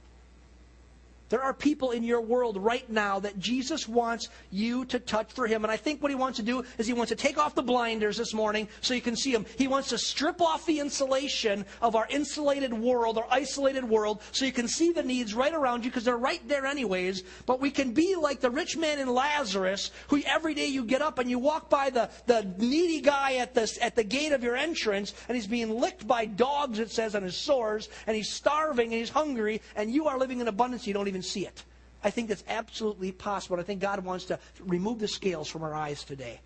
There 1.30 1.42
are 1.42 1.54
people 1.54 1.92
in 1.92 2.04
your 2.04 2.22
world 2.22 2.58
right 2.58 2.90
now 2.90 3.20
that 3.20 3.40
Jesus 3.40 3.88
wants 3.88 4.30
you 4.52 4.86
to 4.86 5.00
touch 5.00 5.32
for 5.34 5.48
him. 5.48 5.64
And 5.64 5.72
I 5.72 5.78
think 5.78 6.02
what 6.02 6.12
he 6.12 6.16
wants 6.16 6.38
to 6.38 6.44
do 6.44 6.64
is 6.78 6.86
he 6.86 6.94
wants 6.94 7.10
to 7.10 7.16
take 7.16 7.38
off 7.38 7.56
the 7.56 7.64
blinders 7.64 8.18
this 8.18 8.34
morning 8.34 8.68
so 8.82 8.94
you 8.94 9.02
can 9.02 9.16
see 9.16 9.32
him. 9.32 9.46
He 9.58 9.68
wants 9.68 9.90
to 9.90 9.98
strip 9.98 10.42
off 10.42 10.66
the 10.66 10.80
insulation 10.80 11.66
of 11.82 11.96
our 11.96 12.08
insulated 12.10 12.74
world, 12.74 13.18
our 13.18 13.28
isolated 13.32 13.84
world, 13.84 14.22
so 14.32 14.46
you 14.46 14.52
can 14.52 14.68
see 14.68 14.92
the 14.92 15.04
needs 15.04 15.34
right 15.34 15.54
around 15.54 15.84
you 15.84 15.90
because 15.90 16.04
they're 16.04 16.18
right 16.18 16.46
there 16.48 16.66
anyways. 16.66 17.24
But 17.46 17.60
we 17.60 17.72
can 17.72 17.92
be 17.92 18.16
like 18.16 18.40
the 18.40 18.52
rich 18.52 18.78
man 18.78 19.00
in 19.00 19.08
Lazarus, 19.08 19.92
who 20.08 20.22
every 20.26 20.54
day 20.54 20.68
you 20.68 20.84
get 20.84 21.02
up 21.02 21.20
and 21.20 21.30
you 21.30 21.40
walk 21.40 21.70
by 21.70 21.90
the, 21.90 22.10
the 22.28 22.44
needy 22.58 23.02
guy 23.02 23.36
at 23.36 23.54
the, 23.54 23.78
at 23.82 23.96
the 23.96 24.04
gate 24.04 24.32
of 24.32 24.44
your 24.44 24.56
entrance 24.56 25.14
and 25.28 25.36
he's 25.36 25.48
being 25.48 25.80
licked 25.80 26.08
by 26.08 26.26
dogs, 26.26 26.80
it 26.80 26.92
says, 26.92 27.16
on 27.16 27.24
his 27.24 27.36
sores, 27.36 27.90
and 28.08 28.16
he's 28.16 28.30
starving 28.30 28.88
and 28.88 29.00
he's 29.00 29.10
hungry, 29.10 29.62
and 29.76 29.92
you 29.92 30.08
are 30.08 30.18
living 30.18 30.40
in 30.40 30.48
abundance. 30.48 30.86
You 30.86 30.94
don't 30.94 31.08
even 31.08 31.22
see 31.26 31.46
it. 31.46 31.64
I 32.04 32.12
think 32.12 32.30
that's 32.30 32.44
absolutely 32.48 33.12
possible. 33.12 33.60
I 33.60 33.64
think 33.64 33.82
God 33.82 34.04
wants 34.06 34.26
to 34.26 34.40
remove 34.60 35.00
the 35.00 35.08
scales 35.08 35.50
from 35.50 35.64
our 35.64 35.74
eyes 35.74 36.04
today 36.04 36.40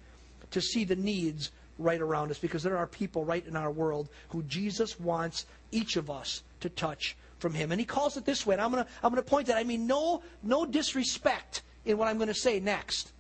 to 0.51 0.61
see 0.61 0.85
the 0.85 0.95
needs 0.95 1.51
right 1.77 2.01
around 2.01 2.31
us 2.31 2.39
because 2.39 2.63
there 2.63 2.77
are 2.77 2.87
people 2.87 3.25
right 3.25 3.45
in 3.45 3.55
our 3.55 3.71
world 3.71 4.09
who 4.29 4.43
Jesus 4.43 4.99
wants 4.99 5.45
each 5.71 5.95
of 5.95 6.09
us 6.09 6.43
to 6.61 6.69
touch 6.69 7.15
from 7.39 7.53
him. 7.53 7.71
And 7.71 7.79
he 7.79 7.85
calls 7.85 8.17
it 8.17 8.25
this 8.25 8.45
way, 8.45 8.55
and 8.55 8.61
I'm 8.61 8.71
going 8.71 8.83
to 8.83 8.89
I'm 9.03 9.15
to 9.15 9.21
point 9.21 9.47
that. 9.47 9.57
I 9.57 9.63
mean, 9.63 9.87
no, 9.87 10.21
no 10.43 10.65
disrespect 10.65 11.61
in 11.85 11.97
what 11.97 12.07
I'm 12.07 12.17
going 12.17 12.27
to 12.27 12.33
say 12.33 12.59
next. 12.59 13.11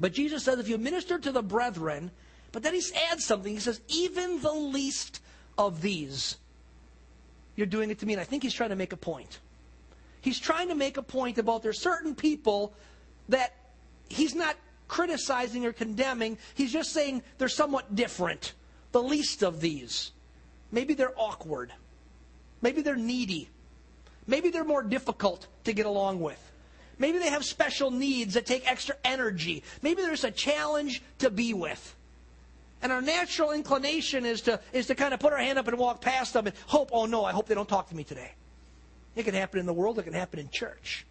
But 0.00 0.12
Jesus 0.12 0.44
says, 0.44 0.58
if 0.58 0.68
you 0.68 0.78
minister 0.78 1.18
to 1.18 1.32
the 1.32 1.42
brethren, 1.42 2.10
but 2.52 2.62
then 2.62 2.74
he 2.74 2.82
adds 3.10 3.24
something. 3.24 3.52
He 3.52 3.60
says, 3.60 3.80
even 3.88 4.40
the 4.40 4.52
least 4.52 5.20
of 5.58 5.80
these, 5.80 6.36
you're 7.56 7.66
doing 7.66 7.90
it 7.90 7.98
to 8.00 8.06
me. 8.06 8.14
And 8.14 8.20
I 8.20 8.24
think 8.24 8.42
he's 8.42 8.54
trying 8.54 8.70
to 8.70 8.76
make 8.76 8.92
a 8.92 8.96
point. 8.96 9.38
He's 10.24 10.40
trying 10.40 10.68
to 10.68 10.74
make 10.74 10.96
a 10.96 11.02
point 11.02 11.36
about 11.36 11.62
there's 11.62 11.82
certain 11.82 12.14
people 12.14 12.72
that 13.28 13.52
he's 14.08 14.34
not 14.34 14.56
criticizing 14.88 15.66
or 15.66 15.72
condemning. 15.74 16.38
He's 16.54 16.72
just 16.72 16.94
saying 16.94 17.22
they're 17.36 17.50
somewhat 17.50 17.94
different. 17.94 18.54
The 18.92 19.02
least 19.02 19.42
of 19.42 19.60
these. 19.60 20.12
Maybe 20.72 20.94
they're 20.94 21.12
awkward. 21.14 21.74
Maybe 22.62 22.80
they're 22.80 22.96
needy. 22.96 23.50
Maybe 24.26 24.48
they're 24.48 24.64
more 24.64 24.82
difficult 24.82 25.46
to 25.64 25.74
get 25.74 25.84
along 25.84 26.20
with. 26.20 26.40
Maybe 26.96 27.18
they 27.18 27.28
have 27.28 27.44
special 27.44 27.90
needs 27.90 28.32
that 28.32 28.46
take 28.46 28.66
extra 28.66 28.96
energy. 29.04 29.62
Maybe 29.82 30.00
there's 30.00 30.24
a 30.24 30.30
challenge 30.30 31.02
to 31.18 31.28
be 31.28 31.52
with. 31.52 31.94
And 32.80 32.90
our 32.92 33.02
natural 33.02 33.50
inclination 33.50 34.24
is 34.24 34.40
to, 34.42 34.58
is 34.72 34.86
to 34.86 34.94
kind 34.94 35.12
of 35.12 35.20
put 35.20 35.34
our 35.34 35.38
hand 35.38 35.58
up 35.58 35.68
and 35.68 35.76
walk 35.76 36.00
past 36.00 36.32
them 36.32 36.46
and 36.46 36.56
hope, 36.66 36.88
oh 36.94 37.04
no, 37.04 37.26
I 37.26 37.32
hope 37.32 37.46
they 37.46 37.54
don't 37.54 37.68
talk 37.68 37.90
to 37.90 37.94
me 37.94 38.04
today. 38.04 38.32
It 39.16 39.24
can 39.24 39.34
happen 39.34 39.60
in 39.60 39.66
the 39.66 39.72
world, 39.72 39.98
it 39.98 40.04
can 40.04 40.12
happen 40.12 40.40
in 40.40 40.48
church. 40.48 41.06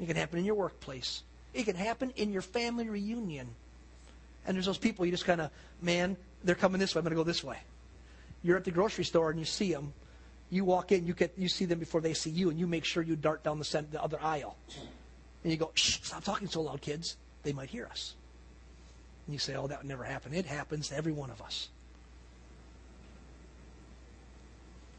It 0.00 0.06
can 0.06 0.16
happen 0.16 0.38
in 0.38 0.44
your 0.44 0.56
workplace. 0.56 1.22
It 1.54 1.64
can 1.64 1.76
happen 1.76 2.12
in 2.16 2.32
your 2.32 2.42
family 2.42 2.88
reunion. 2.88 3.48
And 4.46 4.56
there's 4.56 4.66
those 4.66 4.78
people 4.78 5.04
you 5.06 5.12
just 5.12 5.24
kind 5.24 5.40
of, 5.40 5.50
man, 5.80 6.16
they're 6.44 6.54
coming 6.54 6.78
this 6.78 6.94
way, 6.94 7.00
I'm 7.00 7.04
going 7.04 7.10
to 7.12 7.16
go 7.16 7.24
this 7.24 7.42
way. 7.42 7.58
You're 8.42 8.56
at 8.56 8.64
the 8.64 8.70
grocery 8.70 9.04
store 9.04 9.30
and 9.30 9.38
you 9.38 9.44
see 9.44 9.72
them. 9.72 9.92
You 10.50 10.64
walk 10.64 10.92
in, 10.92 11.06
you 11.06 11.14
get, 11.14 11.32
you 11.36 11.48
see 11.48 11.64
them 11.64 11.80
before 11.80 12.00
they 12.00 12.14
see 12.14 12.30
you, 12.30 12.50
and 12.50 12.58
you 12.58 12.68
make 12.68 12.84
sure 12.84 13.02
you 13.02 13.16
dart 13.16 13.42
down 13.42 13.58
the, 13.58 13.64
center, 13.64 13.88
the 13.90 14.02
other 14.02 14.18
aisle. 14.22 14.56
And 15.42 15.50
you 15.50 15.58
go, 15.58 15.72
shh, 15.74 15.98
stop 16.02 16.22
talking 16.22 16.46
so 16.46 16.60
loud, 16.60 16.80
kids. 16.80 17.16
They 17.42 17.52
might 17.52 17.68
hear 17.68 17.86
us. 17.86 18.14
And 19.26 19.34
you 19.34 19.40
say, 19.40 19.56
oh, 19.56 19.66
that 19.66 19.78
would 19.78 19.88
never 19.88 20.04
happen. 20.04 20.32
It 20.32 20.46
happens 20.46 20.88
to 20.88 20.96
every 20.96 21.12
one 21.12 21.30
of 21.30 21.42
us. 21.42 21.68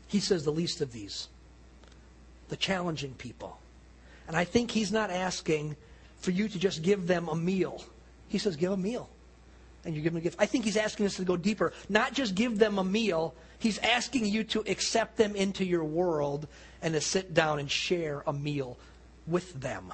He 0.08 0.20
says 0.20 0.43
the 0.43 0.51
least 0.51 0.82
of 0.82 0.91
these, 0.91 1.28
the 2.50 2.58
challenging 2.58 3.14
people. 3.14 3.58
And 4.28 4.36
I 4.36 4.43
think 4.43 4.72
he's 4.72 4.91
not 4.91 5.10
asking 5.10 5.76
for 6.18 6.32
you 6.32 6.48
to 6.50 6.60
just 6.60 6.82
give 6.82 7.08
them 7.08 7.28
a 7.30 7.36
meal. 7.36 7.84
He 8.28 8.38
says, 8.38 8.56
give 8.56 8.72
a 8.72 8.78
meal. 8.78 9.10
And 9.86 9.95
you 9.95 10.02
give 10.02 10.12
them 10.12 10.20
a 10.20 10.24
gift. 10.24 10.36
I 10.39 10.45
think 10.45 10.66
he's 10.66 10.76
asking 10.76 11.06
us 11.06 11.16
to 11.16 11.24
go 11.24 11.38
deeper. 11.38 11.72
Not 11.88 12.14
just 12.14 12.36
give 12.36 12.60
them 12.60 12.78
a 12.78 12.84
meal, 12.84 13.34
he's 13.60 13.78
asking 13.78 14.26
you 14.26 14.43
to 14.45 14.64
accept 14.68 15.16
them 15.16 15.36
into 15.36 15.64
your 15.64 15.84
world 15.84 16.48
and 16.82 16.93
to 16.93 17.02
sit 17.02 17.34
down 17.34 17.60
and 17.60 17.72
share 17.72 18.24
a 18.28 18.34
meal 18.34 18.78
with 19.28 19.54
them. 19.62 19.93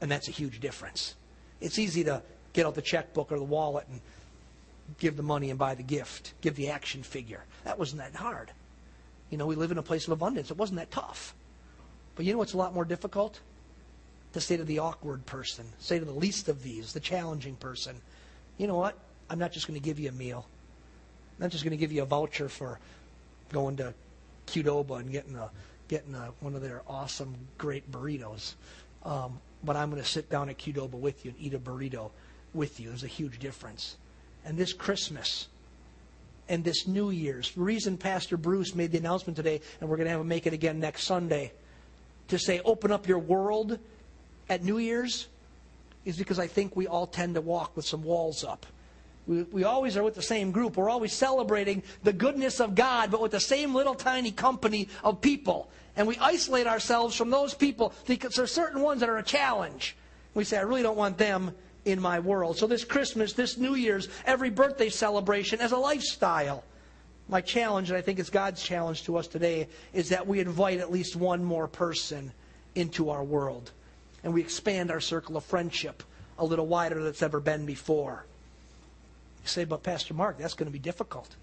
And 0.00 0.10
that's 0.10 0.28
a 0.28 0.32
huge 0.32 0.60
difference. 0.60 1.14
It's 1.60 1.78
easy 1.78 2.04
to 2.04 2.22
get 2.52 2.66
out 2.66 2.74
the 2.74 2.82
checkbook 2.82 3.32
or 3.32 3.38
the 3.38 3.44
wallet 3.44 3.86
and 3.90 4.00
give 4.98 5.16
the 5.16 5.22
money 5.22 5.50
and 5.50 5.58
buy 5.58 5.74
the 5.74 5.82
gift, 5.82 6.34
give 6.40 6.56
the 6.56 6.70
action 6.70 7.02
figure. 7.02 7.44
That 7.64 7.78
wasn't 7.78 8.02
that 8.02 8.14
hard. 8.14 8.50
You 9.30 9.38
know, 9.38 9.46
we 9.46 9.54
live 9.54 9.70
in 9.70 9.78
a 9.78 9.82
place 9.82 10.06
of 10.06 10.12
abundance. 10.12 10.50
It 10.50 10.56
wasn't 10.56 10.78
that 10.78 10.90
tough. 10.90 11.34
But 12.18 12.26
you 12.26 12.32
know 12.32 12.38
what's 12.38 12.54
a 12.54 12.56
lot 12.56 12.74
more 12.74 12.84
difficult? 12.84 13.38
To 14.32 14.40
say 14.40 14.56
to 14.56 14.64
the 14.64 14.80
awkward 14.80 15.24
person, 15.24 15.64
say 15.78 16.00
to 16.00 16.04
the 16.04 16.10
least 16.10 16.48
of 16.48 16.64
these, 16.64 16.92
the 16.92 16.98
challenging 16.98 17.54
person, 17.54 17.94
you 18.56 18.66
know 18.66 18.74
what? 18.74 18.98
I'm 19.30 19.38
not 19.38 19.52
just 19.52 19.68
going 19.68 19.78
to 19.78 19.84
give 19.84 20.00
you 20.00 20.08
a 20.08 20.12
meal. 20.12 20.44
I'm 21.36 21.44
not 21.44 21.52
just 21.52 21.62
going 21.62 21.70
to 21.70 21.76
give 21.76 21.92
you 21.92 22.02
a 22.02 22.06
voucher 22.06 22.48
for 22.48 22.80
going 23.52 23.76
to 23.76 23.94
Qdoba 24.48 24.98
and 24.98 25.12
getting 25.12 25.36
a 25.36 25.48
getting 25.86 26.16
a, 26.16 26.32
one 26.40 26.56
of 26.56 26.60
their 26.60 26.82
awesome, 26.88 27.36
great 27.56 27.88
burritos. 27.88 28.54
Um, 29.04 29.38
but 29.62 29.76
I'm 29.76 29.88
going 29.88 30.02
to 30.02 30.08
sit 30.08 30.28
down 30.28 30.48
at 30.48 30.58
Qdoba 30.58 30.94
with 30.94 31.24
you 31.24 31.30
and 31.30 31.40
eat 31.40 31.54
a 31.54 31.58
burrito 31.60 32.10
with 32.52 32.80
you. 32.80 32.88
There's 32.88 33.04
a 33.04 33.06
huge 33.06 33.38
difference. 33.38 33.96
And 34.44 34.58
this 34.58 34.72
Christmas 34.72 35.46
and 36.48 36.64
this 36.64 36.88
New 36.88 37.10
Year's, 37.10 37.52
the 37.52 37.60
reason 37.60 37.96
Pastor 37.96 38.36
Bruce 38.36 38.74
made 38.74 38.90
the 38.90 38.98
announcement 38.98 39.36
today, 39.36 39.60
and 39.80 39.88
we're 39.88 39.96
going 39.96 40.06
to 40.06 40.10
have 40.10 40.20
him 40.20 40.26
make 40.26 40.48
it 40.48 40.52
again 40.52 40.80
next 40.80 41.04
Sunday, 41.04 41.52
to 42.28 42.38
say 42.38 42.60
open 42.64 42.92
up 42.92 43.08
your 43.08 43.18
world 43.18 43.78
at 44.48 44.64
New 44.64 44.78
Year's, 44.78 45.28
is 46.04 46.16
because 46.16 46.38
I 46.38 46.46
think 46.46 46.76
we 46.76 46.86
all 46.86 47.06
tend 47.06 47.34
to 47.34 47.40
walk 47.40 47.76
with 47.76 47.84
some 47.84 48.02
walls 48.02 48.44
up. 48.44 48.66
We, 49.26 49.42
we 49.42 49.64
always 49.64 49.96
are 49.96 50.02
with 50.02 50.14
the 50.14 50.22
same 50.22 50.50
group. 50.52 50.76
We're 50.76 50.88
always 50.88 51.12
celebrating 51.12 51.82
the 52.02 52.14
goodness 52.14 52.60
of 52.60 52.74
God, 52.74 53.10
but 53.10 53.20
with 53.20 53.32
the 53.32 53.40
same 53.40 53.74
little 53.74 53.94
tiny 53.94 54.30
company 54.30 54.88
of 55.04 55.20
people. 55.20 55.70
And 55.96 56.06
we 56.06 56.16
isolate 56.18 56.66
ourselves 56.66 57.14
from 57.14 57.28
those 57.28 57.52
people 57.52 57.92
because 58.06 58.36
there 58.36 58.44
are 58.44 58.46
certain 58.46 58.80
ones 58.80 59.00
that 59.00 59.08
are 59.10 59.18
a 59.18 59.22
challenge. 59.22 59.96
We 60.32 60.44
say, 60.44 60.56
I 60.56 60.62
really 60.62 60.82
don't 60.82 60.96
want 60.96 61.18
them 61.18 61.54
in 61.84 62.00
my 62.00 62.20
world. 62.20 62.56
So 62.56 62.66
this 62.66 62.84
Christmas, 62.84 63.34
this 63.34 63.58
New 63.58 63.74
Year's, 63.74 64.08
every 64.24 64.50
birthday 64.50 64.88
celebration 64.88 65.60
as 65.60 65.72
a 65.72 65.76
lifestyle. 65.76 66.64
My 67.28 67.40
challenge, 67.42 67.90
and 67.90 67.98
I 67.98 68.00
think 68.00 68.18
it's 68.18 68.30
God's 68.30 68.62
challenge 68.62 69.04
to 69.04 69.18
us 69.18 69.26
today, 69.26 69.68
is 69.92 70.08
that 70.08 70.26
we 70.26 70.40
invite 70.40 70.78
at 70.78 70.90
least 70.90 71.14
one 71.14 71.44
more 71.44 71.68
person 71.68 72.32
into 72.74 73.10
our 73.10 73.22
world. 73.22 73.70
And 74.24 74.32
we 74.32 74.40
expand 74.40 74.90
our 74.90 75.00
circle 75.00 75.36
of 75.36 75.44
friendship 75.44 76.02
a 76.38 76.44
little 76.44 76.66
wider 76.66 76.96
than 76.96 77.06
it's 77.06 77.22
ever 77.22 77.40
been 77.40 77.66
before. 77.66 78.24
You 79.42 79.48
say, 79.48 79.64
but 79.64 79.82
Pastor 79.82 80.14
Mark, 80.14 80.38
that's 80.38 80.54
going 80.54 80.66
to 80.66 80.72
be 80.72 80.78
difficult. 80.78 81.36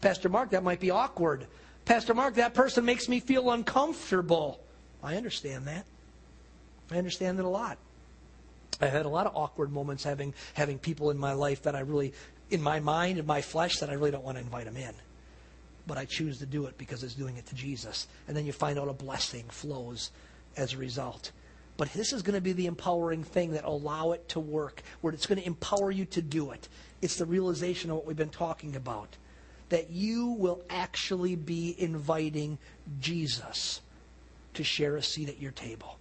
Pastor 0.00 0.28
Mark, 0.28 0.50
that 0.50 0.62
might 0.62 0.80
be 0.80 0.90
awkward. 0.90 1.46
Pastor 1.84 2.14
Mark, 2.14 2.34
that 2.34 2.54
person 2.54 2.84
makes 2.84 3.08
me 3.08 3.20
feel 3.20 3.50
uncomfortable. 3.50 4.60
I 5.02 5.16
understand 5.16 5.66
that. 5.66 5.84
I 6.90 6.98
understand 6.98 7.38
it 7.38 7.44
a 7.44 7.48
lot. 7.48 7.78
I 8.80 8.86
had 8.86 9.06
a 9.06 9.08
lot 9.08 9.26
of 9.26 9.36
awkward 9.36 9.72
moments 9.72 10.04
having 10.04 10.34
having 10.54 10.78
people 10.78 11.10
in 11.10 11.18
my 11.18 11.32
life 11.32 11.62
that 11.62 11.74
I 11.74 11.80
really, 11.80 12.12
in 12.50 12.60
my 12.60 12.80
mind, 12.80 13.18
in 13.18 13.26
my 13.26 13.40
flesh, 13.40 13.78
that 13.78 13.90
I 13.90 13.94
really 13.94 14.10
don't 14.10 14.24
want 14.24 14.36
to 14.36 14.42
invite 14.42 14.66
them 14.66 14.76
in. 14.76 14.94
But 15.86 15.98
I 15.98 16.04
choose 16.04 16.38
to 16.38 16.46
do 16.46 16.66
it 16.66 16.76
because 16.78 17.02
it's 17.04 17.14
doing 17.14 17.36
it 17.36 17.46
to 17.46 17.54
Jesus. 17.54 18.08
And 18.26 18.36
then 18.36 18.46
you 18.46 18.52
find 18.52 18.78
out 18.78 18.88
a 18.88 18.92
blessing 18.92 19.44
flows 19.48 20.10
as 20.56 20.74
a 20.74 20.78
result. 20.78 21.32
But 21.76 21.92
this 21.92 22.12
is 22.12 22.22
going 22.22 22.34
to 22.34 22.40
be 22.40 22.52
the 22.52 22.66
empowering 22.66 23.22
thing 23.22 23.52
that 23.52 23.64
allow 23.64 24.12
it 24.12 24.28
to 24.30 24.40
work, 24.40 24.82
where 25.00 25.12
it's 25.12 25.26
going 25.26 25.40
to 25.40 25.46
empower 25.46 25.90
you 25.90 26.06
to 26.06 26.22
do 26.22 26.50
it. 26.50 26.68
It's 27.02 27.16
the 27.16 27.26
realization 27.26 27.90
of 27.90 27.96
what 27.96 28.06
we've 28.06 28.16
been 28.16 28.30
talking 28.30 28.76
about. 28.76 29.16
That 29.68 29.90
you 29.90 30.28
will 30.28 30.62
actually 30.70 31.36
be 31.36 31.74
inviting 31.78 32.58
Jesus 33.00 33.80
to 34.54 34.64
share 34.64 34.96
a 34.96 35.02
seat 35.02 35.28
at 35.28 35.40
your 35.40 35.52
table. 35.52 35.98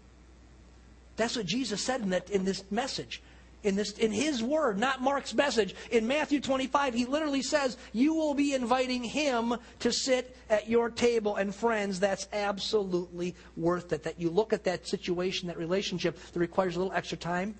That's 1.17 1.35
what 1.35 1.45
Jesus 1.45 1.81
said 1.81 2.01
in, 2.01 2.09
that, 2.09 2.29
in 2.29 2.45
this 2.45 2.63
message. 2.71 3.21
In, 3.65 3.75
this, 3.75 3.93
in 3.93 4.11
his 4.11 4.43
word, 4.43 4.77
not 4.77 5.01
Mark's 5.01 5.33
message. 5.33 5.73
In 5.89 6.05
Matthew 6.05 6.39
25, 6.39 6.93
he 6.93 7.05
literally 7.05 7.41
says, 7.41 7.77
You 7.93 8.13
will 8.13 8.35
be 8.35 8.53
inviting 8.53 9.03
him 9.03 9.55
to 9.79 9.91
sit 9.91 10.37
at 10.51 10.69
your 10.69 10.91
table. 10.91 11.35
And 11.35 11.53
friends, 11.53 11.99
that's 11.99 12.27
absolutely 12.31 13.33
worth 13.57 13.91
it. 13.91 14.03
That 14.03 14.19
you 14.19 14.29
look 14.29 14.53
at 14.53 14.65
that 14.65 14.87
situation, 14.87 15.47
that 15.47 15.57
relationship 15.57 16.15
that 16.31 16.39
requires 16.39 16.75
a 16.75 16.79
little 16.79 16.93
extra 16.93 17.17
time. 17.17 17.55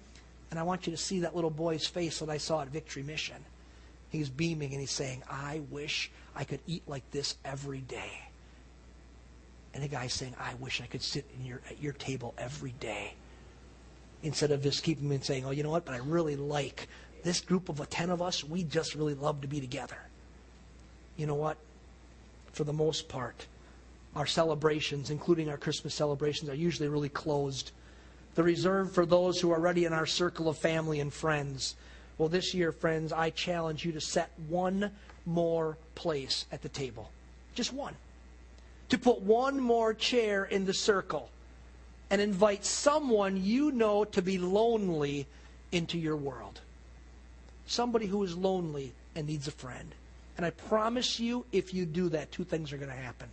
And 0.51 0.59
I 0.59 0.63
want 0.63 0.85
you 0.85 0.91
to 0.91 0.97
see 0.97 1.21
that 1.21 1.35
little 1.35 1.49
boy's 1.49 1.87
face 1.87 2.19
that 2.19 2.29
I 2.29 2.37
saw 2.37 2.61
at 2.61 2.67
Victory 2.67 3.01
Mission. 3.01 3.37
He's 4.09 4.29
beaming 4.29 4.73
and 4.73 4.79
he's 4.79 4.91
saying, 4.91 5.23
I 5.27 5.63
wish 5.71 6.11
I 6.35 6.43
could 6.43 6.59
eat 6.67 6.83
like 6.87 7.09
this 7.09 7.35
every 7.43 7.79
day. 7.79 8.21
And 9.73 9.83
the 9.83 9.87
guy's 9.87 10.13
saying, 10.13 10.35
I 10.39 10.53
wish 10.59 10.81
I 10.81 10.85
could 10.85 11.01
sit 11.01 11.25
your, 11.43 11.61
at 11.67 11.81
your 11.81 11.93
table 11.93 12.35
every 12.37 12.75
day 12.79 13.15
instead 14.23 14.51
of 14.51 14.61
just 14.61 14.83
keeping 14.83 15.11
and 15.11 15.23
saying, 15.23 15.45
oh, 15.45 15.51
you 15.51 15.63
know 15.63 15.69
what, 15.69 15.85
but 15.85 15.93
I 15.93 15.99
really 15.99 16.35
like 16.35 16.87
this 17.23 17.41
group 17.41 17.69
of 17.69 17.89
10 17.89 18.09
of 18.09 18.21
us, 18.21 18.43
we 18.43 18.63
just 18.63 18.95
really 18.95 19.15
love 19.15 19.41
to 19.41 19.47
be 19.47 19.59
together. 19.59 19.97
You 21.17 21.25
know 21.25 21.35
what? 21.35 21.57
For 22.51 22.63
the 22.63 22.73
most 22.73 23.09
part, 23.09 23.47
our 24.15 24.27
celebrations, 24.27 25.09
including 25.09 25.49
our 25.49 25.57
Christmas 25.57 25.95
celebrations, 25.95 26.49
are 26.49 26.55
usually 26.55 26.87
really 26.87 27.09
closed. 27.09 27.71
They're 28.35 28.45
reserved 28.45 28.93
for 28.93 29.05
those 29.05 29.39
who 29.39 29.51
are 29.51 29.57
already 29.57 29.85
in 29.85 29.93
our 29.93 30.05
circle 30.05 30.47
of 30.47 30.57
family 30.57 30.99
and 30.99 31.11
friends. 31.11 31.75
Well, 32.17 32.29
this 32.29 32.53
year, 32.53 32.71
friends, 32.71 33.11
I 33.11 33.31
challenge 33.31 33.83
you 33.83 33.91
to 33.93 34.01
set 34.01 34.29
one 34.47 34.91
more 35.25 35.77
place 35.95 36.45
at 36.51 36.61
the 36.61 36.69
table. 36.69 37.11
Just 37.55 37.73
one. 37.73 37.95
To 38.89 38.97
put 38.97 39.21
one 39.21 39.59
more 39.59 39.93
chair 39.93 40.45
in 40.45 40.65
the 40.65 40.73
circle 40.73 41.29
and 42.15 42.21
invite 42.21 42.63
someone 42.63 43.43
you 43.43 43.73
know 43.73 44.05
to 44.05 44.21
be 44.21 44.37
lonely 44.37 45.27
into 45.73 45.97
your 45.97 46.15
world. 46.15 46.61
Somebody 47.67 48.05
who 48.05 48.23
is 48.23 48.37
lonely 48.37 48.93
and 49.15 49.27
needs 49.27 49.49
a 49.49 49.51
friend. 49.51 49.93
And 50.37 50.45
I 50.45 50.51
promise 50.51 51.19
you, 51.19 51.45
if 51.51 51.73
you 51.73 51.85
do 51.85 52.07
that, 52.07 52.31
two 52.31 52.45
things 52.45 52.71
are 52.71 52.77
going 52.77 52.89
to 52.89 52.95
happen. 52.95 53.27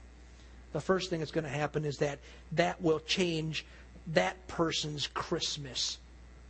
The 0.72 0.80
first 0.80 1.10
thing 1.10 1.20
that's 1.20 1.30
going 1.30 1.44
to 1.44 1.48
happen 1.48 1.84
is 1.84 1.98
that 1.98 2.18
that 2.50 2.82
will 2.82 2.98
change 2.98 3.64
that 4.08 4.48
person's 4.48 5.06
Christmas 5.06 5.98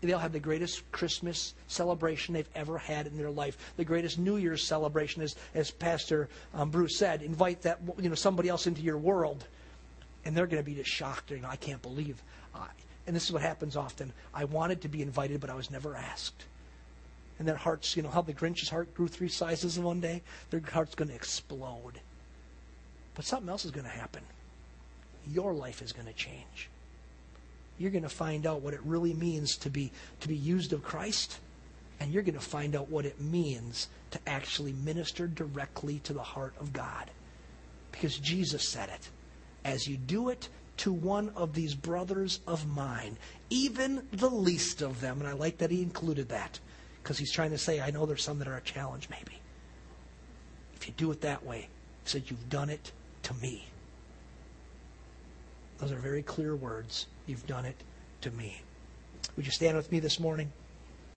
they'll 0.01 0.18
have 0.18 0.33
the 0.33 0.41
greatest 0.41 0.91
Christmas 0.91 1.55
celebration 1.68 2.35
they've 2.35 2.49
ever 2.55 2.76
had 2.76 3.07
in 3.07 3.16
their 3.16 3.30
life, 3.30 3.72
the 3.76 3.85
greatest 3.85 4.18
New 4.18 4.37
Year's 4.37 4.64
celebration, 4.64 5.22
as, 5.22 5.37
as 5.55 5.70
Pastor 5.70 6.28
um, 6.55 6.70
Bruce 6.70 6.97
said. 6.97 7.22
Invite 7.22 7.62
that 7.62 7.78
you 8.01 8.09
know 8.09 8.14
somebody 8.14 8.49
else 8.49 8.66
into 8.66 8.83
your 8.83 8.99
world, 8.99 9.45
and 10.25 10.37
they're 10.37 10.47
going 10.47 10.62
to 10.62 10.68
be 10.68 10.75
just 10.75 10.91
shocked. 10.91 11.31
You 11.31 11.41
know, 11.41 11.49
I 11.49 11.57
can't 11.57 11.83
believe. 11.83 12.23
Uh, 12.55 12.66
and 13.07 13.16
this 13.16 13.25
is 13.25 13.33
what 13.33 13.43
happens 13.43 13.77
often. 13.77 14.12
I 14.33 14.45
wanted 14.45 14.83
to 14.83 14.89
be 14.89 15.03
invited, 15.03 15.41
but 15.41 15.51
I 15.51 15.55
was 15.55 15.70
never 15.70 15.97
asked. 15.97 16.45
And 17.39 17.49
their 17.49 17.57
hearts, 17.57 17.97
you 17.97 18.03
know, 18.03 18.11
how 18.11 18.23
the 18.23 18.33
Grinch's 18.33 18.68
heart 18.68 18.95
grew 18.95 19.09
three 19.09 19.29
sizes 19.29 19.77
in 19.77 19.83
one 19.83 20.01
day. 20.01 20.23
Their 20.51 20.61
heart's 20.61 20.95
going 20.95 21.09
to 21.09 21.14
explode. 21.14 22.01
But 23.14 23.25
something 23.25 23.49
else 23.49 23.64
is 23.64 23.70
going 23.70 23.85
to 23.85 23.91
happen. 23.91 24.23
Your 25.27 25.53
life 25.53 25.83
is 25.83 25.93
going 25.93 26.07
to 26.07 26.12
change 26.12 26.68
you're 27.83 27.91
going 27.91 28.03
to 28.05 28.09
find 28.09 28.47
out 28.47 28.62
what 28.62 28.75
it 28.75 28.81
really 28.85 29.12
means 29.14 29.57
to 29.59 29.70
be 29.70 29.91
to 30.20 30.29
be 30.29 30.37
used 30.37 30.73
of 30.73 30.83
Christ, 30.83 31.41
and 31.99 32.12
you're 32.12 32.23
going 32.23 32.35
to 32.35 32.41
find 32.41 32.77
out 32.77 32.89
what 32.89 33.05
it 33.05 33.20
means 33.20 33.89
to 34.12 34.20
actually 34.27 34.73
minister 34.73 35.27
directly 35.27 35.99
to 36.01 36.12
the 36.12 36.23
heart 36.23 36.55
of 36.61 36.73
God. 36.73 37.11
Because 37.91 38.18
Jesus 38.18 38.66
said 38.66 38.89
it. 38.89 39.09
As 39.64 39.86
you 39.86 39.96
do 39.96 40.28
it 40.28 40.48
to 40.78 40.92
one 40.92 41.30
of 41.36 41.54
these 41.54 41.74
brothers 41.74 42.40
of 42.46 42.66
mine, 42.66 43.16
even 43.50 44.06
the 44.12 44.30
least 44.30 44.82
of 44.82 45.00
them, 45.00 45.20
and 45.20 45.28
I 45.28 45.32
like 45.32 45.58
that 45.58 45.70
he 45.70 45.82
included 45.82 46.28
that, 46.30 46.58
because 47.02 47.18
he's 47.18 47.32
trying 47.32 47.50
to 47.50 47.58
say, 47.58 47.80
I 47.80 47.90
know 47.90 48.06
there's 48.06 48.24
some 48.24 48.38
that 48.38 48.48
are 48.48 48.56
a 48.56 48.62
challenge, 48.62 49.08
maybe. 49.10 49.38
If 50.74 50.88
you 50.88 50.94
do 50.96 51.10
it 51.12 51.20
that 51.20 51.44
way, 51.44 51.68
he 52.04 52.10
said, 52.10 52.24
You've 52.28 52.48
done 52.48 52.70
it 52.70 52.90
to 53.24 53.34
me. 53.34 53.66
Those 55.78 55.92
are 55.92 55.96
very 55.96 56.22
clear 56.22 56.56
words. 56.56 57.06
You've 57.26 57.46
done 57.46 57.64
it 57.64 57.76
to 58.22 58.30
me. 58.30 58.62
Would 59.36 59.46
you 59.46 59.52
stand 59.52 59.76
with 59.76 59.90
me 59.92 60.00
this 60.00 60.18
morning? 60.18 60.52